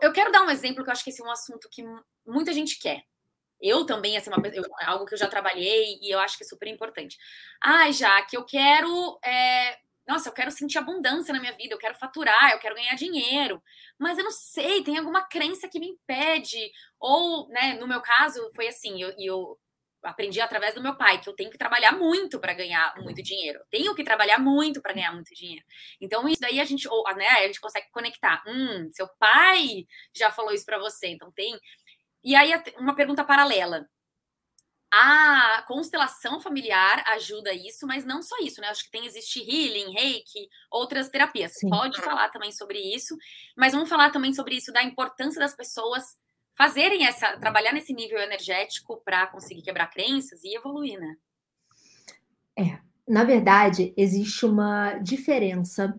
Eu 0.00 0.12
quero 0.12 0.30
dar 0.30 0.42
um 0.42 0.50
exemplo 0.50 0.84
que 0.84 0.90
eu 0.90 0.92
acho 0.92 1.02
que 1.02 1.10
esse 1.10 1.22
é 1.22 1.24
um 1.24 1.30
assunto 1.30 1.68
que 1.70 1.82
muita 2.24 2.52
gente 2.52 2.78
quer. 2.78 3.02
Eu 3.60 3.86
também, 3.86 4.16
assim, 4.16 4.30
uma, 4.30 4.46
eu, 4.48 4.64
é 4.80 4.84
algo 4.84 5.06
que 5.06 5.14
eu 5.14 5.18
já 5.18 5.28
trabalhei 5.28 5.98
e 6.00 6.10
eu 6.12 6.20
acho 6.20 6.36
que 6.36 6.44
é 6.44 6.46
super 6.46 6.68
importante. 6.68 7.16
Ah, 7.62 7.90
já 7.90 8.22
que 8.22 8.36
eu 8.36 8.44
quero 8.44 9.18
é, 9.24 9.78
nossa, 10.06 10.28
eu 10.28 10.32
quero 10.32 10.50
sentir 10.50 10.78
abundância 10.78 11.32
na 11.32 11.40
minha 11.40 11.52
vida, 11.52 11.74
eu 11.74 11.78
quero 11.78 11.94
faturar, 11.94 12.52
eu 12.52 12.58
quero 12.58 12.74
ganhar 12.74 12.94
dinheiro, 12.94 13.62
mas 13.98 14.18
eu 14.18 14.24
não 14.24 14.30
sei, 14.30 14.82
tem 14.82 14.98
alguma 14.98 15.22
crença 15.28 15.68
que 15.68 15.78
me 15.78 15.88
impede. 15.88 16.70
Ou, 16.98 17.48
né, 17.48 17.74
no 17.74 17.86
meu 17.86 18.00
caso, 18.00 18.50
foi 18.54 18.68
assim, 18.68 19.00
eu, 19.00 19.14
eu 19.18 19.58
aprendi 20.02 20.40
através 20.40 20.74
do 20.74 20.82
meu 20.82 20.96
pai 20.96 21.20
que 21.20 21.28
eu 21.28 21.34
tenho 21.34 21.50
que 21.50 21.58
trabalhar 21.58 21.92
muito 21.92 22.40
para 22.40 22.52
ganhar 22.54 22.94
muito 22.98 23.22
dinheiro. 23.22 23.60
Tenho 23.70 23.94
que 23.94 24.04
trabalhar 24.04 24.38
muito 24.38 24.82
para 24.82 24.92
ganhar 24.92 25.12
muito 25.12 25.34
dinheiro. 25.34 25.64
Então, 26.00 26.28
isso 26.28 26.40
daí 26.40 26.60
a 26.60 26.64
gente, 26.64 26.88
ou, 26.88 27.04
né, 27.14 27.28
a 27.28 27.46
gente 27.46 27.60
consegue 27.60 27.88
conectar. 27.92 28.42
Hum, 28.46 28.90
seu 28.92 29.08
pai 29.18 29.86
já 30.14 30.30
falou 30.30 30.52
isso 30.52 30.64
para 30.66 30.78
você, 30.78 31.08
então 31.08 31.30
tem. 31.32 31.58
E 32.24 32.34
aí, 32.34 32.52
uma 32.78 32.94
pergunta 32.94 33.24
paralela 33.24 33.86
a 34.94 35.64
constelação 35.66 36.38
familiar 36.38 37.02
ajuda 37.06 37.54
isso, 37.54 37.86
mas 37.86 38.04
não 38.04 38.22
só 38.22 38.36
isso, 38.42 38.60
né? 38.60 38.68
Acho 38.68 38.84
que 38.84 38.90
tem 38.90 39.06
existe 39.06 39.40
healing, 39.40 39.90
reiki, 39.90 40.50
outras 40.70 41.08
terapias. 41.08 41.54
Sim. 41.54 41.70
Pode 41.70 41.98
falar 42.02 42.28
também 42.28 42.52
sobre 42.52 42.78
isso, 42.78 43.16
mas 43.56 43.72
vamos 43.72 43.88
falar 43.88 44.10
também 44.10 44.34
sobre 44.34 44.54
isso 44.54 44.70
da 44.70 44.82
importância 44.82 45.40
das 45.40 45.56
pessoas 45.56 46.18
fazerem 46.54 47.06
essa, 47.06 47.38
trabalhar 47.38 47.72
nesse 47.72 47.94
nível 47.94 48.18
energético 48.18 49.00
para 49.02 49.26
conseguir 49.28 49.62
quebrar 49.62 49.86
crenças 49.86 50.44
e 50.44 50.54
evoluir, 50.54 51.00
né? 51.00 51.16
É, 52.54 52.78
na 53.08 53.24
verdade, 53.24 53.94
existe 53.96 54.44
uma 54.44 54.98
diferença 54.98 55.98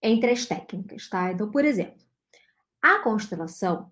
entre 0.00 0.30
as 0.30 0.46
técnicas, 0.46 1.08
tá? 1.08 1.32
Então, 1.32 1.50
por 1.50 1.64
exemplo, 1.64 2.00
a 2.80 3.00
constelação 3.00 3.90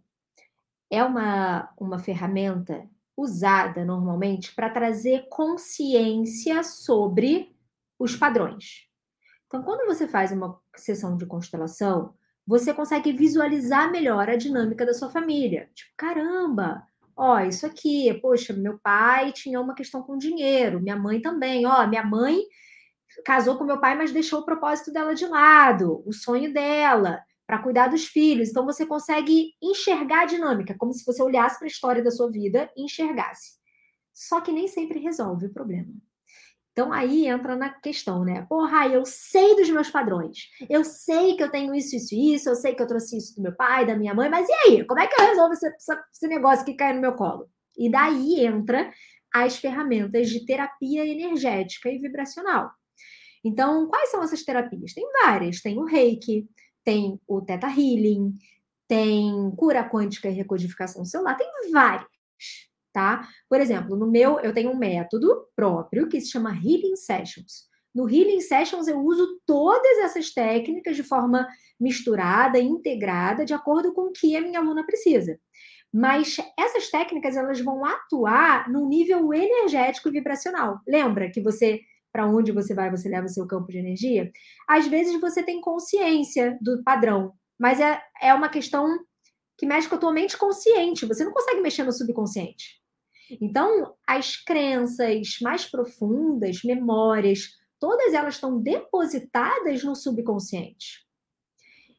é 0.88 1.02
uma, 1.02 1.74
uma 1.76 1.98
ferramenta 1.98 2.88
usada 3.18 3.84
normalmente 3.84 4.54
para 4.54 4.70
trazer 4.70 5.26
consciência 5.28 6.62
sobre 6.62 7.52
os 7.98 8.14
padrões. 8.14 8.86
Então, 9.48 9.62
quando 9.64 9.86
você 9.86 10.06
faz 10.06 10.30
uma 10.30 10.56
sessão 10.76 11.16
de 11.16 11.26
constelação, 11.26 12.14
você 12.46 12.72
consegue 12.72 13.12
visualizar 13.12 13.90
melhor 13.90 14.30
a 14.30 14.36
dinâmica 14.36 14.86
da 14.86 14.94
sua 14.94 15.10
família. 15.10 15.68
Tipo, 15.74 15.90
caramba, 15.96 16.86
ó, 17.16 17.40
isso 17.40 17.66
aqui, 17.66 18.14
poxa, 18.22 18.52
meu 18.52 18.78
pai 18.78 19.32
tinha 19.32 19.60
uma 19.60 19.74
questão 19.74 20.00
com 20.00 20.16
dinheiro, 20.16 20.80
minha 20.80 20.96
mãe 20.96 21.20
também, 21.20 21.66
ó, 21.66 21.86
minha 21.88 22.04
mãe 22.04 22.38
casou 23.24 23.58
com 23.58 23.64
meu 23.64 23.80
pai, 23.80 23.96
mas 23.96 24.12
deixou 24.12 24.40
o 24.40 24.44
propósito 24.44 24.92
dela 24.92 25.14
de 25.14 25.26
lado, 25.26 26.04
o 26.06 26.12
sonho 26.12 26.52
dela. 26.52 27.20
Para 27.48 27.62
cuidar 27.62 27.88
dos 27.88 28.06
filhos. 28.06 28.50
Então 28.50 28.66
você 28.66 28.84
consegue 28.84 29.54
enxergar 29.60 30.24
a 30.24 30.26
dinâmica, 30.26 30.76
como 30.76 30.92
se 30.92 31.02
você 31.02 31.22
olhasse 31.22 31.58
para 31.58 31.66
a 31.66 31.70
história 31.70 32.04
da 32.04 32.10
sua 32.10 32.30
vida 32.30 32.70
e 32.76 32.84
enxergasse. 32.84 33.52
Só 34.12 34.42
que 34.42 34.52
nem 34.52 34.68
sempre 34.68 34.98
resolve 34.98 35.46
o 35.46 35.52
problema. 35.52 35.88
Então 36.72 36.92
aí 36.92 37.26
entra 37.26 37.56
na 37.56 37.70
questão, 37.70 38.22
né? 38.22 38.46
Porra, 38.50 38.86
eu 38.86 39.04
sei 39.06 39.56
dos 39.56 39.70
meus 39.70 39.90
padrões. 39.90 40.50
Eu 40.68 40.84
sei 40.84 41.36
que 41.36 41.42
eu 41.42 41.50
tenho 41.50 41.74
isso, 41.74 41.96
isso, 41.96 42.14
isso. 42.14 42.50
Eu 42.50 42.54
sei 42.54 42.74
que 42.74 42.82
eu 42.82 42.86
trouxe 42.86 43.16
isso 43.16 43.34
do 43.34 43.42
meu 43.42 43.56
pai, 43.56 43.86
da 43.86 43.96
minha 43.96 44.14
mãe. 44.14 44.28
Mas 44.28 44.46
e 44.46 44.52
aí? 44.52 44.84
Como 44.84 45.00
é 45.00 45.06
que 45.06 45.18
eu 45.18 45.26
resolvo 45.26 45.54
esse, 45.54 45.66
esse 45.66 46.28
negócio 46.28 46.66
que 46.66 46.74
cai 46.74 46.92
no 46.92 47.00
meu 47.00 47.14
colo? 47.14 47.48
E 47.76 47.90
daí 47.90 48.44
entra 48.44 48.92
as 49.32 49.56
ferramentas 49.56 50.28
de 50.28 50.44
terapia 50.44 51.06
energética 51.06 51.88
e 51.88 51.98
vibracional. 51.98 52.70
Então, 53.42 53.88
quais 53.88 54.10
são 54.10 54.22
essas 54.22 54.42
terapias? 54.42 54.92
Tem 54.92 55.04
várias. 55.24 55.62
Tem 55.62 55.78
o 55.78 55.84
Reiki, 55.84 56.46
tem 56.88 57.20
o 57.28 57.42
Theta 57.42 57.66
Healing, 57.66 58.32
tem 58.88 59.52
cura 59.58 59.86
quântica 59.86 60.26
e 60.26 60.32
recodificação 60.32 61.04
celular, 61.04 61.36
tem 61.36 61.46
várias, 61.70 62.08
tá? 62.94 63.28
Por 63.46 63.60
exemplo, 63.60 63.94
no 63.94 64.10
meu, 64.10 64.40
eu 64.40 64.54
tenho 64.54 64.70
um 64.70 64.78
método 64.78 65.46
próprio 65.54 66.08
que 66.08 66.18
se 66.18 66.30
chama 66.30 66.54
Healing 66.54 66.96
Sessions. 66.96 67.68
No 67.94 68.08
Healing 68.08 68.40
Sessions 68.40 68.88
eu 68.88 69.00
uso 69.00 69.38
todas 69.44 69.98
essas 69.98 70.32
técnicas 70.32 70.96
de 70.96 71.02
forma 71.02 71.46
misturada, 71.78 72.58
integrada, 72.58 73.44
de 73.44 73.52
acordo 73.52 73.92
com 73.92 74.08
o 74.08 74.12
que 74.12 74.34
a 74.34 74.40
minha 74.40 74.58
aluna 74.58 74.82
precisa. 74.86 75.38
Mas 75.92 76.38
essas 76.58 76.90
técnicas 76.90 77.36
elas 77.36 77.60
vão 77.60 77.84
atuar 77.84 78.70
no 78.70 78.88
nível 78.88 79.34
energético 79.34 80.08
e 80.08 80.12
vibracional. 80.12 80.80
Lembra 80.88 81.30
que 81.30 81.42
você 81.42 81.82
para 82.12 82.26
onde 82.26 82.52
você 82.52 82.74
vai, 82.74 82.90
você 82.90 83.08
leva 83.08 83.26
o 83.26 83.30
seu 83.30 83.46
campo 83.46 83.70
de 83.70 83.78
energia? 83.78 84.30
Às 84.68 84.86
vezes 84.86 85.20
você 85.20 85.42
tem 85.42 85.60
consciência 85.60 86.58
do 86.60 86.82
padrão, 86.82 87.32
mas 87.58 87.80
é, 87.80 88.00
é 88.20 88.32
uma 88.34 88.48
questão 88.48 88.86
que 89.56 89.66
mexe 89.66 89.88
com 89.88 89.96
a 89.96 89.98
tua 89.98 90.12
mente 90.12 90.36
consciente. 90.36 91.06
Você 91.06 91.24
não 91.24 91.32
consegue 91.32 91.60
mexer 91.60 91.82
no 91.82 91.92
subconsciente. 91.92 92.80
Então, 93.40 93.94
as 94.06 94.36
crenças 94.36 95.38
mais 95.42 95.66
profundas, 95.66 96.62
memórias, 96.64 97.50
todas 97.78 98.14
elas 98.14 98.34
estão 98.34 98.60
depositadas 98.60 99.82
no 99.82 99.94
subconsciente. 99.94 101.07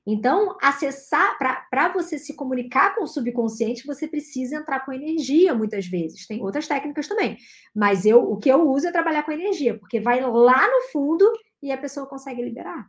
Então, 0.08 0.58
acessar, 0.62 1.38
para 1.38 1.90
você 1.90 2.18
se 2.18 2.36
comunicar 2.36 2.96
com 2.96 3.04
o 3.04 3.08
subconsciente, 3.08 3.86
você 3.86 4.08
precisa 4.08 4.56
entrar 4.56 4.80
com 4.86 4.92
energia 4.92 5.54
muitas 5.54 5.86
vezes. 5.86 6.26
Tem 6.26 6.42
outras 6.42 6.68
técnicas 6.68 7.08
também. 7.08 7.38
Mas 7.76 8.06
eu, 8.06 8.24
o 8.24 8.38
que 8.38 8.50
eu 8.50 8.68
uso 8.70 8.88
é 8.88 8.92
trabalhar 8.92 9.24
com 9.24 9.32
energia, 9.32 9.78
porque 9.78 10.00
vai 10.00 10.22
lá 10.22 10.68
no 10.68 10.82
fundo 10.92 11.32
e 11.62 11.72
a 11.72 11.78
pessoa 11.78 12.08
consegue 12.08 12.42
liberar. 12.42 12.88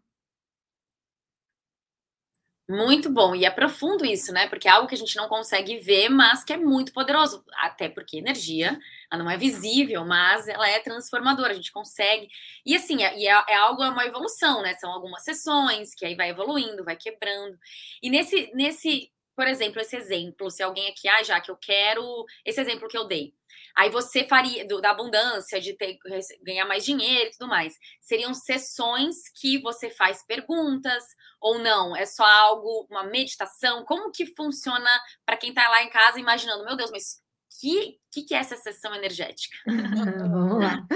Muito 2.71 3.11
bom. 3.11 3.35
E 3.35 3.45
é 3.45 3.51
profundo 3.51 4.05
isso, 4.05 4.33
né? 4.33 4.49
Porque 4.49 4.69
é 4.69 4.71
algo 4.71 4.87
que 4.87 4.95
a 4.95 4.99
gente 4.99 5.17
não 5.17 5.29
consegue 5.29 5.79
ver, 5.79 6.09
mas 6.09 6.45
que 6.45 6.53
é 6.53 6.57
muito 6.57 6.93
poderoso. 6.93 7.45
Até 7.55 7.89
porque 7.89 8.19
energia, 8.19 8.79
ela 9.13 9.25
não 9.25 9.31
é 9.31 9.37
visível, 9.37 10.05
mas 10.05 10.47
ela 10.49 10.69
é 10.69 10.79
transformadora. 10.79 11.53
A 11.53 11.57
gente 11.57 11.73
consegue. 11.73 12.29
E 12.65 12.77
assim, 12.77 13.03
é, 13.03 13.15
é, 13.23 13.45
é 13.49 13.55
algo, 13.57 13.83
é 13.83 13.89
uma 13.89 14.07
evolução, 14.07 14.63
né? 14.63 14.75
São 14.75 14.93
algumas 14.93 15.25
sessões 15.25 15.95
que 15.95 16.07
aí 16.07 16.15
vai 16.15 16.31
evoluindo, 16.31 16.85
vai 16.85 16.97
quebrando. 16.97 17.59
E 18.03 18.09
nesse, 18.09 18.51
nesse 18.55 19.11
por 19.41 19.47
exemplo, 19.47 19.81
esse 19.81 19.97
exemplo, 19.97 20.51
se 20.51 20.63
alguém 20.63 20.89
aqui, 20.91 21.09
ah, 21.09 21.23
já 21.23 21.41
que 21.41 21.51
eu 21.51 21.57
quero 21.57 22.27
esse 22.45 22.61
exemplo 22.61 22.87
que 22.89 22.99
eu 22.99 23.07
dei. 23.07 23.33
Aí 23.75 23.89
você 23.89 24.25
faria 24.25 24.67
do, 24.67 24.83
da 24.83 24.91
abundância, 24.91 25.59
de 25.59 25.73
ter, 25.73 25.99
ganhar 26.43 26.67
mais 26.67 26.85
dinheiro 26.85 27.29
e 27.29 27.31
tudo 27.31 27.49
mais. 27.49 27.75
Seriam 28.03 28.35
sessões 28.35 29.17
que 29.41 29.59
você 29.59 29.89
faz 29.89 30.23
perguntas 30.27 31.03
ou 31.41 31.59
não? 31.59 31.97
É 31.97 32.05
só 32.05 32.23
algo, 32.23 32.87
uma 32.91 33.05
meditação? 33.05 33.83
Como 33.87 34.13
que 34.13 34.27
funciona 34.35 34.91
para 35.25 35.39
quem 35.39 35.51
está 35.51 35.67
lá 35.71 35.83
em 35.85 35.89
casa 35.89 36.21
imaginando, 36.21 36.65
meu 36.65 36.77
Deus, 36.77 36.91
mas 36.91 37.23
que, 37.59 37.99
que, 38.11 38.23
que 38.23 38.35
é 38.35 38.39
essa 38.39 38.57
sessão 38.57 38.95
energética? 38.95 39.57
Vamos 39.67 40.59
lá. 40.59 40.87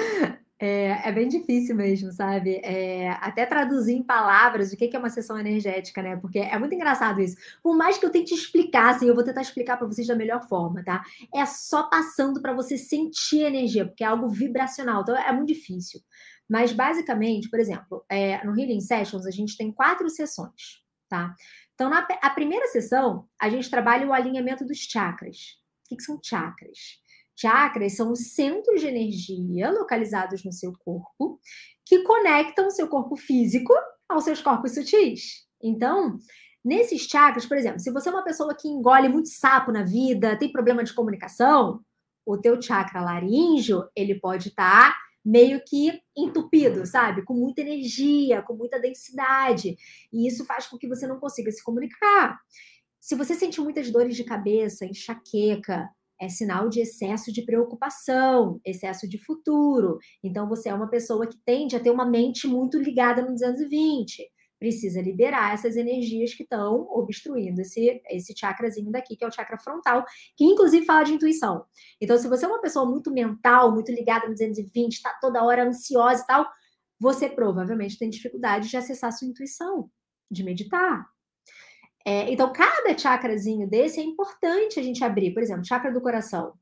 É, 0.59 1.09
é, 1.09 1.13
bem 1.13 1.29
difícil 1.29 1.75
mesmo, 1.75 2.13
sabe? 2.13 2.61
É, 2.63 3.11
até 3.21 3.45
traduzir 3.45 3.95
em 3.95 4.03
palavras 4.03 4.73
o 4.73 4.77
que 4.77 4.89
é 4.95 4.99
uma 4.99 5.11
sessão 5.11 5.39
energética, 5.39 6.01
né? 6.01 6.17
Porque 6.17 6.39
é 6.39 6.59
muito 6.59 6.75
engraçado 6.75 7.21
isso. 7.21 7.37
Por 7.63 7.77
mais 7.77 7.99
que 7.99 8.07
eu 8.07 8.11
tente 8.11 8.33
explicar, 8.33 8.95
assim, 8.95 9.07
eu 9.09 9.15
vou 9.15 9.25
tentar 9.25 9.43
explicar 9.43 9.77
para 9.77 9.87
vocês 9.87 10.07
da 10.07 10.15
melhor 10.15 10.47
forma, 10.49 10.83
tá? 10.85 11.03
É 11.35 11.45
só 11.45 11.83
passando 11.91 12.41
para 12.41 12.55
você 12.55 12.79
sentir 12.79 13.43
energia, 13.43 13.85
porque 13.85 14.05
é 14.05 14.07
algo 14.07 14.29
vibracional, 14.29 15.03
então 15.03 15.17
é 15.17 15.33
muito 15.33 15.49
difícil. 15.49 16.01
Mas 16.49 16.73
basicamente, 16.73 17.51
por 17.51 17.59
exemplo, 17.59 18.05
é, 18.09 18.45
no 18.45 18.59
Healing 18.59 18.81
Sessions 18.81 19.27
a 19.27 19.31
gente 19.31 19.57
tem 19.57 19.73
quatro 19.73 20.09
sessões, 20.09 20.83
tá? 21.09 21.35
Então, 21.75 21.91
na 21.91 22.07
a 22.23 22.31
primeira 22.31 22.69
sessão, 22.69 23.27
a 23.41 23.49
gente 23.49 23.69
trabalha 23.69 24.07
o 24.07 24.13
alinhamento 24.13 24.65
dos 24.65 24.79
chakras. 24.79 25.59
O 25.91 25.97
que, 25.97 26.03
são 26.03 26.19
chakras? 26.23 27.01
Chakras 27.37 27.97
são 27.97 28.13
os 28.13 28.33
centros 28.35 28.81
de 28.81 28.87
energia 28.87 29.71
localizados 29.71 30.45
no 30.45 30.53
seu 30.53 30.73
corpo 30.85 31.41
que 31.85 32.03
conectam 32.03 32.69
o 32.69 32.71
seu 32.71 32.89
corpo 32.89 33.17
físico 33.17 33.73
aos 34.09 34.25
seus 34.25 34.41
corpos 34.41 34.75
sutis. 34.75 35.45
Então, 35.63 36.19
nesses 36.65 37.03
chakras, 37.03 37.45
por 37.45 37.57
exemplo, 37.57 37.81
se 37.81 37.91
você 37.91 38.09
é 38.09 38.13
uma 38.13 38.25
pessoa 38.25 38.55
que 38.55 38.69
engole 38.69 39.09
muito 39.09 39.29
sapo 39.29 39.73
na 39.73 39.83
vida, 39.83 40.39
tem 40.39 40.53
problema 40.53 40.85
de 40.85 40.95
comunicação, 40.95 41.81
o 42.25 42.39
teu 42.39 42.61
chakra 42.61 43.03
laríngeo, 43.03 43.85
ele 43.95 44.19
pode 44.19 44.49
estar 44.49 44.93
tá 44.93 44.97
meio 45.25 45.63
que 45.65 46.01
entupido, 46.17 46.87
sabe? 46.87 47.25
Com 47.25 47.35
muita 47.35 47.63
energia, 47.63 48.43
com 48.43 48.55
muita 48.55 48.79
densidade. 48.79 49.77
E 50.13 50.29
isso 50.29 50.45
faz 50.45 50.67
com 50.67 50.77
que 50.77 50.89
você 50.89 51.07
não 51.07 51.19
consiga 51.19 51.51
se 51.51 51.65
comunicar. 51.65 52.39
Se 53.05 53.15
você 53.15 53.35
sente 53.35 53.61
muitas 53.61 53.91
dores 53.91 54.17
de 54.17 54.25
cabeça, 54.25 54.87
enxaqueca, 54.87 55.91
é 56.19 56.27
sinal 56.27 56.71
de 56.71 56.81
excesso 56.81 57.31
de 57.31 57.43
preocupação, 57.43 58.59
excesso 58.65 59.07
de 59.07 59.19
futuro. 59.19 59.99
Então, 60.23 60.49
você 60.49 60.71
é 60.71 60.75
uma 60.75 60.89
pessoa 60.89 61.27
que 61.27 61.37
tende 61.45 61.77
a 61.77 61.81
ter 61.81 61.91
uma 61.91 62.07
mente 62.07 62.47
muito 62.47 62.79
ligada 62.79 63.21
no 63.21 63.33
220. 63.33 64.27
Precisa 64.59 65.03
liberar 65.03 65.53
essas 65.53 65.77
energias 65.77 66.33
que 66.33 66.45
estão 66.45 66.89
obstruindo 66.93 67.61
esse, 67.61 68.01
esse 68.09 68.33
chakrazinho 68.35 68.91
daqui, 68.91 69.17
que 69.17 69.25
é 69.25 69.29
o 69.29 69.31
chakra 69.31 69.59
frontal, 69.59 70.03
que 70.35 70.47
inclusive 70.47 70.87
fala 70.87 71.05
de 71.05 71.13
intuição. 71.13 71.63
Então, 72.01 72.17
se 72.17 72.27
você 72.27 72.47
é 72.47 72.49
uma 72.49 72.63
pessoa 72.63 72.89
muito 72.89 73.13
mental, 73.13 73.71
muito 73.71 73.93
ligada 73.93 74.27
no 74.27 74.33
220, 74.33 74.95
está 74.95 75.13
toda 75.21 75.45
hora 75.45 75.69
ansiosa 75.69 76.23
e 76.23 76.27
tal, 76.27 76.47
você 76.99 77.29
provavelmente 77.29 77.99
tem 77.99 78.09
dificuldade 78.09 78.71
de 78.71 78.79
acessar 78.79 79.13
sua 79.13 79.29
intuição, 79.29 79.91
de 80.31 80.43
meditar, 80.43 81.05
é, 82.05 82.31
então, 82.31 82.53
cada 82.53 82.97
chakrazinho 82.97 83.69
desse 83.69 83.99
é 83.99 84.03
importante 84.03 84.79
a 84.79 84.83
gente 84.83 85.03
abrir. 85.03 85.33
Por 85.33 85.43
exemplo, 85.43 85.65
chakra 85.65 85.91
do 85.91 86.03
coração, 86.03 86.53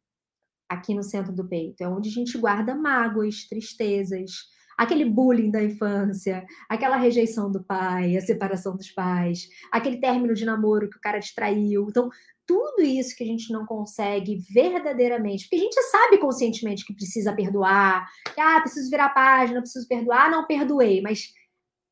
aqui 0.68 0.94
no 0.94 1.02
centro 1.02 1.32
do 1.32 1.48
peito, 1.48 1.82
é 1.82 1.88
onde 1.88 2.08
a 2.08 2.12
gente 2.12 2.38
guarda 2.38 2.74
mágoas, 2.74 3.46
tristezas, 3.48 4.30
aquele 4.78 5.04
bullying 5.04 5.50
da 5.50 5.62
infância, 5.62 6.44
aquela 6.68 6.96
rejeição 6.96 7.50
do 7.50 7.62
pai, 7.62 8.16
a 8.16 8.20
separação 8.20 8.76
dos 8.76 8.90
pais, 8.90 9.48
aquele 9.70 9.98
término 9.98 10.32
de 10.32 10.44
namoro 10.44 10.88
que 10.88 10.96
o 10.96 11.00
cara 11.00 11.18
distraiu. 11.18 11.86
Então, 11.88 12.08
tudo 12.46 12.82
isso 12.82 13.16
que 13.16 13.24
a 13.24 13.26
gente 13.26 13.52
não 13.52 13.66
consegue 13.66 14.38
verdadeiramente, 14.52 15.44
porque 15.44 15.56
a 15.56 15.64
gente 15.64 15.82
sabe 15.90 16.18
conscientemente 16.18 16.84
que 16.84 16.94
precisa 16.94 17.34
perdoar, 17.34 18.08
que, 18.34 18.40
ah, 18.40 18.60
preciso 18.60 18.90
virar 18.90 19.10
página, 19.10 19.60
preciso 19.60 19.86
perdoar, 19.88 20.30
não 20.30 20.46
perdoei, 20.46 21.00
mas 21.00 21.32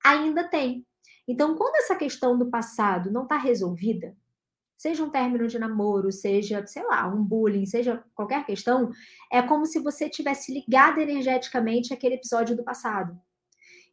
ainda 0.05 0.49
tem. 0.49 0.85
Então, 1.31 1.55
quando 1.55 1.77
essa 1.77 1.95
questão 1.95 2.37
do 2.37 2.51
passado 2.51 3.09
não 3.09 3.23
está 3.23 3.37
resolvida, 3.37 4.17
seja 4.77 5.05
um 5.05 5.11
término 5.11 5.47
de 5.47 5.61
namoro, 5.61 6.11
seja, 6.11 6.67
sei 6.67 6.83
lá, 6.83 7.07
um 7.07 7.23
bullying, 7.23 7.65
seja 7.67 8.03
qualquer 8.17 8.45
questão, 8.45 8.91
é 9.31 9.41
como 9.41 9.65
se 9.65 9.79
você 9.79 10.11
tivesse 10.11 10.53
ligado 10.53 10.99
energeticamente 10.99 11.95
aquele 11.95 12.17
episódio 12.17 12.57
do 12.57 12.65
passado. 12.65 13.17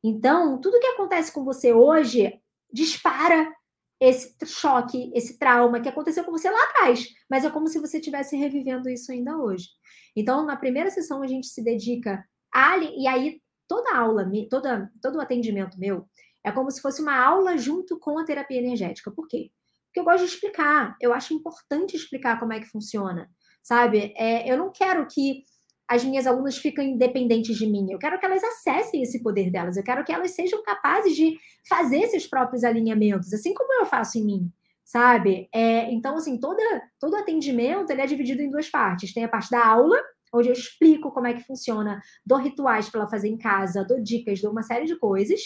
Então, 0.03 0.59
tudo 0.59 0.79
que 0.79 0.87
acontece 0.87 1.31
com 1.31 1.45
você 1.45 1.71
hoje 1.71 2.41
dispara 2.73 3.53
esse 3.99 4.35
choque, 4.43 5.11
esse 5.13 5.37
trauma 5.37 5.79
que 5.79 5.89
aconteceu 5.89 6.23
com 6.23 6.31
você 6.31 6.49
lá 6.49 6.63
atrás, 6.63 7.07
mas 7.29 7.45
é 7.45 7.51
como 7.51 7.67
se 7.67 7.77
você 7.77 7.97
estivesse 7.97 8.35
revivendo 8.35 8.89
isso 8.89 9.11
ainda 9.11 9.37
hoje. 9.37 9.67
Então, 10.15 10.43
na 10.43 10.55
primeira 10.55 10.89
sessão 10.89 11.21
a 11.21 11.27
gente 11.27 11.45
se 11.45 11.63
dedica 11.63 12.25
a 12.51 12.79
e 12.79 13.05
aí 13.05 13.39
toda 13.67 13.95
aula, 13.95 14.27
toda 14.49 14.91
todo 14.99 15.17
o 15.17 15.21
atendimento 15.21 15.77
meu, 15.79 16.07
é 16.47 16.51
como 16.51 16.71
se 16.71 16.81
fosse 16.81 17.01
uma 17.01 17.15
aula 17.15 17.57
junto 17.57 17.99
com 17.99 18.17
a 18.17 18.23
terapia 18.23 18.57
energética. 18.57 19.11
Por 19.11 19.27
quê? 19.27 19.51
Porque 19.85 19.99
eu 19.99 20.03
gosto 20.05 20.25
de 20.25 20.31
explicar. 20.31 20.95
Eu 21.01 21.13
acho 21.13 21.33
importante 21.33 21.95
explicar 21.95 22.39
como 22.39 22.53
é 22.53 22.59
que 22.59 22.67
funciona, 22.67 23.29
sabe? 23.61 24.13
É, 24.15 24.49
eu 24.49 24.57
não 24.57 24.71
quero 24.71 25.05
que 25.07 25.43
as 25.89 26.03
minhas 26.03 26.25
alunas 26.25 26.57
fiquem 26.57 26.91
independentes 26.91 27.57
de 27.57 27.67
mim. 27.67 27.91
Eu 27.91 27.99
quero 27.99 28.17
que 28.17 28.25
elas 28.25 28.43
acessem 28.43 29.01
esse 29.01 29.21
poder 29.21 29.51
delas. 29.51 29.75
Eu 29.75 29.83
quero 29.83 30.03
que 30.05 30.11
elas 30.11 30.31
sejam 30.31 30.63
capazes 30.63 31.15
de 31.15 31.37
fazer 31.67 31.99
esses 31.99 32.25
próprios 32.27 32.63
alinhamentos, 32.63 33.33
assim 33.33 33.53
como 33.53 33.81
eu 33.81 33.85
faço 33.85 34.17
em 34.17 34.25
mim, 34.25 34.51
sabe? 34.85 35.49
É, 35.53 35.91
então, 35.91 36.15
assim, 36.15 36.39
toda, 36.39 36.63
todo 36.99 37.15
atendimento 37.15 37.89
ele 37.89 38.01
é 38.01 38.05
dividido 38.05 38.41
em 38.41 38.49
duas 38.49 38.69
partes. 38.69 39.13
Tem 39.13 39.25
a 39.25 39.29
parte 39.29 39.49
da 39.49 39.65
aula, 39.65 39.97
onde 40.33 40.49
eu 40.49 40.53
explico 40.53 41.11
como 41.11 41.27
é 41.27 41.33
que 41.33 41.43
funciona, 41.43 42.01
dou 42.25 42.37
rituais 42.37 42.89
para 42.89 43.01
ela 43.01 43.09
fazer 43.09 43.29
em 43.29 43.37
casa, 43.37 43.85
dou 43.85 44.01
dicas, 44.01 44.41
dou 44.41 44.51
uma 44.51 44.63
série 44.63 44.85
de 44.85 44.97
coisas, 44.97 45.39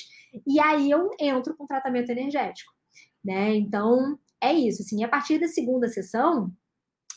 e 0.48 0.60
aí 0.60 0.90
eu 0.90 1.10
entro 1.20 1.56
com 1.56 1.66
tratamento 1.66 2.10
energético. 2.10 2.72
né? 3.24 3.56
Então, 3.56 4.18
é 4.42 4.54
isso, 4.54 4.82
assim, 4.82 5.04
a 5.04 5.08
partir 5.08 5.40
da 5.40 5.48
segunda 5.48 5.88
sessão, 5.88 6.52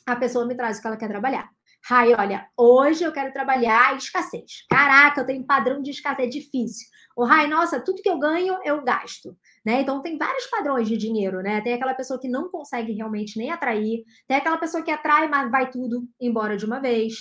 a 0.07 0.17
pessoa 0.17 0.47
me 0.47 0.55
traz 0.55 0.79
o 0.79 0.81
que 0.83 0.87
ela 0.87 0.97
quer 0.97 1.09
trabalhar. 1.09 1.49
Rai, 1.87 2.15
olha, 2.15 2.49
hoje 2.57 3.05
eu 3.05 3.12
quero 3.12 3.31
trabalhar 3.33 3.95
escassez. 3.97 4.65
Caraca, 4.71 5.21
eu 5.21 5.27
tenho 5.27 5.45
padrão 5.45 5.83
de 5.83 5.91
escassez, 5.91 6.27
é 6.27 6.31
difícil. 6.31 6.89
O 7.15 7.25
Rai, 7.27 7.47
nossa, 7.47 7.79
tudo 7.79 8.01
que 8.01 8.09
eu 8.09 8.19
ganho, 8.19 8.59
eu 8.65 8.83
gasto. 8.83 9.37
Né? 9.65 9.83
Então 9.83 10.01
tem 10.01 10.17
vários 10.17 10.47
padrões 10.47 10.89
de 10.89 10.97
dinheiro, 10.97 11.43
né? 11.43 11.61
Tem 11.61 11.75
aquela 11.75 11.95
pessoa 11.95 12.19
que 12.19 12.29
não 12.29 12.51
consegue 12.51 12.93
realmente 12.93 13.39
nem 13.39 13.51
atrair, 13.51 14.03
tem 14.27 14.37
aquela 14.37 14.57
pessoa 14.57 14.83
que 14.83 14.91
atrai, 14.91 15.29
mas 15.29 15.51
vai 15.51 15.71
tudo 15.71 16.07
embora 16.21 16.57
de 16.57 16.65
uma 16.65 16.81
vez. 16.81 17.15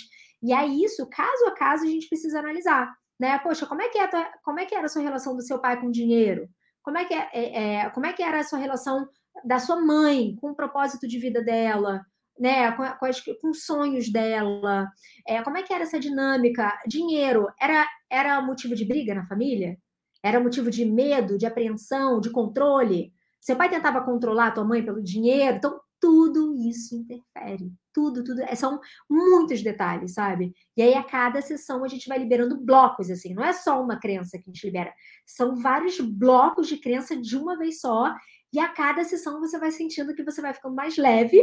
E 0.44 0.52
é 0.52 0.66
isso, 0.66 1.08
caso 1.08 1.46
a 1.46 1.52
caso, 1.52 1.84
a 1.84 1.88
gente 1.88 2.08
precisa 2.08 2.38
analisar. 2.38 2.94
Né? 3.18 3.38
Poxa, 3.38 3.66
como 3.66 3.80
é 3.80 3.88
que, 3.88 3.98
é 3.98 4.06
tua, 4.06 4.28
como 4.44 4.60
é 4.60 4.66
que 4.66 4.74
era 4.74 4.86
a 4.86 4.88
sua 4.88 5.02
relação 5.02 5.34
do 5.34 5.42
seu 5.42 5.58
pai 5.58 5.80
com 5.80 5.86
o 5.86 5.92
dinheiro? 5.92 6.48
Como 6.82 6.98
é, 6.98 7.04
que 7.04 7.14
é, 7.14 7.30
é, 7.32 7.74
é, 7.76 7.90
como 7.90 8.06
é 8.06 8.12
que 8.12 8.22
era 8.22 8.40
a 8.40 8.44
sua 8.44 8.58
relação 8.58 9.08
da 9.44 9.58
sua 9.58 9.80
mãe 9.80 10.36
com 10.36 10.50
o 10.50 10.54
propósito 10.54 11.08
de 11.08 11.18
vida 11.18 11.42
dela? 11.42 12.04
né, 12.38 12.72
com, 12.72 12.84
com, 12.98 13.06
as, 13.06 13.20
com 13.40 13.50
os 13.50 13.64
sonhos 13.64 14.10
dela, 14.10 14.88
é, 15.26 15.42
como 15.42 15.56
é 15.56 15.62
que 15.62 15.72
era 15.72 15.84
essa 15.84 16.00
dinâmica? 16.00 16.72
Dinheiro 16.86 17.46
era, 17.60 17.86
era 18.10 18.40
motivo 18.40 18.74
de 18.74 18.84
briga 18.84 19.14
na 19.14 19.26
família? 19.26 19.78
Era 20.22 20.40
motivo 20.40 20.70
de 20.70 20.84
medo, 20.84 21.38
de 21.38 21.46
apreensão, 21.46 22.20
de 22.20 22.30
controle? 22.30 23.12
Seu 23.40 23.56
pai 23.56 23.68
tentava 23.68 24.02
controlar 24.02 24.48
a 24.48 24.50
tua 24.50 24.64
mãe 24.64 24.84
pelo 24.84 25.02
dinheiro? 25.02 25.58
Então, 25.58 25.78
tudo 26.00 26.54
isso 26.54 26.94
interfere. 26.94 27.72
Tudo, 27.92 28.24
tudo. 28.24 28.42
É, 28.42 28.54
são 28.54 28.80
muitos 29.08 29.62
detalhes, 29.62 30.14
sabe? 30.14 30.52
E 30.76 30.82
aí, 30.82 30.94
a 30.94 31.02
cada 31.02 31.40
sessão, 31.40 31.84
a 31.84 31.88
gente 31.88 32.08
vai 32.08 32.18
liberando 32.18 32.60
blocos, 32.60 33.10
assim. 33.10 33.34
Não 33.34 33.44
é 33.44 33.52
só 33.52 33.82
uma 33.82 33.98
crença 33.98 34.36
que 34.38 34.44
a 34.44 34.52
gente 34.52 34.66
libera. 34.66 34.92
São 35.24 35.56
vários 35.56 35.98
blocos 36.00 36.68
de 36.68 36.76
crença 36.76 37.16
de 37.16 37.36
uma 37.36 37.56
vez 37.56 37.80
só. 37.80 38.14
E 38.52 38.58
a 38.58 38.68
cada 38.68 39.04
sessão, 39.04 39.40
você 39.40 39.58
vai 39.58 39.70
sentindo 39.70 40.14
que 40.14 40.24
você 40.24 40.42
vai 40.42 40.52
ficando 40.52 40.74
mais 40.74 40.96
leve 40.96 41.42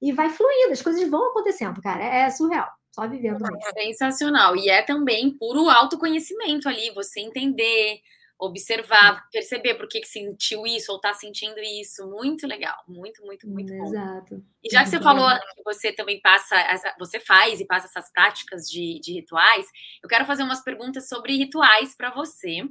e 0.00 0.12
vai 0.12 0.28
fluindo, 0.30 0.72
as 0.72 0.82
coisas 0.82 1.08
vão 1.08 1.30
acontecendo, 1.30 1.80
cara. 1.80 2.04
É 2.04 2.30
surreal. 2.30 2.68
Só 2.92 3.06
vivendo 3.06 3.40
mesmo. 3.40 3.58
Sensacional. 3.74 4.56
E 4.56 4.70
é 4.70 4.82
também 4.82 5.36
puro 5.36 5.68
autoconhecimento 5.68 6.68
ali, 6.68 6.90
você 6.94 7.20
entender, 7.20 8.00
observar, 8.38 9.28
perceber 9.30 9.74
por 9.74 9.88
que, 9.88 10.00
que 10.00 10.08
sentiu 10.08 10.66
isso 10.66 10.92
ou 10.92 11.00
tá 11.00 11.14
sentindo 11.14 11.58
isso. 11.58 12.06
Muito 12.08 12.46
legal. 12.46 12.76
Muito, 12.86 13.24
muito, 13.24 13.48
muito 13.48 13.72
bom. 13.76 13.84
Exato. 13.84 14.44
E 14.62 14.70
já 14.70 14.82
que 14.82 14.90
você 14.90 15.00
falou 15.00 15.28
que 15.54 15.62
você 15.64 15.92
também 15.92 16.20
passa, 16.20 16.56
você 16.98 17.18
faz 17.18 17.60
e 17.60 17.66
passa 17.66 17.86
essas 17.86 18.10
práticas 18.12 18.68
de, 18.68 19.00
de 19.00 19.12
rituais, 19.12 19.66
eu 20.02 20.08
quero 20.08 20.26
fazer 20.26 20.42
umas 20.42 20.62
perguntas 20.62 21.08
sobre 21.08 21.36
rituais 21.36 21.94
para 21.96 22.10
você. 22.10 22.62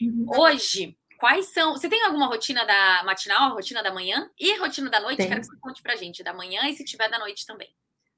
Uhum. 0.00 0.26
Hoje, 0.36 0.96
Quais 1.22 1.52
são. 1.52 1.70
Você 1.76 1.88
tem 1.88 2.02
alguma 2.02 2.26
rotina 2.26 2.64
da 2.64 3.04
matinal, 3.04 3.54
rotina 3.54 3.80
da 3.80 3.94
manhã 3.94 4.28
e 4.36 4.58
rotina 4.58 4.90
da 4.90 4.98
noite? 4.98 5.18
Tem. 5.18 5.28
Quero 5.28 5.40
que 5.40 5.46
você 5.46 5.56
conte 5.60 5.80
pra 5.80 5.94
gente 5.94 6.20
da 6.20 6.34
manhã 6.34 6.68
e 6.68 6.74
se 6.74 6.84
tiver 6.84 7.08
da 7.08 7.16
noite 7.16 7.46
também. 7.46 7.68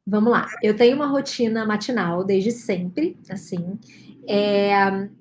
Vamos 0.06 0.32
lá. 0.32 0.48
Eu 0.62 0.74
tenho 0.74 0.96
uma 0.96 1.06
rotina 1.06 1.66
matinal 1.66 2.24
desde 2.24 2.50
sempre, 2.50 3.18
assim. 3.28 3.78
É, 4.28 4.72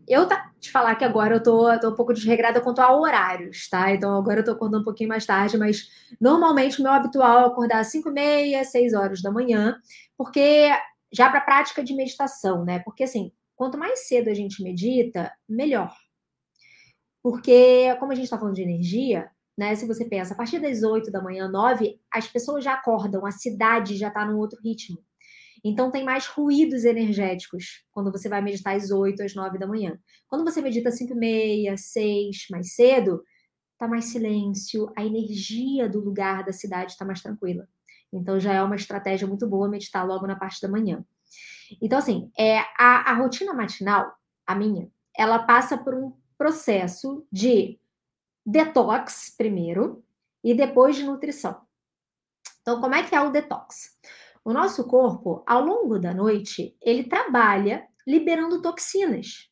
eu 0.08 0.28
tá, 0.28 0.52
te 0.60 0.72
falar 0.72 0.96
que 0.96 1.04
agora 1.04 1.36
eu 1.36 1.44
tô, 1.44 1.78
tô 1.80 1.90
um 1.90 1.96
pouco 1.96 2.14
desregrada 2.14 2.62
quanto 2.62 2.80
a 2.80 2.96
horários, 2.96 3.68
tá? 3.70 3.92
Então 3.92 4.16
agora 4.18 4.40
eu 4.40 4.46
tô 4.46 4.52
acordando 4.52 4.82
um 4.82 4.86
pouquinho 4.86 5.10
mais 5.10 5.26
tarde, 5.26 5.58
mas 5.58 5.90
normalmente 6.22 6.80
o 6.80 6.84
meu 6.84 6.92
habitual 6.92 7.44
é 7.44 7.48
acordar 7.48 7.80
às 7.80 7.88
5 7.88 8.10
e 8.10 8.14
meia, 8.14 8.64
6 8.64 8.94
horas 8.94 9.22
da 9.22 9.32
manhã, 9.32 9.76
porque 10.18 10.70
já 11.12 11.30
para 11.30 11.42
prática 11.42 11.84
de 11.84 11.94
meditação, 11.96 12.64
né? 12.64 12.80
Porque 12.80 13.04
assim, 13.04 13.32
quanto 13.56 13.78
mais 13.78 14.08
cedo 14.08 14.30
a 14.30 14.34
gente 14.34 14.64
medita, 14.64 15.32
melhor. 15.48 15.94
Porque, 17.22 17.96
como 18.00 18.12
a 18.12 18.16
gente 18.16 18.26
está 18.26 18.38
falando 18.38 18.56
de 18.56 18.64
energia, 18.64 19.30
né? 19.58 19.76
Se 19.76 19.88
você 19.88 20.06
pensa, 20.06 20.34
a 20.34 20.38
partir 20.38 20.60
das 20.60 20.84
8 20.84 21.12
da 21.12 21.22
manhã, 21.22 21.48
9, 21.48 22.00
as 22.12 22.28
pessoas 22.28 22.64
já 22.64 22.74
acordam, 22.74 23.26
a 23.26 23.32
cidade 23.32 23.96
já 23.98 24.10
está 24.10 24.26
num 24.26 24.38
outro 24.38 24.60
ritmo. 24.62 24.98
Então 25.64 25.90
tem 25.90 26.04
mais 26.04 26.28
ruídos 26.28 26.84
energéticos 26.84 27.86
quando 27.92 28.12
você 28.12 28.28
vai 28.28 28.42
meditar 28.42 28.76
às 28.76 28.92
8, 28.92 29.24
às 29.24 29.34
9 29.34 29.58
da 29.58 29.66
manhã. 29.66 29.98
Quando 30.28 30.44
você 30.44 30.62
medita 30.62 30.90
às 30.90 30.98
5 30.98 31.14
e 31.14 31.16
meia, 31.16 31.78
6, 31.78 32.48
mais 32.52 32.76
cedo, 32.76 33.24
tá 33.78 33.88
mais 33.88 34.06
silêncio, 34.06 34.92
a 34.98 35.06
energia 35.06 35.88
do 35.88 36.00
lugar 36.00 36.44
da 36.44 36.52
cidade 36.52 36.92
está 36.92 37.06
mais 37.06 37.22
tranquila. 37.22 37.68
Então 38.12 38.40
já 38.40 38.54
é 38.54 38.62
uma 38.62 38.76
estratégia 38.76 39.28
muito 39.28 39.48
boa 39.48 39.70
meditar 39.70 40.06
logo 40.06 40.28
na 40.28 40.36
parte 40.36 40.62
da 40.62 40.68
manhã. 40.68 41.04
Então, 41.82 41.98
assim, 41.98 42.32
é, 42.38 42.60
a, 42.78 43.12
a 43.12 43.14
rotina 43.16 43.54
matinal, 43.54 44.14
a 44.46 44.56
minha, 44.56 44.90
ela 45.18 45.40
passa 45.40 45.78
por 45.78 45.94
um 45.94 46.14
processo 46.38 47.26
de 47.32 47.80
detox 48.46 49.34
primeiro 49.38 50.04
e 50.44 50.54
depois 50.54 50.96
de 50.96 51.04
nutrição. 51.04 51.62
Então, 52.62 52.80
como 52.80 52.96
é 52.96 53.04
que 53.04 53.16
é 53.16 53.22
o 53.22 53.32
detox? 53.32 53.98
O 54.46 54.52
nosso 54.52 54.84
corpo, 54.86 55.44
ao 55.48 55.64
longo 55.64 55.98
da 55.98 56.14
noite, 56.14 56.76
ele 56.82 57.04
trabalha 57.06 57.86
liberando 58.06 58.62
toxinas. 58.62 59.50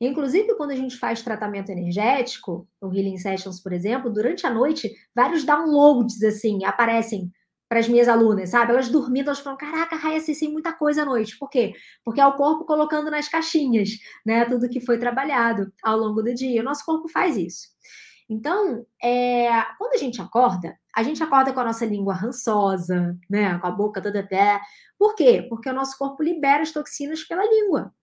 Inclusive, 0.00 0.54
quando 0.54 0.70
a 0.70 0.76
gente 0.76 0.96
faz 0.96 1.22
tratamento 1.22 1.70
energético, 1.70 2.68
no 2.80 2.94
Healing 2.94 3.18
Sessions, 3.18 3.60
por 3.60 3.72
exemplo, 3.72 4.12
durante 4.12 4.46
a 4.46 4.50
noite, 4.50 4.92
vários 5.14 5.44
downloads 5.44 6.22
assim 6.22 6.64
aparecem 6.64 7.32
para 7.68 7.80
as 7.80 7.88
minhas 7.88 8.08
alunas, 8.08 8.50
sabe? 8.50 8.72
Elas 8.72 8.88
dormindo, 8.88 9.26
elas 9.26 9.40
falam: 9.40 9.58
Caraca, 9.58 9.96
Raia, 9.96 10.18
acessei 10.18 10.48
muita 10.48 10.72
coisa 10.72 11.02
à 11.02 11.04
noite. 11.04 11.36
Por 11.36 11.50
quê? 11.50 11.74
Porque 12.04 12.20
é 12.20 12.26
o 12.26 12.36
corpo 12.36 12.64
colocando 12.64 13.10
nas 13.10 13.28
caixinhas, 13.28 13.90
né? 14.24 14.44
Tudo 14.44 14.68
que 14.68 14.80
foi 14.80 14.98
trabalhado 14.98 15.70
ao 15.82 15.98
longo 15.98 16.22
do 16.22 16.32
dia. 16.32 16.60
O 16.60 16.64
nosso 16.64 16.84
corpo 16.84 17.08
faz 17.08 17.36
isso. 17.36 17.68
Então, 18.28 18.84
é, 19.02 19.48
quando 19.78 19.94
a 19.94 19.96
gente 19.98 20.20
acorda, 20.20 20.78
a 20.94 21.02
gente 21.02 21.22
acorda 21.22 21.52
com 21.52 21.60
a 21.60 21.64
nossa 21.64 21.86
língua 21.86 22.12
rançosa, 22.12 23.18
né? 23.28 23.58
Com 23.58 23.66
a 23.66 23.70
boca 23.70 24.02
toda 24.02 24.26
pé. 24.26 24.60
Por 24.98 25.14
quê? 25.14 25.46
Porque 25.48 25.70
o 25.70 25.74
nosso 25.74 25.96
corpo 25.96 26.22
libera 26.22 26.62
as 26.62 26.72
toxinas 26.72 27.24
pela 27.24 27.44
língua, 27.44 27.94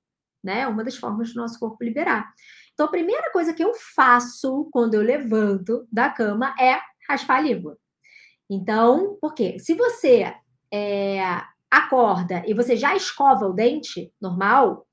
né? 0.43 0.67
Uma 0.67 0.83
das 0.83 0.95
formas 0.95 1.33
do 1.33 1.41
nosso 1.41 1.59
corpo 1.59 1.83
liberar. 1.83 2.33
Então, 2.73 2.87
a 2.87 2.91
primeira 2.91 3.31
coisa 3.31 3.53
que 3.53 3.63
eu 3.63 3.73
faço 3.95 4.67
quando 4.71 4.95
eu 4.95 5.01
levanto 5.01 5.87
da 5.91 6.09
cama 6.09 6.55
é 6.59 6.79
raspar 7.07 7.37
a 7.37 7.41
língua. 7.41 7.77
Então, 8.49 9.17
por 9.21 9.33
quê? 9.33 9.57
Se 9.59 9.75
você 9.75 10.33
é, 10.73 11.21
acorda 11.69 12.43
e 12.47 12.53
você 12.53 12.75
já 12.75 12.95
escova 12.95 13.45
o 13.45 13.53
dente 13.53 14.11
normal, 14.19 14.87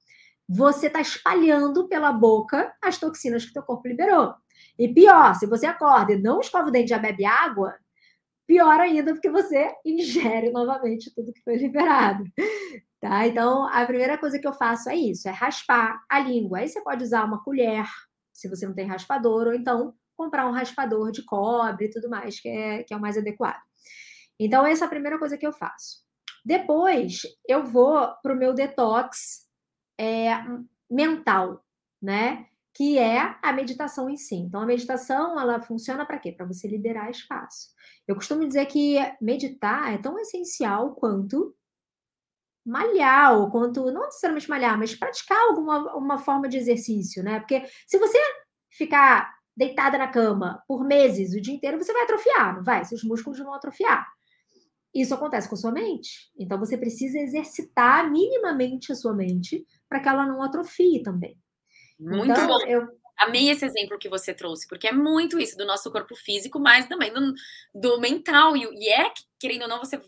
você 0.49 0.89
está 0.89 1.01
espalhando 1.01 1.89
pela 1.89 2.13
boca 2.13 2.75
as 2.83 2.99
toxinas 2.99 3.45
que 3.45 3.53
teu 3.53 3.63
corpo 3.63 3.89
liberou. 3.89 4.35
E 4.79 4.93
pior, 4.93 5.35
se 5.35 5.47
você 5.47 5.67
acorda 5.67 6.13
e 6.13 6.21
não 6.21 6.41
escova 6.41 6.69
o 6.69 6.71
dente 6.71 6.87
e 6.87 6.89
já 6.89 6.99
bebe 6.99 7.25
água, 7.25 7.75
pior 8.47 8.81
ainda, 8.81 9.13
porque 9.13 9.31
você 9.31 9.75
ingere 9.85 10.51
novamente 10.51 11.13
tudo 11.15 11.33
que 11.33 11.43
foi 11.43 11.57
liberado. 11.57 12.25
Tá? 13.01 13.27
Então, 13.27 13.67
a 13.67 13.85
primeira 13.85 14.17
coisa 14.17 14.39
que 14.39 14.47
eu 14.47 14.53
faço 14.53 14.89
é 14.89 14.95
isso, 14.95 15.29
é 15.29 15.33
raspar 15.33 16.01
a 16.09 16.21
língua. 16.21 16.59
Aí 16.59 16.69
você 16.69 16.81
pode 16.81 17.03
usar 17.03 17.25
uma 17.25 17.43
colher, 17.43 17.85
se 18.33 18.49
você 18.49 18.65
não 18.65 18.75
tem 18.75 18.87
raspador, 18.87 19.49
ou 19.49 19.55
então 19.55 19.93
comprar 20.17 20.47
um 20.47 20.53
raspador 20.53 21.11
de 21.11 21.25
cobre 21.25 21.87
e 21.87 21.91
tudo 21.91 22.09
mais, 22.09 22.39
que 22.39 22.49
é, 22.49 22.85
que 22.85 22.95
é 22.95 22.97
o 22.97 23.01
mais 23.01 23.19
adequado. 23.19 23.61
Então, 24.39 24.65
essa 24.65 24.85
é 24.85 24.87
a 24.87 24.91
primeira 24.91 25.19
coisa 25.19 25.37
que 25.37 25.47
eu 25.47 25.53
faço. 25.53 26.03
Depois, 26.45 27.23
eu 27.49 27.65
vou 27.65 28.09
para 28.23 28.33
o 28.33 28.37
meu 28.37 28.55
detox 28.55 29.49
é, 29.99 30.31
mental, 30.91 31.65
né? 32.01 32.47
Que 32.75 32.99
é 32.99 33.37
a 33.43 33.53
meditação 33.53 34.09
em 34.09 34.17
si. 34.17 34.35
Então, 34.37 34.61
a 34.61 34.67
meditação, 34.67 35.39
ela 35.39 35.61
funciona 35.61 36.07
para 36.07 36.19
quê? 36.19 36.33
Para 36.33 36.47
você 36.47 36.67
liberar 36.67 37.11
espaço. 37.11 37.69
Eu 38.09 38.15
costumo 38.15 38.47
dizer 38.47 38.67
que 38.67 38.97
meditar 39.21 39.93
é 39.93 39.99
tão 39.99 40.19
essencial 40.19 40.95
quanto 40.95 41.55
malhar, 42.65 43.39
ou 43.39 43.51
quanto, 43.51 43.91
não 43.91 44.05
necessariamente 44.05 44.49
malhar, 44.49 44.79
mas 44.79 44.95
praticar 44.95 45.39
alguma 45.49 45.97
uma 45.97 46.19
forma 46.19 46.49
de 46.49 46.57
exercício, 46.57 47.23
né? 47.23 47.41
Porque 47.41 47.65
se 47.87 47.99
você 47.99 48.19
ficar 48.71 49.35
deitada 49.57 49.99
na 49.99 50.09
cama 50.09 50.63
por 50.67 50.85
meses, 50.85 51.35
o 51.35 51.41
dia 51.41 51.55
inteiro, 51.55 51.79
você 51.79 51.93
vai 51.93 52.03
atrofiar, 52.03 52.57
não 52.57 52.65
vai? 52.65 52.85
Seus 52.85 53.03
músculos 53.05 53.39
vão 53.39 53.53
atrofiar. 53.53 54.07
Isso 54.95 55.15
acontece 55.15 55.49
com 55.49 55.55
a 55.55 55.59
sua 55.59 55.73
mente. 55.73 56.31
Então 56.39 56.59
você 56.59 56.77
precisa 56.77 57.19
exercitar 57.19 58.11
minimamente 58.11 58.93
a 58.93 58.95
sua 58.95 59.15
mente 59.15 59.67
para 59.89 60.01
que 60.01 60.09
ela 60.09 60.27
não 60.27 60.43
atrofie 60.43 61.03
também. 61.03 61.37
Muito 62.03 62.33
então, 62.33 62.47
bom. 62.47 62.67
Eu... 62.67 62.89
Amei 63.19 63.51
esse 63.51 63.65
exemplo 63.65 63.99
que 63.99 64.09
você 64.09 64.35
trouxe, 64.35 64.67
porque 64.67 64.89
é 64.89 64.93
muito 64.93 65.39
isso 65.39 65.57
do 65.57 65.65
nosso 65.65 65.93
corpo 65.93 66.17
físico, 66.17 66.59
mas 66.59 66.87
também 66.87 67.13
do, 67.13 67.33
do 67.73 68.01
mental. 68.01 68.57
E, 68.57 68.63
e 68.63 68.89
é, 68.89 69.13
querendo 69.39 69.63
ou 69.63 69.69
não, 69.69 69.79
você 69.79 70.01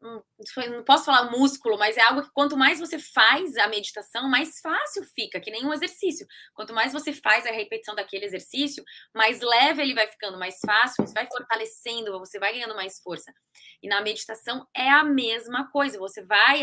não 0.00 0.82
posso 0.84 1.04
falar 1.04 1.30
músculo, 1.30 1.78
mas 1.78 1.96
é 1.96 2.00
algo 2.00 2.22
que 2.22 2.30
quanto 2.32 2.56
mais 2.56 2.80
você 2.80 2.98
faz 2.98 3.56
a 3.56 3.68
meditação, 3.68 4.28
mais 4.28 4.58
fácil 4.60 5.04
fica, 5.14 5.38
que 5.40 5.50
nem 5.50 5.66
um 5.66 5.72
exercício. 5.72 6.26
Quanto 6.54 6.72
mais 6.72 6.92
você 6.92 7.12
faz 7.12 7.46
a 7.46 7.50
repetição 7.50 7.94
daquele 7.94 8.24
exercício, 8.24 8.82
mais 9.14 9.40
leve 9.40 9.82
ele 9.82 9.94
vai 9.94 10.06
ficando, 10.06 10.38
mais 10.38 10.58
fácil, 10.64 11.06
você 11.06 11.12
vai 11.12 11.26
fortalecendo, 11.26 12.18
você 12.18 12.38
vai 12.38 12.52
ganhando 12.52 12.74
mais 12.74 12.98
força. 13.00 13.32
E 13.82 13.88
na 13.88 14.00
meditação 14.00 14.66
é 14.74 14.88
a 14.88 15.04
mesma 15.04 15.70
coisa, 15.70 15.98
você 15.98 16.24
vai, 16.24 16.62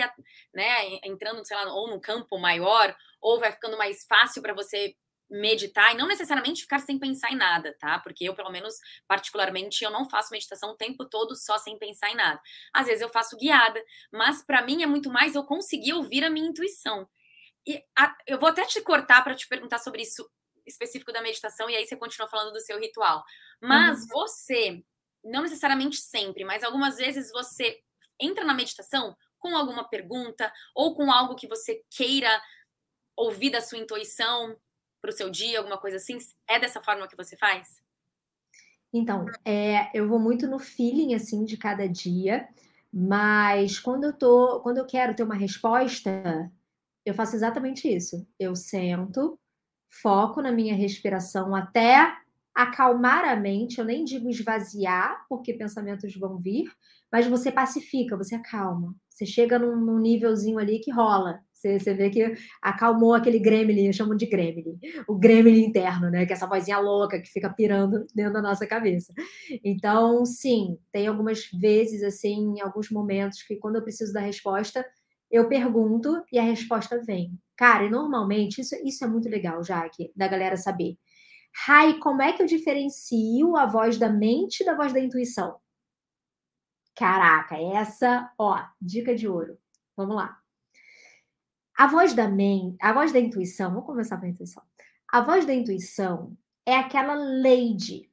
né, 0.54 1.00
entrando, 1.04 1.46
sei 1.46 1.58
lá, 1.58 1.72
ou 1.74 1.90
no 1.90 2.02
campo 2.02 2.40
maior, 2.40 2.96
ou 3.22 3.40
vai 3.40 3.52
ficando 3.52 3.78
mais 3.78 4.06
fácil 4.08 4.42
para 4.42 4.54
você 4.54 4.96
meditar 5.30 5.94
e 5.94 5.98
não 5.98 6.08
necessariamente 6.08 6.62
ficar 6.62 6.80
sem 6.80 6.98
pensar 6.98 7.32
em 7.32 7.36
nada, 7.36 7.76
tá? 7.80 8.00
Porque 8.00 8.24
eu, 8.24 8.34
pelo 8.34 8.50
menos, 8.50 8.76
particularmente, 9.08 9.84
eu 9.84 9.92
não 9.92 10.10
faço 10.10 10.32
meditação 10.32 10.72
o 10.72 10.78
tempo 10.78 11.06
todo 11.06 11.36
só 11.36 11.58
sem 11.58 11.78
pensar 11.78 12.10
em 12.10 12.16
nada. 12.16 12.40
Às 12.74 12.88
vezes 12.88 13.02
eu 13.02 13.10
faço 13.10 13.38
guiada, 13.38 13.84
mas 14.12 14.42
para 14.42 14.62
mim 14.62 14.84
é 14.84 14.88
muito 14.88 15.10
mais 15.10 15.36
eu 15.36 15.44
conseguir 15.44 15.94
ouvir 15.94 16.24
a 16.24 16.30
minha 16.30 16.48
intuição. 16.48 17.08
E 17.66 17.84
a, 17.98 18.16
eu 18.26 18.40
vou 18.40 18.48
até 18.48 18.66
te 18.66 18.82
cortar 18.82 19.24
para 19.24 19.36
te 19.36 19.48
perguntar 19.48 19.80
sobre 19.80 20.02
isso 20.02 20.30
específico 20.66 21.12
da 21.12 21.22
meditação 21.22 21.70
e 21.70 21.76
aí 21.76 21.86
você 21.86 21.96
continua 21.96 22.28
falando 22.28 22.54
do 22.54 22.62
seu 22.62 22.80
ritual. 22.80 23.24
Mas 23.62 24.02
uhum. 24.02 24.08
você, 24.10 24.84
não 25.24 25.42
necessariamente 25.42 25.98
sempre, 25.98 26.46
mas 26.46 26.64
algumas 26.64 26.98
vezes 26.98 27.32
você 27.32 27.82
entra 28.20 28.46
na 28.46 28.54
meditação 28.54 29.16
com 29.38 29.56
alguma 29.56 29.88
pergunta 29.88 30.52
ou 30.74 30.96
com 30.96 31.12
algo 31.12 31.36
que 31.36 31.48
você 31.48 31.84
queira 31.90 32.42
ouvir 33.16 33.50
da 33.50 33.62
sua 33.62 33.78
intuição 33.78 34.58
para 35.08 35.14
o 35.14 35.18
seu 35.18 35.30
dia, 35.30 35.60
alguma 35.60 35.78
coisa 35.78 35.96
assim? 35.96 36.18
É 36.46 36.60
dessa 36.60 36.82
forma 36.82 37.08
que 37.08 37.16
você 37.16 37.38
faz? 37.38 37.82
Então, 38.94 39.26
é, 39.46 39.90
eu 39.98 40.08
vou 40.08 40.20
muito 40.20 40.48
no 40.48 40.60
feeling 40.60 41.14
assim 41.14 41.46
de 41.46 41.56
cada 41.56 41.88
dia, 41.88 42.48
mas 42.92 43.80
quando 43.80 44.04
eu 44.04 44.14
tô, 44.14 44.60
quando 44.62 44.80
eu 44.80 44.86
quero 44.86 45.16
ter 45.16 45.24
uma 45.24 45.36
resposta, 45.36 46.52
eu 47.06 47.14
faço 47.14 47.38
exatamente 47.38 47.88
isso. 47.88 48.28
Eu 48.38 48.54
sento, 48.54 49.40
foco 49.90 50.42
na 50.42 50.52
minha 50.52 50.76
respiração 50.76 51.56
até 51.56 52.14
acalmar 52.54 53.24
a 53.24 53.36
mente, 53.36 53.80
eu 53.80 53.86
nem 53.86 54.04
digo 54.04 54.30
esvaziar, 54.30 55.26
porque 55.30 55.54
pensamentos 55.54 56.14
vão 56.16 56.38
vir, 56.38 56.70
mas 57.10 57.28
você 57.28 57.50
pacifica, 57.50 58.18
você 58.18 58.36
acalma. 58.36 58.94
Você 59.10 59.26
chega 59.26 59.58
num, 59.58 59.78
num 59.78 60.00
nívelzinho 60.00 60.60
ali 60.60 60.80
que 60.80 60.92
rola. 60.92 61.40
Você, 61.58 61.80
você, 61.80 61.94
vê 61.96 62.12
que 62.12 62.36
acalmou 62.62 63.16
aquele 63.16 63.40
gremlin, 63.40 63.92
chamo 63.92 64.16
de 64.16 64.28
gremlin, 64.28 64.80
o 65.08 65.16
gremlin 65.16 65.66
interno, 65.66 66.12
né? 66.12 66.24
Que 66.24 66.32
é 66.32 66.36
essa 66.36 66.46
vozinha 66.46 66.78
louca 66.78 67.20
que 67.20 67.28
fica 67.32 67.50
pirando 67.50 68.06
dentro 68.14 68.34
da 68.34 68.44
nossa 68.44 68.68
cabeça. 68.68 69.12
Então, 69.64 70.24
sim, 70.24 70.78
tem 70.92 71.08
algumas 71.08 71.50
vezes, 71.52 72.04
assim, 72.04 72.62
alguns 72.62 72.92
momentos, 72.92 73.42
que 73.42 73.56
quando 73.56 73.78
eu 73.78 73.82
preciso 73.82 74.14
da 74.14 74.20
resposta, 74.20 74.86
eu 75.32 75.50
pergunto 75.50 76.24
e 76.32 76.38
a 76.38 76.44
resposta 76.44 77.02
vem. 77.04 77.32
Cara, 77.56 77.86
e 77.86 77.90
normalmente, 77.90 78.62
isso, 78.62 78.76
isso 78.86 79.04
é 79.04 79.08
muito 79.08 79.28
legal, 79.28 79.64
Jaque, 79.64 80.12
da 80.16 80.28
galera 80.28 80.58
saber. 80.58 80.96
Rai, 81.66 81.98
como 81.98 82.22
é 82.22 82.34
que 82.34 82.44
eu 82.44 82.46
diferencio 82.46 83.58
a 83.58 83.66
voz 83.66 83.98
da 83.98 84.10
mente 84.10 84.64
da 84.64 84.76
voz 84.76 84.94
da 84.94 85.00
intuição? 85.00 85.58
Caraca, 86.96 87.56
essa, 87.58 88.32
ó, 88.38 88.64
dica 88.80 89.16
de 89.16 89.28
ouro. 89.28 89.58
Vamos 89.96 90.16
lá. 90.16 90.38
A 91.78 91.86
voz 91.86 92.16
da 92.16 92.28
mente, 92.28 92.76
a 92.82 92.92
voz 92.92 93.12
da 93.12 93.20
intuição, 93.20 93.70
vamos 93.70 93.86
começar 93.86 94.18
pela 94.18 94.32
intuição. 94.32 94.64
A 95.08 95.22
voz 95.22 95.46
da 95.46 95.54
intuição 95.54 96.36
é 96.66 96.76
aquela 96.76 97.14
lady. 97.14 98.12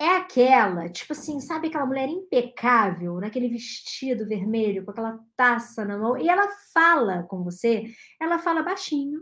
É 0.00 0.10
aquela, 0.10 0.88
tipo 0.88 1.12
assim, 1.12 1.40
sabe 1.40 1.66
aquela 1.66 1.84
mulher 1.84 2.08
impecável, 2.08 3.16
naquele 3.16 3.48
vestido 3.48 4.24
vermelho, 4.24 4.84
com 4.84 4.92
aquela 4.92 5.18
taça 5.36 5.84
na 5.84 5.98
mão, 5.98 6.16
e 6.16 6.28
ela 6.28 6.46
fala 6.72 7.24
com 7.24 7.42
você, 7.42 7.92
ela 8.20 8.38
fala 8.38 8.62
baixinho 8.62 9.20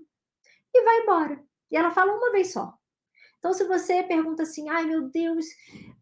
e 0.74 0.84
vai 0.84 1.00
embora. 1.00 1.42
E 1.70 1.76
ela 1.76 1.90
fala 1.90 2.12
uma 2.12 2.30
vez 2.30 2.52
só. 2.52 2.74
Então, 3.38 3.54
se 3.54 3.64
você 3.64 4.02
pergunta 4.02 4.42
assim, 4.42 4.68
ai 4.68 4.84
meu 4.84 5.08
Deus, 5.08 5.46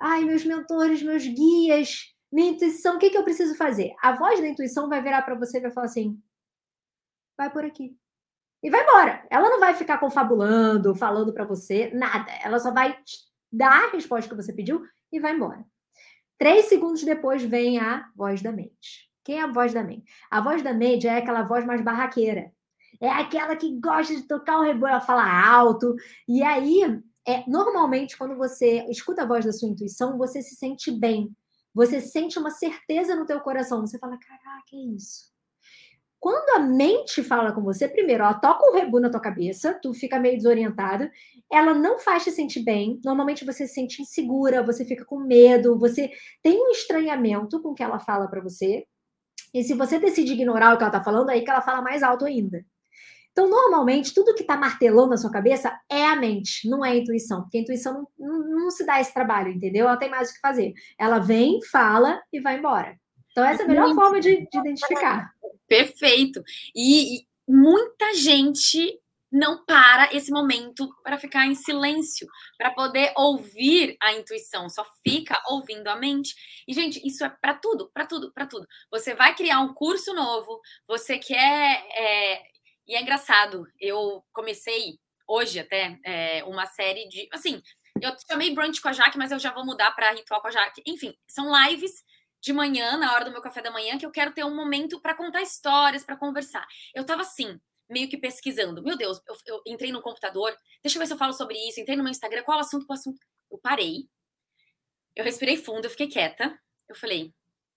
ai 0.01 0.25
meus 0.25 0.45
mentores, 0.45 1.01
meus 1.01 1.25
guias, 1.25 2.13
minha 2.33 2.51
intuição, 2.51 2.97
o 2.97 2.99
que, 2.99 3.11
que 3.11 3.17
eu 3.17 3.23
preciso 3.23 3.55
fazer? 3.55 3.95
A 4.03 4.17
voz 4.17 4.41
da 4.41 4.49
intuição 4.49 4.89
vai 4.89 5.01
virar 5.01 5.23
para 5.23 5.37
você 5.37 5.59
e 5.59 5.61
vai 5.61 5.71
falar 5.71 5.87
assim: 5.87 6.21
vai 7.37 7.51
por 7.51 7.65
aqui. 7.65 7.97
E 8.63 8.71
vai 8.71 8.83
embora. 8.83 9.27
Ela 9.31 9.51
não 9.51 9.61
vai 9.61 9.75
ficar 9.75 9.99
confabulando, 9.99 10.95
falando 10.95 11.33
para 11.33 11.45
você, 11.45 11.91
nada. 11.93 12.33
Ela 12.43 12.59
só 12.59 12.73
vai 12.73 12.97
dar 13.53 13.85
a 13.85 13.91
resposta 13.91 14.29
que 14.29 14.37
você 14.37 14.53
pediu 14.53 14.83
e 15.13 15.21
vai 15.21 15.35
embora. 15.35 15.65
Três 16.39 16.67
segundos 16.67 17.05
depois 17.05 17.43
vem 17.43 17.79
a 17.79 18.09
voz 18.17 18.43
da 18.43 18.51
mente. 18.51 19.11
Quem 19.23 19.39
é 19.39 19.43
a 19.43 19.53
voz 19.53 19.73
da 19.73 19.83
mente? 19.83 20.05
A 20.31 20.41
voz 20.41 20.63
da 20.63 20.73
mente 20.73 21.07
é 21.07 21.19
aquela 21.19 21.43
voz 21.43 21.65
mais 21.65 21.83
barraqueira. 21.83 22.53
É 23.01 23.09
aquela 23.09 23.57
que 23.57 23.79
gosta 23.81 24.15
de 24.15 24.23
tocar 24.23 24.59
o 24.59 24.63
reboio, 24.63 24.91
ela 24.91 25.01
fala 25.01 25.25
alto. 25.25 25.95
E 26.29 26.43
aí, 26.43 26.83
é, 27.27 27.45
normalmente, 27.49 28.17
quando 28.17 28.37
você 28.37 28.85
escuta 28.89 29.23
a 29.23 29.27
voz 29.27 29.45
da 29.45 29.53
sua 29.53 29.69
intuição, 29.69 30.19
você 30.19 30.43
se 30.43 30.55
sente 30.57 30.91
bem. 30.91 31.35
Você 31.75 32.01
sente 32.01 32.39
uma 32.39 32.51
certeza 32.51 33.17
no 33.17 33.27
teu 33.27 33.41
coração. 33.41 33.81
Você 33.81 33.99
fala, 33.99 34.19
caraca, 34.19 34.65
é 34.73 34.95
isso. 34.95 35.34
Quando 36.25 36.57
a 36.57 36.59
mente 36.59 37.23
fala 37.23 37.53
com 37.53 37.61
você, 37.61 37.87
primeiro, 37.87 38.23
ela 38.23 38.33
toca 38.33 38.67
um 38.67 38.75
rebu 38.75 38.99
na 38.99 39.11
tua 39.11 39.21
cabeça, 39.21 39.79
tu 39.83 39.93
fica 39.93 40.19
meio 40.19 40.39
desorientado, 40.39 41.07
ela 41.53 41.75
não 41.75 41.99
faz 41.99 42.25
te 42.25 42.31
sentir 42.31 42.65
bem. 42.65 42.99
Normalmente 43.05 43.45
você 43.45 43.67
se 43.67 43.75
sente 43.75 44.01
insegura, 44.01 44.63
você 44.63 44.87
fica 44.87 45.05
com 45.05 45.19
medo, 45.19 45.79
você 45.79 46.11
tem 46.43 46.59
um 46.59 46.71
estranhamento 46.71 47.61
com 47.61 47.73
o 47.73 47.75
que 47.75 47.83
ela 47.83 47.99
fala 47.99 48.27
para 48.27 48.41
você. 48.41 48.87
E 49.53 49.63
se 49.63 49.75
você 49.75 49.99
decide 49.99 50.33
ignorar 50.33 50.73
o 50.73 50.79
que 50.79 50.85
ela 50.85 50.93
tá 50.93 51.05
falando, 51.05 51.29
aí 51.29 51.45
que 51.45 51.51
ela 51.51 51.61
fala 51.61 51.83
mais 51.83 52.03
alto 52.03 52.25
ainda. 52.25 52.65
Então, 53.33 53.47
normalmente, 53.47 54.15
tudo 54.15 54.35
que 54.35 54.45
está 54.45 54.57
martelando 54.57 55.11
na 55.11 55.19
sua 55.19 55.31
cabeça 55.31 55.79
é 55.93 56.07
a 56.07 56.17
mente, 56.17 56.67
não 56.71 56.83
é 56.83 56.93
a 56.93 56.97
intuição, 56.97 57.43
porque 57.43 57.59
a 57.59 57.61
intuição 57.61 57.93
não, 57.93 58.09
não, 58.19 58.49
não, 58.49 58.71
se 58.71 58.87
dá 58.87 58.99
esse 58.99 59.13
trabalho, 59.13 59.53
entendeu? 59.53 59.87
Ela 59.87 59.99
tem 59.99 60.09
mais 60.09 60.31
o 60.31 60.33
que 60.33 60.41
fazer. 60.41 60.73
Ela 60.99 61.19
vem, 61.19 61.61
fala 61.71 62.23
e 62.33 62.41
vai 62.41 62.57
embora. 62.59 62.99
Então, 63.35 63.45
essa 63.45 63.63
é 63.63 63.65
a 63.65 63.69
melhor 63.69 63.87
Muito 63.87 64.01
forma 64.01 64.21
de, 64.21 64.49
de, 64.49 64.59
identificar. 64.59 65.35
Perfeito. 65.67 66.41
E, 66.73 67.17
e 67.17 67.27
muita 67.49 68.15
gente 68.15 69.01
não 69.33 69.65
para 69.65 70.15
esse 70.15 70.31
momento 70.31 70.89
para 71.03 71.19
ficar 71.19 71.45
em 71.45 71.57
silêncio, 71.57 72.29
para 72.57 72.71
poder 72.71 73.13
ouvir 73.17 73.97
a 74.01 74.13
intuição, 74.13 74.69
só 74.69 74.87
fica 75.03 75.37
ouvindo 75.49 75.89
a 75.89 75.97
mente. 75.97 76.33
E 76.69 76.73
gente, 76.73 77.05
isso 77.05 77.25
é 77.25 77.29
para 77.29 77.55
tudo, 77.55 77.91
para 77.93 78.07
tudo, 78.07 78.33
para 78.33 78.47
tudo. 78.47 78.65
Você 78.93 79.13
vai 79.15 79.35
criar 79.35 79.59
um 79.59 79.75
curso 79.75 80.15
novo, 80.15 80.61
você 80.87 81.19
quer 81.19 81.85
é, 81.91 82.43
e 82.87 82.95
é 82.95 83.03
engraçado, 83.03 83.67
eu 83.81 84.25
comecei 84.33 85.01
hoje 85.27 85.59
até 85.59 85.99
é, 86.05 86.45
uma 86.45 86.67
série 86.67 87.09
de. 87.09 87.29
Assim, 87.33 87.61
eu 88.01 88.13
chamei 88.31 88.55
brunch 88.55 88.81
com 88.81 88.89
a 88.89 88.93
Jaque, 88.93 89.19
mas 89.19 89.33
eu 89.33 89.41
já 89.41 89.53
vou 89.53 89.67
mudar 89.67 89.91
para 89.97 90.13
ritual 90.13 90.41
com 90.41 90.47
a 90.47 90.53
Jaque. 90.53 90.81
Enfim, 90.87 91.13
são 91.27 91.51
lives 91.67 92.05
de 92.45 92.53
manhã, 92.53 92.99
na 92.99 93.15
hora 93.15 93.25
do 93.25 93.33
meu 93.33 93.41
café 93.41 93.63
da 93.63 93.71
manhã, 93.71 93.97
que 93.97 94.05
eu 94.05 94.11
quero 94.11 94.33
ter 94.33 94.45
um 94.45 94.55
momento 94.55 95.01
para 95.01 95.15
contar 95.15 95.41
histórias, 95.41 96.05
para 96.05 96.17
conversar. 96.17 96.67
Eu 96.95 97.05
tava 97.05 97.23
assim, 97.23 97.59
meio 97.89 98.07
que 98.09 98.19
pesquisando. 98.19 98.83
Meu 98.83 98.99
Deus, 98.99 99.19
eu, 99.27 99.37
eu, 99.47 99.63
entrei 99.67 99.91
no 99.91 100.03
computador, 100.03 100.55
deixa 100.83 100.99
eu 100.99 101.01
ver 101.01 101.07
se 101.07 101.15
eu 101.15 101.19
falo 101.19 101.33
sobre 101.33 101.57
isso, 101.67 101.81
entrei 101.81 101.97
no 101.97 102.03
meu 102.03 102.11
Instagram, 102.11 102.43
qual 102.43 102.59
assunto, 102.59 102.87
qual 102.87 102.99
assunto. 102.99 103.19
Eu 103.51 103.59
parei, 103.59 104.09
eu 105.17 105.25
respirei 105.25 105.57
fundo, 105.57 105.87
eu 105.87 105.91
fiquei 105.91 106.07
quieta. 106.07 106.59
Eu 106.87 106.95
falei, 106.95 107.33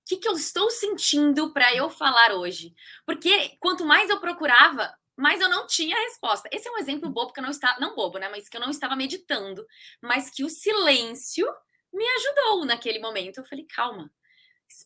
que, 0.05 0.17
que 0.17 0.27
eu 0.27 0.33
estou 0.33 0.69
sentindo 0.69 1.53
para 1.53 1.73
eu 1.73 1.89
falar 1.89 2.33
hoje? 2.33 2.73
Porque 3.05 3.55
quanto 3.59 3.85
mais 3.85 4.09
eu 4.09 4.19
procurava, 4.19 4.93
mais 5.15 5.39
eu 5.39 5.49
não 5.49 5.65
tinha 5.65 5.95
resposta. 5.95 6.49
Esse 6.51 6.67
é 6.67 6.71
um 6.71 6.77
exemplo 6.77 7.09
bobo 7.09 7.31
que 7.31 7.39
eu 7.39 7.43
não 7.43 7.51
estava, 7.51 7.79
não 7.79 7.95
bobo, 7.95 8.17
né? 8.17 8.27
Mas 8.27 8.49
que 8.49 8.57
eu 8.57 8.61
não 8.61 8.69
estava 8.69 8.97
meditando, 8.97 9.65
mas 10.01 10.29
que 10.29 10.43
o 10.43 10.49
silêncio 10.49 11.47
me 11.93 12.05
ajudou 12.05 12.65
naquele 12.65 12.99
momento. 12.99 13.37
Eu 13.37 13.45
falei, 13.45 13.65
calma, 13.65 14.11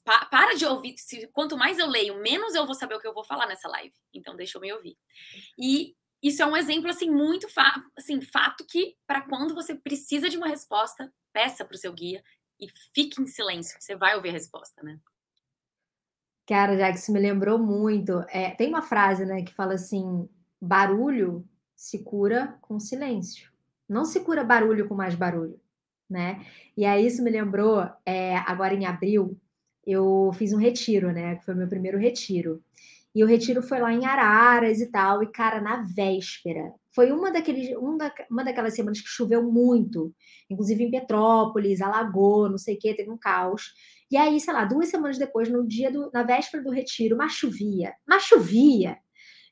pa 0.03 0.25
para 0.25 0.55
de 0.55 0.65
ouvir. 0.65 0.95
Se, 0.97 1.27
quanto 1.27 1.57
mais 1.57 1.77
eu 1.79 1.87
leio, 1.87 2.21
menos 2.21 2.55
eu 2.55 2.65
vou 2.65 2.75
saber 2.75 2.95
o 2.95 2.99
que 2.99 3.07
eu 3.07 3.13
vou 3.13 3.23
falar 3.23 3.47
nessa 3.47 3.67
live. 3.67 3.93
Então, 4.13 4.35
deixa 4.35 4.57
eu 4.57 4.61
me 4.61 4.71
ouvir. 4.73 4.97
E 5.57 5.95
isso 6.21 6.41
é 6.41 6.45
um 6.45 6.55
exemplo 6.55 6.89
assim 6.89 7.09
muito 7.09 7.49
fa 7.49 7.83
assim 7.97 8.21
fato 8.21 8.65
que 8.65 8.95
para 9.07 9.21
quando 9.21 9.55
você 9.55 9.73
precisa 9.73 10.29
de 10.29 10.37
uma 10.37 10.47
resposta, 10.47 11.11
peça 11.33 11.65
para 11.65 11.75
o 11.75 11.77
seu 11.77 11.91
guia 11.93 12.23
e 12.59 12.67
fique 12.93 13.19
em 13.19 13.25
silêncio, 13.25 13.75
você 13.79 13.95
vai 13.95 14.15
ouvir 14.15 14.29
a 14.29 14.33
resposta, 14.33 14.83
né? 14.83 14.99
Cara, 16.47 16.77
já 16.77 16.91
que 16.91 16.99
isso 16.99 17.11
me 17.11 17.19
lembrou 17.19 17.57
muito. 17.57 18.23
É, 18.29 18.51
tem 18.51 18.69
uma 18.69 18.81
frase, 18.81 19.25
né, 19.25 19.41
que 19.41 19.53
fala 19.53 19.73
assim: 19.73 20.29
barulho 20.61 21.47
se 21.75 22.03
cura 22.03 22.57
com 22.61 22.79
silêncio. 22.79 23.51
Não 23.89 24.05
se 24.05 24.19
cura 24.19 24.43
barulho 24.43 24.87
com 24.87 24.93
mais 24.93 25.15
barulho, 25.15 25.59
né? 26.09 26.45
E 26.77 26.85
aí 26.85 27.07
isso 27.07 27.23
me 27.23 27.31
lembrou, 27.31 27.89
é, 28.05 28.37
agora 28.37 28.73
em 28.73 28.85
abril, 28.85 29.39
eu 29.85 30.31
fiz 30.33 30.53
um 30.53 30.57
retiro, 30.57 31.11
né? 31.11 31.35
Que 31.35 31.45
foi 31.45 31.53
o 31.53 31.57
meu 31.57 31.67
primeiro 31.67 31.97
retiro. 31.97 32.61
E 33.13 33.23
o 33.23 33.27
retiro 33.27 33.61
foi 33.61 33.79
lá 33.79 33.91
em 33.91 34.05
Araras 34.05 34.79
e 34.79 34.89
tal, 34.89 35.21
e 35.21 35.31
cara, 35.31 35.59
na 35.59 35.83
véspera. 35.83 36.73
Foi 36.95 37.11
uma, 37.11 37.31
daqueles, 37.31 37.75
um 37.77 37.97
da, 37.97 38.13
uma 38.29 38.43
daquelas 38.43 38.73
semanas 38.73 39.01
que 39.01 39.07
choveu 39.07 39.43
muito, 39.43 40.13
inclusive 40.49 40.83
em 40.83 40.91
Petrópolis, 40.91 41.81
alagou, 41.81 42.49
não 42.49 42.57
sei 42.57 42.75
o 42.75 42.79
quê, 42.79 42.93
teve 42.93 43.09
um 43.09 43.17
caos. 43.17 43.73
E 44.09 44.17
aí, 44.17 44.39
sei 44.39 44.53
lá, 44.53 44.65
duas 44.65 44.89
semanas 44.89 45.17
depois, 45.17 45.49
no 45.49 45.67
dia 45.67 45.91
do, 45.91 46.09
na 46.13 46.23
véspera 46.23 46.63
do 46.63 46.69
retiro, 46.69 47.17
mas 47.17 47.33
chovia, 47.33 47.93
mas 48.07 48.23
chovia 48.23 48.97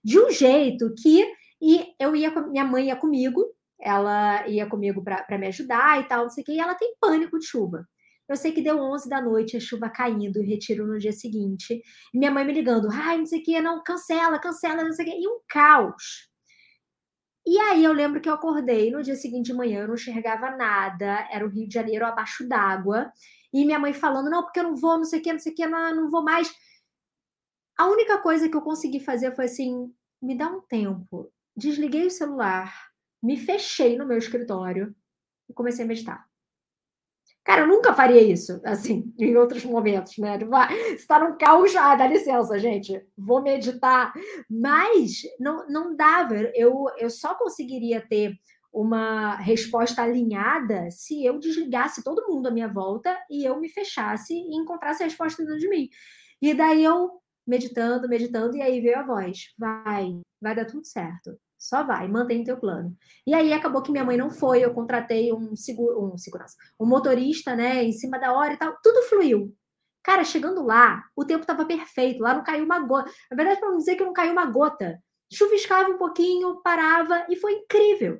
de 0.03 0.19
um 0.19 0.29
jeito 0.31 0.93
que 1.01 1.25
e 1.61 1.93
eu 1.99 2.15
ia, 2.15 2.31
minha 2.47 2.63
mãe 2.63 2.87
ia 2.87 2.95
comigo, 2.95 3.45
ela 3.79 4.47
ia 4.47 4.65
comigo 4.65 5.03
para 5.03 5.37
me 5.37 5.47
ajudar 5.47 5.99
e 5.99 6.07
tal, 6.07 6.23
não 6.23 6.29
sei 6.29 6.43
o 6.43 6.45
quê, 6.45 6.53
e 6.53 6.59
ela 6.59 6.75
tem 6.75 6.95
pânico 6.99 7.37
de 7.37 7.45
chuva. 7.45 7.85
Eu 8.29 8.37
sei 8.37 8.51
que 8.51 8.61
deu 8.61 8.77
11 8.77 9.09
da 9.09 9.19
noite, 9.19 9.57
a 9.57 9.59
chuva 9.59 9.89
caindo, 9.89 10.39
o 10.39 10.43
retiro 10.43 10.85
no 10.85 10.99
dia 10.99 11.11
seguinte. 11.11 11.81
E 12.13 12.17
minha 12.17 12.29
mãe 12.29 12.45
me 12.45 12.53
ligando, 12.53 12.87
ai, 12.91 13.17
não 13.17 13.25
sei 13.25 13.39
o 13.39 13.43
que, 13.43 13.59
não, 13.59 13.83
cancela, 13.83 14.39
cancela, 14.39 14.83
não 14.83 14.93
sei 14.93 15.07
o 15.07 15.09
que. 15.09 15.19
E 15.19 15.27
um 15.27 15.39
caos. 15.49 16.29
E 17.47 17.57
aí 17.57 17.83
eu 17.83 17.91
lembro 17.91 18.21
que 18.21 18.29
eu 18.29 18.33
acordei 18.33 18.91
no 18.91 19.01
dia 19.01 19.15
seguinte 19.15 19.47
de 19.47 19.53
manhã, 19.53 19.81
eu 19.81 19.87
não 19.87 19.95
enxergava 19.95 20.51
nada, 20.51 21.27
era 21.31 21.43
o 21.43 21.49
Rio 21.49 21.67
de 21.67 21.73
Janeiro 21.73 22.05
abaixo 22.05 22.47
d'água, 22.47 23.11
e 23.51 23.65
minha 23.65 23.79
mãe 23.79 23.91
falando, 23.91 24.29
não, 24.29 24.43
porque 24.43 24.59
eu 24.59 24.65
não 24.65 24.75
vou, 24.75 24.97
não 24.97 25.03
sei 25.03 25.19
o 25.19 25.23
que, 25.23 25.33
não 25.33 25.39
sei 25.39 25.53
o 25.53 25.55
que, 25.55 25.65
não, 25.65 25.95
não 25.95 26.09
vou 26.11 26.23
mais. 26.23 26.53
A 27.79 27.87
única 27.87 28.19
coisa 28.19 28.47
que 28.47 28.55
eu 28.55 28.61
consegui 28.61 28.99
fazer 28.99 29.35
foi 29.35 29.45
assim, 29.45 29.91
me 30.21 30.37
dá 30.37 30.47
um 30.47 30.61
tempo. 30.61 31.31
Desliguei 31.55 32.05
o 32.05 32.11
celular, 32.11 32.71
me 33.23 33.37
fechei 33.37 33.97
no 33.97 34.05
meu 34.05 34.17
escritório 34.19 34.95
e 35.49 35.53
comecei 35.53 35.85
a 35.85 35.87
meditar. 35.87 36.29
Cara, 37.43 37.61
eu 37.61 37.67
nunca 37.67 37.93
faria 37.93 38.21
isso, 38.21 38.61
assim, 38.63 39.11
em 39.17 39.35
outros 39.35 39.65
momentos, 39.65 40.17
né? 40.17 40.37
Você 40.37 41.07
tá 41.07 41.19
num 41.19 41.37
caos, 41.37 41.75
ah, 41.75 41.95
dá 41.95 42.07
licença, 42.07 42.59
gente, 42.59 43.01
vou 43.17 43.41
meditar. 43.41 44.13
Mas 44.49 45.21
não, 45.39 45.67
não 45.67 45.95
dava, 45.95 46.35
eu, 46.53 46.85
eu 46.97 47.09
só 47.09 47.35
conseguiria 47.35 48.01
ter 48.07 48.33
uma 48.71 49.35
resposta 49.35 50.03
alinhada 50.03 50.91
se 50.91 51.25
eu 51.25 51.39
desligasse 51.39 52.03
todo 52.03 52.27
mundo 52.27 52.47
à 52.47 52.51
minha 52.51 52.67
volta 52.67 53.17
e 53.29 53.43
eu 53.43 53.59
me 53.59 53.67
fechasse 53.67 54.33
e 54.33 54.55
encontrasse 54.55 55.01
a 55.01 55.07
resposta 55.07 55.43
dentro 55.43 55.59
de 55.59 55.69
mim. 55.69 55.89
E 56.41 56.53
daí 56.53 56.83
eu 56.83 57.19
meditando, 57.47 58.07
meditando, 58.07 58.55
e 58.55 58.61
aí 58.61 58.79
veio 58.79 58.99
a 58.99 59.03
voz: 59.03 59.53
vai, 59.57 60.21
vai 60.41 60.55
dar 60.55 60.65
tudo 60.65 60.85
certo. 60.85 61.37
Só 61.59 61.83
vai, 61.83 62.07
mantém 62.07 62.41
o 62.41 62.45
teu 62.45 62.57
plano. 62.57 62.95
E 63.27 63.33
aí 63.33 63.51
acabou 63.51 63.81
que 63.81 63.91
minha 63.91 64.05
mãe 64.05 64.15
não 64.15 64.29
foi, 64.29 64.63
eu 64.63 64.73
contratei 64.73 65.33
um, 65.33 65.55
seguro, 65.57 66.01
um 66.01 66.17
segurança, 66.17 66.55
um 66.79 66.85
motorista, 66.85 67.53
né, 67.53 67.83
em 67.83 67.91
cima 67.91 68.17
da 68.17 68.31
hora 68.31 68.53
e 68.53 68.57
tal, 68.57 68.77
tudo 68.81 69.03
fluiu. 69.03 69.53
Cara, 70.01 70.23
chegando 70.23 70.65
lá, 70.65 71.03
o 71.15 71.25
tempo 71.25 71.41
estava 71.41 71.65
perfeito, 71.65 72.23
lá 72.23 72.33
não 72.33 72.43
caiu 72.43 72.63
uma 72.63 72.79
gota. 72.79 73.11
Na 73.29 73.35
verdade, 73.35 73.59
para 73.59 73.69
não 73.69 73.77
dizer 73.77 73.97
que 73.97 74.05
não 74.05 74.13
caiu 74.13 74.31
uma 74.31 74.45
gota, 74.45 74.97
chuviscava 75.31 75.89
um 75.89 75.97
pouquinho, 75.97 76.61
parava 76.63 77.25
e 77.29 77.35
foi 77.35 77.51
incrível. 77.53 78.19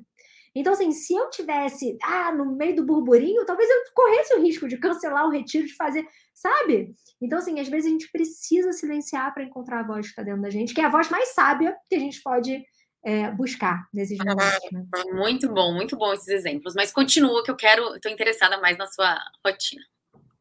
Então, 0.54 0.72
assim, 0.72 0.90
se 0.90 1.14
eu 1.14 1.30
tivesse 1.30 1.96
ah, 2.02 2.32
no 2.32 2.56
meio 2.56 2.74
do 2.74 2.84
burburinho, 2.84 3.46
talvez 3.46 3.70
eu 3.70 3.82
corresse 3.94 4.34
o 4.34 4.42
risco 4.42 4.66
de 4.66 4.78
cancelar 4.78 5.26
o 5.26 5.30
retiro, 5.30 5.66
de 5.66 5.74
fazer, 5.76 6.04
sabe? 6.34 6.92
Então, 7.22 7.38
assim, 7.38 7.60
às 7.60 7.68
vezes 7.68 7.86
a 7.86 7.90
gente 7.90 8.10
precisa 8.10 8.72
silenciar 8.72 9.32
para 9.32 9.44
encontrar 9.44 9.80
a 9.80 9.86
voz 9.86 10.06
que 10.06 10.12
está 10.12 10.22
dentro 10.22 10.42
da 10.42 10.50
gente, 10.50 10.74
que 10.74 10.80
é 10.80 10.84
a 10.84 10.90
voz 10.90 11.08
mais 11.08 11.28
sábia 11.28 11.76
que 11.88 11.94
a 11.94 12.00
gente 12.00 12.20
pode 12.22 12.64
é, 13.02 13.30
buscar 13.30 13.88
nesses 13.92 14.18
momentos. 14.18 14.72
Né? 14.72 14.84
Muito 15.12 15.52
bom, 15.52 15.74
muito 15.74 15.96
bom 15.96 16.12
esses 16.12 16.28
exemplos. 16.28 16.74
Mas 16.74 16.92
continua 16.92 17.42
que 17.42 17.50
eu 17.50 17.56
quero, 17.56 17.96
estou 17.96 18.10
interessada 18.10 18.60
mais 18.60 18.76
na 18.76 18.86
sua 18.86 19.18
rotina. 19.44 19.82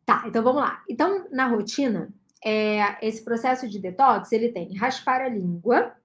Tá, 0.06 0.24
então 0.26 0.44
vamos 0.44 0.62
lá. 0.62 0.84
Então, 0.90 1.28
na 1.32 1.48
rotina, 1.48 2.10
é, 2.44 3.06
esse 3.06 3.24
processo 3.24 3.68
de 3.68 3.80
detox, 3.80 4.32
ele 4.32 4.50
tem 4.50 4.76
raspar 4.76 5.22
a 5.22 5.30
língua, 5.30 5.96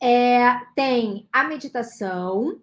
é, 0.00 0.54
tem 0.74 1.28
a 1.32 1.44
meditação, 1.44 2.60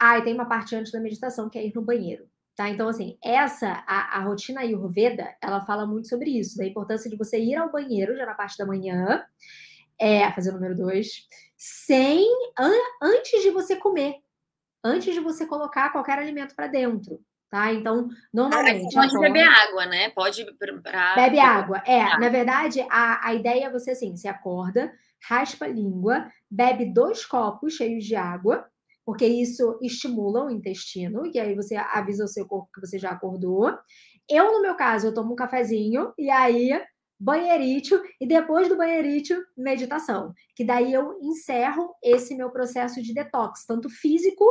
ah, 0.00 0.18
e 0.18 0.22
tem 0.22 0.34
uma 0.34 0.46
parte 0.46 0.74
antes 0.74 0.92
da 0.92 1.00
meditação, 1.00 1.48
que 1.48 1.58
é 1.58 1.66
ir 1.66 1.74
no 1.74 1.82
banheiro. 1.82 2.28
Tá? 2.56 2.68
Então, 2.68 2.88
assim, 2.88 3.16
essa, 3.22 3.84
a, 3.86 4.18
a 4.18 4.20
rotina 4.24 4.62
Ayurveda, 4.62 5.32
ela 5.40 5.64
fala 5.64 5.86
muito 5.86 6.08
sobre 6.08 6.30
isso, 6.30 6.56
da 6.56 6.66
importância 6.66 7.08
de 7.08 7.16
você 7.16 7.38
ir 7.38 7.54
ao 7.54 7.70
banheiro 7.70 8.16
já 8.16 8.26
na 8.26 8.34
parte 8.34 8.58
da 8.58 8.66
manhã, 8.66 9.24
é, 9.96 10.30
fazer 10.32 10.50
o 10.50 10.54
número 10.54 10.76
dois, 10.76 11.26
sem 11.58 12.24
an, 12.56 12.72
antes 13.02 13.42
de 13.42 13.50
você 13.50 13.74
comer, 13.74 14.14
antes 14.84 15.12
de 15.12 15.20
você 15.20 15.44
colocar 15.44 15.90
qualquer 15.90 16.18
alimento 16.18 16.54
para 16.54 16.68
dentro. 16.68 17.20
Tá? 17.50 17.72
Então, 17.72 18.08
normalmente. 18.32 18.96
Ah, 18.96 19.00
pode 19.00 19.18
beber 19.20 19.48
água, 19.48 19.86
né? 19.86 20.10
Pode. 20.10 20.44
Pra... 20.82 21.14
Bebe 21.14 21.38
água. 21.40 21.82
É, 21.86 22.02
ah. 22.02 22.18
na 22.18 22.28
verdade, 22.28 22.86
a, 22.90 23.26
a 23.26 23.34
ideia 23.34 23.66
é 23.66 23.70
você 23.70 23.92
assim: 23.92 24.14
você 24.14 24.28
acorda, 24.28 24.92
raspa 25.26 25.64
a 25.64 25.68
língua, 25.68 26.30
bebe 26.50 26.92
dois 26.92 27.24
copos 27.24 27.72
cheios 27.72 28.04
de 28.04 28.14
água, 28.14 28.68
porque 29.04 29.26
isso 29.26 29.78
estimula 29.82 30.44
o 30.44 30.50
intestino, 30.50 31.22
e 31.32 31.40
aí 31.40 31.54
você 31.54 31.74
avisa 31.76 32.24
o 32.24 32.28
seu 32.28 32.46
corpo 32.46 32.68
que 32.72 32.86
você 32.86 32.98
já 32.98 33.12
acordou. 33.12 33.74
Eu, 34.28 34.52
no 34.52 34.60
meu 34.60 34.74
caso, 34.74 35.06
eu 35.06 35.14
tomo 35.14 35.32
um 35.32 35.36
cafezinho, 35.36 36.12
e 36.18 36.28
aí 36.28 36.78
banheirito 37.18 38.00
e 38.20 38.26
depois 38.26 38.68
do 38.68 38.76
banheirito, 38.76 39.34
meditação. 39.56 40.32
Que 40.54 40.64
daí 40.64 40.92
eu 40.92 41.18
encerro 41.20 41.94
esse 42.02 42.34
meu 42.34 42.50
processo 42.50 43.02
de 43.02 43.12
detox, 43.12 43.64
tanto 43.66 43.88
físico 43.88 44.44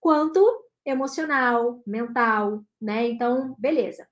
quanto 0.00 0.40
emocional, 0.84 1.82
mental, 1.86 2.62
né? 2.80 3.08
Então, 3.08 3.54
beleza. 3.58 4.06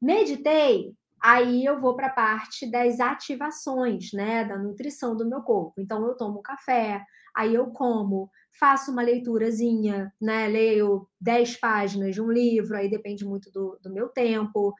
Meditei, 0.00 0.94
aí 1.20 1.64
eu 1.64 1.78
vou 1.78 1.94
para 1.94 2.06
a 2.06 2.12
parte 2.12 2.70
das 2.70 3.00
ativações, 3.00 4.12
né, 4.12 4.44
da 4.44 4.56
nutrição 4.56 5.14
do 5.16 5.28
meu 5.28 5.42
corpo. 5.42 5.80
Então 5.80 6.06
eu 6.06 6.16
tomo 6.16 6.42
café, 6.42 7.04
aí 7.34 7.54
eu 7.54 7.66
como, 7.66 8.30
faço 8.58 8.90
uma 8.90 9.02
leiturazinha, 9.02 10.12
né, 10.20 10.48
leio 10.48 11.06
10 11.20 11.56
páginas 11.56 12.14
de 12.14 12.22
um 12.22 12.30
livro, 12.30 12.76
aí 12.76 12.88
depende 12.88 13.24
muito 13.24 13.50
do, 13.50 13.78
do 13.82 13.92
meu 13.92 14.08
tempo. 14.08 14.74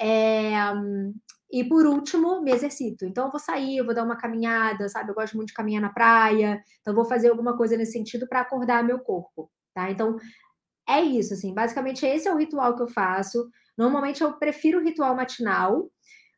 É, 0.00 0.52
e 1.52 1.62
por 1.62 1.84
último, 1.84 2.40
me 2.40 2.50
exercito. 2.50 3.04
Então, 3.04 3.26
eu 3.26 3.30
vou 3.30 3.38
sair, 3.38 3.76
eu 3.76 3.84
vou 3.84 3.94
dar 3.94 4.04
uma 4.04 4.16
caminhada, 4.16 4.88
sabe? 4.88 5.10
Eu 5.10 5.14
gosto 5.14 5.36
muito 5.36 5.48
de 5.48 5.54
caminhar 5.54 5.82
na 5.82 5.90
praia. 5.90 6.62
Então, 6.80 6.94
vou 6.94 7.04
fazer 7.04 7.28
alguma 7.28 7.56
coisa 7.56 7.76
nesse 7.76 7.92
sentido 7.92 8.26
para 8.26 8.40
acordar 8.40 8.82
meu 8.82 8.98
corpo, 9.00 9.50
tá? 9.74 9.90
Então, 9.90 10.16
é 10.88 11.02
isso, 11.02 11.34
assim. 11.34 11.52
Basicamente, 11.54 12.06
esse 12.06 12.26
é 12.26 12.32
o 12.32 12.38
ritual 12.38 12.74
que 12.74 12.82
eu 12.82 12.88
faço. 12.88 13.50
Normalmente, 13.76 14.22
eu 14.22 14.32
prefiro 14.34 14.80
o 14.80 14.82
ritual 14.82 15.14
matinal. 15.14 15.90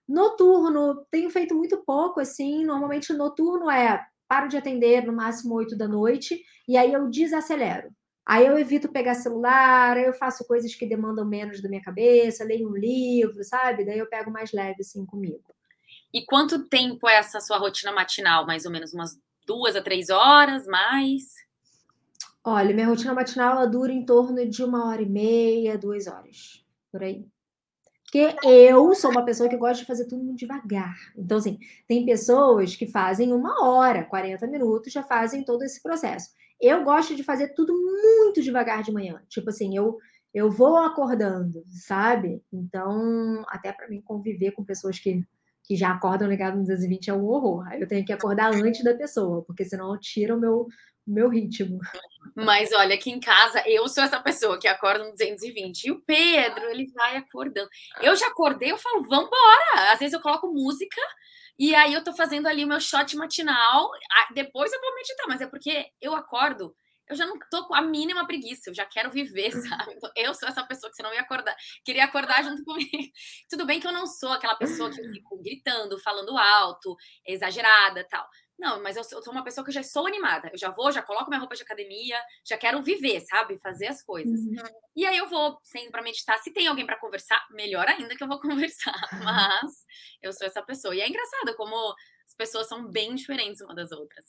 Noturno, 0.09 1.07
tenho 1.11 1.31
feito 1.31 1.55
muito 1.55 1.83
pouco, 1.85 2.21
assim. 2.21 2.65
Normalmente, 2.65 3.13
noturno 3.13 3.71
é 3.71 4.05
paro 4.29 4.49
de 4.49 4.57
atender 4.57 5.07
no 5.07 5.13
máximo 5.13 5.55
8 5.55 5.77
da 5.77 5.87
noite 5.87 6.43
e 6.67 6.77
aí 6.77 6.93
eu 6.93 7.09
desacelero. 7.09 7.91
Aí 8.27 8.47
eu 8.47 8.59
evito 8.59 8.89
pegar 8.89 9.15
celular, 9.15 9.97
aí 9.97 10.05
eu 10.05 10.15
faço 10.15 10.47
coisas 10.47 10.75
que 10.75 10.87
demandam 10.87 11.27
menos 11.27 11.61
da 11.61 11.69
minha 11.69 11.83
cabeça, 11.83 12.45
leio 12.45 12.71
um 12.71 12.77
livro, 12.77 13.45
sabe? 13.45 13.85
Daí 13.85 13.99
eu 13.99 14.09
pego 14.09 14.31
mais 14.31 14.53
leve 14.53 14.77
assim 14.81 15.05
comigo. 15.05 15.55
E 16.13 16.25
quanto 16.25 16.69
tempo 16.69 17.09
é 17.09 17.17
essa 17.17 17.41
sua 17.41 17.59
rotina 17.59 17.93
matinal? 17.93 18.47
Mais 18.47 18.65
ou 18.65 18.73
menos 18.73 18.95
umas 18.95 19.19
duas 19.47 19.77
a 19.77 19.83
três 19.83 20.09
horas, 20.09 20.67
mais? 20.67 21.35
Olha, 22.43 22.75
minha 22.75 22.87
rotina 22.87 23.13
matinal 23.13 23.57
ela 23.57 23.67
dura 23.67 23.93
em 23.93 24.05
torno 24.05 24.49
de 24.49 24.65
uma 24.65 24.89
hora 24.89 25.03
e 25.03 25.09
meia, 25.09 25.77
duas 25.77 26.07
horas, 26.07 26.65
por 26.91 27.03
aí. 27.03 27.27
Porque 28.05 28.37
eu 28.45 28.95
sou 28.95 29.11
uma 29.11 29.25
pessoa 29.25 29.49
que 29.49 29.57
gosta 29.57 29.79
de 29.79 29.87
fazer 29.87 30.07
tudo 30.07 30.23
muito 30.23 30.39
devagar. 30.39 30.95
Então, 31.17 31.39
assim, 31.39 31.59
tem 31.89 32.07
pessoas 32.07 32.77
que 32.77 32.87
fazem 32.87 33.33
uma 33.33 33.67
hora, 33.67 34.05
40 34.05 34.47
minutos, 34.47 34.93
já 34.93 35.03
fazem 35.03 35.45
todo 35.45 35.65
esse 35.65 35.83
processo. 35.83 36.31
Eu 36.65 36.83
gosto 36.85 37.15
de 37.15 37.23
fazer 37.23 37.49
tudo 37.49 37.73
muito 37.75 38.43
devagar 38.43 38.83
de 38.83 38.93
manhã. 38.93 39.23
Tipo 39.29 39.51
assim, 39.51 39.77
eu 39.77 39.99
eu 40.35 40.51
vou 40.51 40.77
acordando, 40.79 41.65
sabe? 41.69 42.43
Então, 42.53 43.45
até 43.47 43.73
para 43.73 43.89
mim 43.89 44.03
conviver 44.03 44.51
com 44.51 44.65
pessoas 44.65 44.99
que, 44.99 45.23
que 45.63 45.77
já 45.77 45.93
acordam 45.93 46.29
ligado 46.29 46.57
no 46.57 46.63
220 46.63 47.09
é 47.09 47.15
um 47.15 47.25
horror. 47.25 47.73
Eu 47.75 47.87
tenho 47.87 48.05
que 48.05 48.13
acordar 48.13 48.53
antes 48.53 48.83
da 48.83 48.95
pessoa, 48.95 49.45
porque 49.45 49.65
senão 49.65 49.97
tira 49.97 50.35
o 50.35 50.41
meu, 50.41 50.67
meu 51.07 51.29
ritmo. 51.29 51.79
Mas 52.35 52.73
olha, 52.73 52.97
aqui 52.97 53.13
em 53.13 53.21
casa 53.21 53.63
eu 53.65 53.87
sou 53.87 54.03
essa 54.03 54.21
pessoa 54.21 54.59
que 54.59 54.67
acorda 54.67 55.05
no 55.05 55.13
220. 55.13 55.85
E 55.85 55.93
o 55.93 56.01
Pedro, 56.01 56.65
ele 56.65 56.91
vai 56.93 57.17
acordando. 57.17 57.69
Eu 58.03 58.17
já 58.17 58.27
acordei, 58.27 58.73
eu 58.73 58.79
falo, 58.79 59.03
vambora! 59.05 59.93
Às 59.93 60.01
vezes 60.01 60.15
eu 60.15 60.21
coloco 60.21 60.53
música 60.53 61.01
e 61.59 61.75
aí 61.75 61.95
eu 61.95 62.03
tô 62.05 62.13
fazendo 62.15 62.47
ali 62.47 62.65
o 62.65 62.69
meu 62.69 62.81
shot 62.81 63.17
matinal, 63.17 63.91
depois 64.35 64.73
eu 64.73 64.81
vou 64.81 64.95
meditar, 64.95 65.27
mas 65.29 65.41
é 65.41 65.47
porque 65.47 65.87
eu 66.01 66.15
acordo, 66.15 66.75
eu 67.09 67.17
já 67.17 67.27
não 67.27 67.39
tô 67.51 67.67
com 67.67 67.75
a 67.75 67.83
mínima 67.83 68.27
preguiça, 68.27 68.71
eu 68.71 68.75
já 68.75 68.85
quero 68.87 69.11
viver, 69.11 69.51
sabe? 69.87 69.93
Então, 69.95 70.11
eu 70.17 70.35
sou 70.35 70.49
essa 70.49 70.65
pessoa 70.67 70.91
que 70.91 70.97
você 70.97 71.03
não 71.03 71.13
ia 71.15 71.21
acordar, 71.21 71.55
queria 71.85 72.05
acordar 72.05 72.43
junto 72.43 72.63
comigo. 72.65 73.13
Tudo 73.49 73.67
bem 73.67 73.81
que 73.81 73.87
eu 73.87 73.93
não 73.93 74.07
sou 74.07 74.33
aquela 74.33 74.57
pessoa 74.57 74.91
que 74.91 75.03
fico 75.13 75.43
gritando, 75.43 75.99
falando 76.01 76.37
alto, 76.37 76.97
exagerada, 77.27 78.07
tal. 78.09 78.27
Não, 78.59 78.83
mas 78.83 78.97
eu 78.97 79.05
sou, 79.05 79.21
uma 79.33 79.43
pessoa 79.43 79.65
que 79.65 79.73
já 79.73 79.83
sou 79.83 80.07
animada. 80.07 80.49
Eu 80.53 80.59
já 80.59 80.71
vou, 80.71 80.91
já 80.93 81.03
coloco 81.03 81.29
minha 81.29 81.41
roupa 81.41 81.57
de 81.57 81.63
academia, 81.63 82.19
já 82.45 82.57
quero 82.57 82.83
viver, 82.83 83.21
sabe? 83.21 83.59
Fazer 83.59 83.89
as 83.89 84.03
coisas. 84.03 84.41
Uhum. 84.41 84.57
E 84.97 85.05
aí 85.05 85.17
eu 85.17 85.29
vou 85.29 85.59
sendo 85.63 85.91
para 85.91 86.03
meditar. 86.03 86.39
Se 86.39 86.53
tem 86.53 86.67
alguém 86.67 86.87
para 86.87 86.99
conversar, 86.99 87.45
melhor 87.51 87.87
ainda 87.89 88.17
que 88.17 88.23
eu 88.23 88.29
vou 88.29 88.39
conversar. 88.41 88.95
Mas 89.25 89.73
eu 90.23 90.33
sou 90.33 90.47
essa 90.47 90.63
pessoa. 90.63 90.95
E 90.95 91.01
é 91.01 91.09
engraçado 91.09 91.57
como 91.57 91.75
as 92.27 92.35
pessoas 92.37 92.69
são 92.69 92.87
bem 92.91 93.15
diferentes 93.15 93.61
uma 93.61 93.75
das 93.75 93.91
outras. 93.93 94.25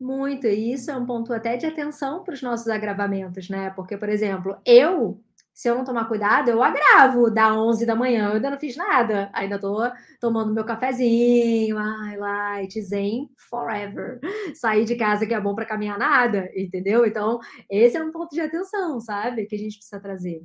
Muito, 0.00 0.46
e 0.46 0.72
isso 0.72 0.92
é 0.92 0.96
um 0.96 1.04
ponto 1.04 1.32
até 1.32 1.56
de 1.56 1.66
atenção 1.66 2.22
para 2.22 2.34
os 2.34 2.40
nossos 2.40 2.68
agravamentos, 2.68 3.48
né? 3.48 3.70
Porque, 3.70 3.96
por 3.96 4.08
exemplo, 4.08 4.56
eu 4.64 5.20
se 5.58 5.68
eu 5.68 5.74
não 5.74 5.84
tomar 5.84 6.04
cuidado, 6.06 6.50
eu 6.50 6.62
agravo 6.62 7.28
da 7.32 7.52
11 7.52 7.84
da 7.84 7.96
manhã, 7.96 8.28
eu 8.28 8.34
ainda 8.34 8.50
não 8.50 8.58
fiz 8.60 8.76
nada. 8.76 9.28
Ainda 9.34 9.58
tô 9.58 9.76
tomando 10.20 10.54
meu 10.54 10.64
cafezinho, 10.64 11.76
ai, 11.76 12.16
light, 12.16 12.80
zen 12.80 13.28
forever. 13.50 14.20
Sair 14.54 14.84
de 14.84 14.94
casa 14.94 15.26
que 15.26 15.34
é 15.34 15.40
bom 15.40 15.56
para 15.56 15.66
caminhar 15.66 15.98
nada, 15.98 16.48
entendeu? 16.54 17.04
Então, 17.04 17.40
esse 17.68 17.96
é 17.96 18.00
um 18.00 18.12
ponto 18.12 18.32
de 18.32 18.40
atenção, 18.40 19.00
sabe? 19.00 19.46
Que 19.46 19.56
a 19.56 19.58
gente 19.58 19.78
precisa 19.78 20.00
trazer. 20.00 20.40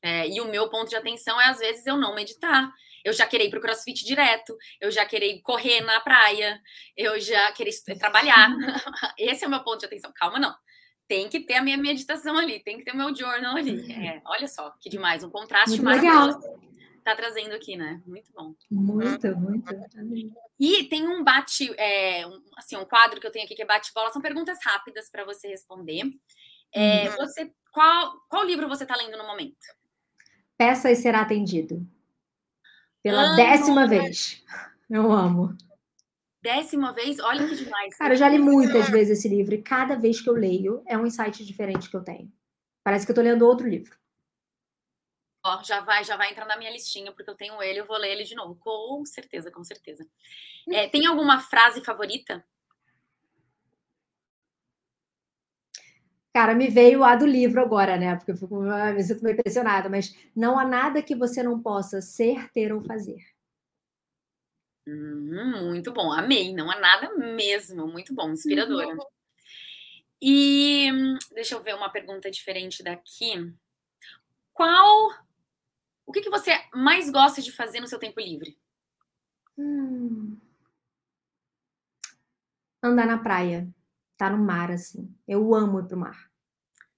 É, 0.00 0.26
e 0.26 0.40
o 0.40 0.50
meu 0.50 0.70
ponto 0.70 0.88
de 0.88 0.96
atenção 0.96 1.38
é, 1.38 1.50
às 1.50 1.58
vezes, 1.58 1.86
eu 1.86 1.98
não 1.98 2.14
meditar. 2.14 2.72
Eu 3.04 3.12
já 3.12 3.26
queria 3.26 3.46
ir 3.46 3.50
pro 3.50 3.60
crossfit 3.60 4.02
direto, 4.02 4.56
eu 4.80 4.90
já 4.90 5.04
queria 5.04 5.38
correr 5.42 5.82
na 5.82 6.00
praia, 6.00 6.58
eu 6.96 7.20
já 7.20 7.52
queria 7.52 7.70
trabalhar. 7.98 8.48
Esse 9.18 9.44
é 9.44 9.46
o 9.46 9.50
meu 9.50 9.62
ponto 9.62 9.80
de 9.80 9.84
atenção. 9.84 10.10
Calma, 10.14 10.38
não 10.38 10.54
tem 11.06 11.28
que 11.28 11.40
ter 11.40 11.54
a 11.54 11.62
minha 11.62 11.76
meditação 11.76 12.36
ali, 12.36 12.60
tem 12.60 12.78
que 12.78 12.84
ter 12.84 12.92
o 12.92 12.96
meu 12.96 13.14
journal 13.14 13.56
ali. 13.56 13.92
É, 13.92 14.22
olha 14.24 14.48
só, 14.48 14.70
que 14.80 14.88
demais, 14.88 15.22
um 15.22 15.30
contraste 15.30 15.80
Muito 15.80 16.00
legal. 16.00 16.40
Tá 17.04 17.14
trazendo 17.14 17.52
aqui, 17.52 17.76
né? 17.76 18.00
Muito 18.06 18.32
bom. 18.32 18.54
Muito, 18.70 19.36
muito. 19.36 19.74
E 20.58 20.84
tem 20.84 21.06
um 21.06 21.22
bate, 21.22 21.70
é, 21.78 22.26
um, 22.26 22.42
assim, 22.56 22.76
um 22.78 22.84
quadro 22.86 23.20
que 23.20 23.26
eu 23.26 23.30
tenho 23.30 23.44
aqui 23.44 23.54
que 23.54 23.62
é 23.62 23.66
bate-bola, 23.66 24.10
são 24.10 24.22
perguntas 24.22 24.58
rápidas 24.64 25.10
para 25.10 25.22
você 25.22 25.48
responder. 25.48 26.04
É, 26.74 27.10
uhum. 27.10 27.16
Você, 27.16 27.52
qual, 27.70 28.14
qual 28.30 28.44
livro 28.44 28.68
você 28.68 28.84
está 28.84 28.96
lendo 28.96 29.18
no 29.18 29.26
momento? 29.26 29.54
Peça 30.56 30.90
e 30.90 30.96
será 30.96 31.20
atendido. 31.20 31.86
Pela 33.02 33.22
amo. 33.22 33.36
décima 33.36 33.86
vez. 33.86 34.42
Eu 34.88 35.12
amo. 35.12 35.54
Décima 36.44 36.92
vez? 36.92 37.18
Olha 37.20 37.48
que 37.48 37.56
demais. 37.56 37.96
Cara, 37.96 38.12
eu 38.12 38.18
já 38.18 38.28
li 38.28 38.38
muitas 38.38 38.90
vezes 38.90 39.18
esse 39.18 39.26
livro 39.26 39.54
e 39.54 39.62
cada 39.62 39.96
vez 39.96 40.20
que 40.20 40.28
eu 40.28 40.34
leio 40.34 40.82
é 40.86 40.94
um 40.94 41.06
insight 41.06 41.42
diferente 41.42 41.88
que 41.88 41.96
eu 41.96 42.04
tenho. 42.04 42.30
Parece 42.84 43.06
que 43.06 43.12
eu 43.12 43.14
tô 43.16 43.22
lendo 43.22 43.46
outro 43.46 43.66
livro. 43.66 43.96
Ó, 45.42 45.62
já 45.62 45.80
vai, 45.80 46.04
já 46.04 46.18
vai 46.18 46.30
entrar 46.30 46.44
na 46.44 46.58
minha 46.58 46.70
listinha, 46.70 47.12
porque 47.12 47.30
eu 47.30 47.34
tenho 47.34 47.62
ele, 47.62 47.80
eu 47.80 47.86
vou 47.86 47.96
ler 47.96 48.12
ele 48.12 48.24
de 48.24 48.34
novo. 48.34 48.56
Com 48.56 49.06
certeza, 49.06 49.50
com 49.50 49.64
certeza. 49.64 50.06
É, 50.70 50.86
tem 50.86 51.06
alguma 51.06 51.40
frase 51.40 51.82
favorita? 51.82 52.44
Cara, 56.34 56.54
me 56.54 56.68
veio 56.68 57.02
a 57.04 57.16
do 57.16 57.24
livro 57.24 57.62
agora, 57.62 57.96
né? 57.96 58.16
Porque 58.16 58.32
eu 58.32 58.36
fico, 58.36 58.60
me 58.60 59.02
sinto 59.02 59.24
meio 59.24 59.32
impressionada, 59.32 59.88
mas 59.88 60.14
não 60.36 60.58
há 60.58 60.66
nada 60.66 61.02
que 61.02 61.14
você 61.14 61.42
não 61.42 61.58
possa 61.62 62.02
ser, 62.02 62.52
ter 62.52 62.70
ou 62.70 62.82
fazer. 62.82 63.33
Hum, 64.86 65.68
muito 65.70 65.92
bom, 65.92 66.12
amei. 66.12 66.54
Não 66.54 66.70
há 66.70 66.78
nada 66.78 67.14
mesmo. 67.16 67.86
Muito 67.86 68.14
bom, 68.14 68.30
inspiradora. 68.30 68.88
Uhum. 68.88 68.98
E 70.20 70.90
deixa 71.34 71.54
eu 71.54 71.62
ver 71.62 71.74
uma 71.74 71.90
pergunta 71.90 72.30
diferente 72.30 72.82
daqui. 72.82 73.54
Qual 74.52 75.10
o 76.06 76.12
que, 76.12 76.20
que 76.20 76.30
você 76.30 76.52
mais 76.74 77.10
gosta 77.10 77.40
de 77.40 77.50
fazer 77.50 77.80
no 77.80 77.88
seu 77.88 77.98
tempo 77.98 78.20
livre? 78.20 78.58
Hum. 79.58 80.38
Andar 82.82 83.06
na 83.06 83.18
praia. 83.18 83.68
Tá 84.16 84.30
no 84.30 84.38
mar, 84.38 84.70
assim. 84.70 85.12
Eu 85.26 85.54
amo 85.54 85.80
ir 85.80 85.88
pro 85.88 85.96
mar. 85.96 86.30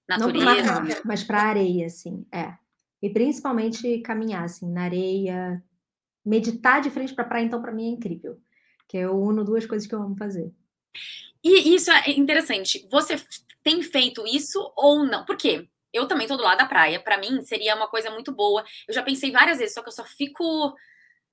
Natureza. 0.07 0.45
Não 0.45 0.53
pro 0.53 0.85
mar, 0.85 1.01
mas 1.05 1.23
pra 1.23 1.41
areia, 1.43 1.87
assim. 1.87 2.25
É. 2.31 2.53
E 3.01 3.09
principalmente 3.09 3.99
caminhar, 3.99 4.43
assim, 4.43 4.71
na 4.71 4.83
areia. 4.83 5.63
Meditar 6.27 6.81
de 6.81 6.89
frente 6.89 7.13
pra 7.13 7.25
praia, 7.25 7.45
então, 7.45 7.61
para 7.61 7.71
mim 7.71 7.87
é 7.87 7.91
incrível. 7.91 8.39
Que 8.87 8.97
eu 8.97 9.17
uno 9.17 9.43
duas 9.43 9.65
coisas 9.65 9.87
que 9.87 9.95
eu 9.95 10.01
amo 10.01 10.17
fazer. 10.17 10.51
E 11.43 11.73
isso 11.73 11.91
é 11.91 12.11
interessante. 12.11 12.87
Você 12.91 13.15
tem 13.63 13.81
feito 13.81 14.25
isso 14.27 14.59
ou 14.75 15.05
não? 15.05 15.25
Por 15.25 15.37
quê? 15.37 15.67
eu 15.97 16.07
também 16.07 16.27
tô 16.27 16.37
do 16.37 16.43
lado 16.43 16.59
da 16.59 16.65
praia. 16.65 16.99
Para 16.99 17.17
mim, 17.17 17.41
seria 17.41 17.75
uma 17.75 17.87
coisa 17.87 18.11
muito 18.11 18.31
boa. 18.31 18.63
Eu 18.87 18.93
já 18.93 19.03
pensei 19.03 19.31
várias 19.31 19.57
vezes, 19.57 19.73
só 19.73 19.81
que 19.81 19.89
eu 19.89 19.93
só 19.93 20.03
fico 20.03 20.75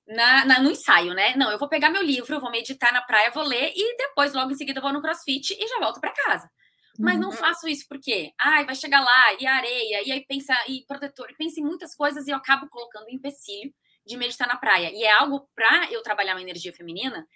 na, 0.07 0.45
na, 0.45 0.61
no 0.61 0.71
ensaio, 0.71 1.15
né? 1.15 1.35
Não, 1.37 1.51
eu 1.51 1.59
vou 1.59 1.69
pegar 1.69 1.91
meu 1.91 2.03
livro, 2.03 2.41
vou 2.41 2.51
meditar 2.51 2.93
na 2.93 3.03
praia, 3.03 3.31
vou 3.31 3.45
ler 3.45 3.73
e 3.75 3.97
depois, 3.97 4.33
logo 4.33 4.51
em 4.51 4.55
seguida, 4.55 4.81
vou 4.81 4.93
no 4.93 5.03
crossfit 5.03 5.55
e 5.59 5.69
já 5.69 5.79
volto 5.79 6.01
para 6.01 6.13
casa. 6.13 6.51
Mas 6.99 7.19
não 7.19 7.31
uhum. 7.31 7.37
faço 7.37 7.67
isso 7.67 7.87
porque, 7.89 8.33
ai, 8.41 8.65
vai 8.65 8.75
chegar 8.77 9.01
lá 9.01 9.35
e 9.41 9.47
areia, 9.47 10.07
e 10.07 10.13
aí 10.13 10.25
pensa, 10.27 10.55
e 10.69 10.85
protetor, 10.87 11.27
pensa 11.37 11.59
em 11.59 11.65
muitas 11.65 11.93
coisas 11.93 12.29
e 12.29 12.31
eu 12.31 12.37
acabo 12.37 12.69
colocando 12.69 13.11
empecilho 13.11 13.75
de 14.07 14.17
meditar 14.17 14.47
na 14.47 14.57
praia. 14.57 14.91
E 14.93 15.05
é 15.05 15.13
algo 15.13 15.49
para 15.55 15.91
eu 15.93 16.03
trabalhar 16.03 16.35
uma 16.35 16.43
energia 16.43 16.73
feminina, 16.73 17.27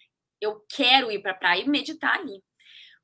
eu 0.40 0.64
quero 0.68 1.10
ir 1.10 1.20
para 1.20 1.34
praia 1.34 1.62
e 1.62 1.68
meditar 1.68 2.14
ali. 2.14 2.42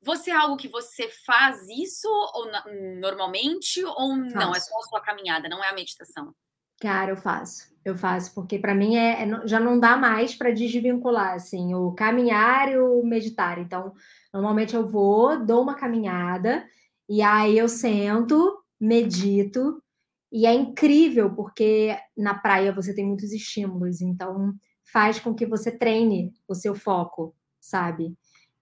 Você 0.01 0.29
é 0.29 0.35
algo 0.35 0.55
que 0.55 0.67
você 0.67 1.09
faz 1.25 1.67
isso 1.67 2.07
ou 2.07 2.51
normalmente 2.99 3.83
ou 3.83 4.15
não? 4.15 4.29
Faço. 4.29 4.55
É 4.55 4.59
só 4.59 4.77
a 4.77 4.83
sua 4.83 5.01
caminhada, 5.01 5.49
não 5.49 5.63
é 5.63 5.69
a 5.69 5.73
meditação? 5.73 6.33
Cara, 6.79 7.11
eu 7.11 7.17
faço. 7.17 7.73
Eu 7.83 7.95
faço, 7.95 8.33
porque 8.33 8.57
para 8.59 8.75
mim 8.75 8.95
é, 8.95 9.23
é, 9.23 9.47
já 9.47 9.59
não 9.59 9.79
dá 9.79 9.95
mais 9.95 10.35
para 10.35 10.51
desvincular 10.51 11.33
assim, 11.33 11.73
o 11.75 11.91
caminhar 11.93 12.71
e 12.71 12.77
o 12.77 13.03
meditar. 13.03 13.59
Então, 13.59 13.93
normalmente 14.33 14.75
eu 14.75 14.85
vou, 14.85 15.43
dou 15.43 15.61
uma 15.61 15.75
caminhada 15.75 16.67
e 17.07 17.21
aí 17.21 17.57
eu 17.57 17.69
sento, 17.69 18.63
medito 18.79 19.81
e 20.31 20.45
é 20.45 20.53
incrível 20.53 21.33
porque 21.33 21.97
na 22.17 22.33
praia 22.33 22.71
você 22.71 22.93
tem 22.93 23.05
muitos 23.05 23.31
estímulos, 23.31 24.01
então 24.01 24.53
faz 24.83 25.19
com 25.19 25.33
que 25.33 25.45
você 25.45 25.71
treine 25.71 26.33
o 26.47 26.55
seu 26.55 26.75
foco, 26.75 27.35
sabe? 27.59 28.15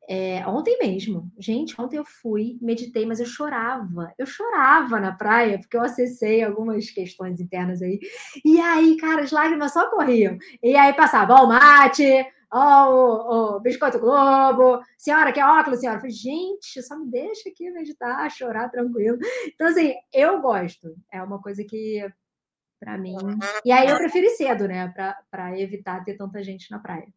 É, 0.07 0.45
ontem 0.47 0.77
mesmo, 0.79 1.31
gente, 1.39 1.79
ontem 1.79 1.97
eu 1.97 2.03
fui, 2.03 2.57
meditei, 2.61 3.05
mas 3.05 3.19
eu 3.19 3.25
chorava. 3.25 4.13
Eu 4.17 4.25
chorava 4.25 4.99
na 4.99 5.13
praia, 5.13 5.59
porque 5.59 5.77
eu 5.77 5.81
acessei 5.81 6.43
algumas 6.43 6.89
questões 6.89 7.39
internas 7.39 7.81
aí. 7.81 7.99
E 8.43 8.59
aí, 8.59 8.97
cara, 8.97 9.21
as 9.21 9.31
lágrimas 9.31 9.71
só 9.71 9.89
corriam. 9.89 10.37
E 10.61 10.75
aí 10.75 10.93
passava, 10.93 11.35
ó, 11.35 11.45
o 11.45 11.47
mate, 11.47 12.03
ó, 12.53 12.89
o, 12.89 13.55
o 13.55 13.59
biscoito 13.59 13.99
globo, 13.99 14.79
senhora, 14.97 15.33
quer 15.33 15.45
óculos, 15.45 15.79
senhora? 15.79 15.97
Eu 15.97 16.01
falei, 16.01 16.15
gente, 16.15 16.81
só 16.83 16.97
me 16.97 17.09
deixa 17.09 17.49
aqui 17.49 17.69
meditar, 17.71 18.29
chorar 18.31 18.69
tranquilo. 18.69 19.17
Então, 19.47 19.67
assim, 19.67 19.93
eu 20.13 20.39
gosto. 20.41 20.95
É 21.11 21.21
uma 21.21 21.41
coisa 21.41 21.63
que, 21.63 22.07
para 22.79 22.97
mim. 22.97 23.15
E 23.65 23.71
aí 23.71 23.89
eu 23.89 23.97
prefiro 23.97 24.27
ir 24.27 24.31
cedo, 24.31 24.67
né, 24.67 24.93
para 25.31 25.59
evitar 25.59 26.03
ter 26.03 26.15
tanta 26.15 26.43
gente 26.43 26.69
na 26.69 26.79
praia. 26.79 27.07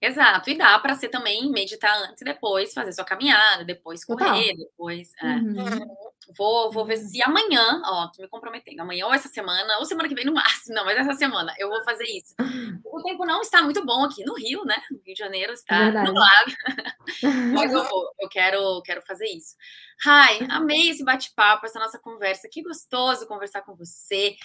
Exato, 0.00 0.48
e 0.48 0.56
dá 0.56 0.78
para 0.78 0.94
ser 0.94 1.08
também 1.08 1.50
meditar 1.50 1.92
antes 2.04 2.22
e 2.22 2.24
depois 2.24 2.72
fazer 2.72 2.92
sua 2.92 3.04
caminhada, 3.04 3.64
depois 3.64 4.04
correr, 4.04 4.54
depois. 4.56 5.12
É. 5.20 5.26
Uhum. 5.26 6.08
Vou, 6.36 6.70
vou 6.70 6.84
ver 6.84 6.98
se 6.98 7.20
amanhã, 7.22 7.82
ó, 7.84 8.06
tô 8.08 8.22
me 8.22 8.28
comprometendo, 8.28 8.80
amanhã 8.80 9.06
ou 9.06 9.14
essa 9.14 9.28
semana, 9.28 9.78
ou 9.78 9.84
semana 9.84 10.08
que 10.08 10.14
vem 10.14 10.24
no 10.24 10.34
máximo, 10.34 10.74
não, 10.76 10.84
mas 10.84 10.98
essa 10.98 11.14
semana 11.14 11.52
eu 11.58 11.68
vou 11.68 11.82
fazer 11.84 12.04
isso. 12.04 12.34
O 12.90 13.02
tempo 13.02 13.24
não 13.24 13.40
está 13.42 13.62
muito 13.62 13.84
bom 13.84 14.04
aqui 14.04 14.24
no 14.24 14.34
Rio, 14.34 14.64
né? 14.64 14.76
No 14.90 14.98
Rio 15.04 15.14
de 15.14 15.18
Janeiro 15.18 15.52
está 15.52 15.78
Verdade. 15.78 16.08
nublado. 16.08 16.52
mas 17.54 17.72
eu 17.72 17.84
vou, 17.84 18.14
eu 18.18 18.28
quero, 18.28 18.82
quero 18.82 19.02
fazer 19.02 19.26
isso. 19.26 19.54
Ai, 20.04 20.38
amei 20.50 20.88
esse 20.90 21.04
bate-papo, 21.04 21.66
essa 21.66 21.78
nossa 21.78 21.98
conversa. 21.98 22.48
Que 22.50 22.62
gostoso 22.62 23.26
conversar 23.26 23.62
com 23.62 23.76
você 23.76 24.36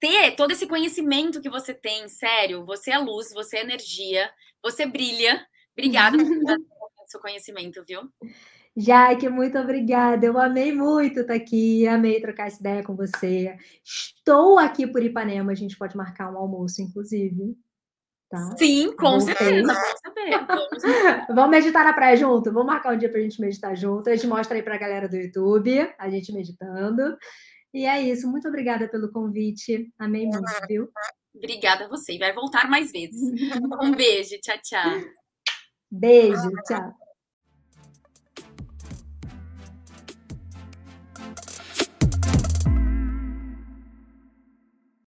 ter 0.00 0.36
todo 0.36 0.52
esse 0.52 0.66
conhecimento 0.66 1.40
que 1.40 1.50
você 1.50 1.74
tem, 1.74 2.08
sério, 2.08 2.64
você 2.64 2.92
é 2.92 2.98
luz, 2.98 3.32
você 3.32 3.58
é 3.58 3.62
energia, 3.62 4.30
você 4.62 4.86
brilha. 4.86 5.46
Obrigada 5.72 6.16
por 6.18 6.26
seu 7.06 7.20
conhecimento, 7.20 7.84
viu? 7.86 8.02
Jaque, 8.76 9.28
muito 9.28 9.58
obrigada. 9.58 10.24
Eu 10.24 10.38
amei 10.38 10.72
muito 10.72 11.20
estar 11.20 11.34
aqui, 11.34 11.86
amei 11.88 12.20
trocar 12.20 12.46
essa 12.46 12.60
ideia 12.60 12.82
com 12.84 12.94
você. 12.94 13.56
Estou 13.84 14.58
aqui 14.58 14.86
por 14.86 15.02
Ipanema, 15.02 15.50
a 15.52 15.54
gente 15.54 15.76
pode 15.76 15.96
marcar 15.96 16.32
um 16.32 16.38
almoço, 16.38 16.80
inclusive. 16.80 17.56
Tá? 18.30 18.56
Sim, 18.56 18.94
com 18.94 19.18
certeza. 19.20 19.74
Vamos 21.34 21.50
meditar 21.50 21.84
na 21.84 21.94
praia 21.94 22.16
junto? 22.16 22.52
Vamos 22.52 22.66
marcar 22.66 22.94
um 22.94 22.98
dia 22.98 23.08
para 23.08 23.18
a 23.18 23.22
gente 23.22 23.40
meditar 23.40 23.74
junto. 23.74 24.08
A 24.08 24.14
gente 24.14 24.28
mostra 24.28 24.56
aí 24.56 24.62
para 24.62 24.74
a 24.74 24.78
galera 24.78 25.08
do 25.08 25.16
YouTube, 25.16 25.92
a 25.98 26.10
gente 26.10 26.32
meditando. 26.32 27.16
E 27.72 27.86
é 27.86 28.00
isso. 28.02 28.30
Muito 28.30 28.46
obrigada 28.46 28.86
pelo 28.86 29.10
convite. 29.10 29.92
Amei 29.98 30.26
muito, 30.26 30.44
viu? 30.68 30.88
Obrigada 31.38 31.86
a 31.86 31.88
você. 31.88 32.14
E 32.14 32.18
vai 32.18 32.32
voltar 32.32 32.68
mais 32.68 32.92
vezes. 32.92 33.32
Um 33.80 33.92
beijo. 33.92 34.36
Tchau, 34.40 34.58
tchau. 34.62 35.00
Beijo. 35.90 36.50
Tchau. 36.66 37.07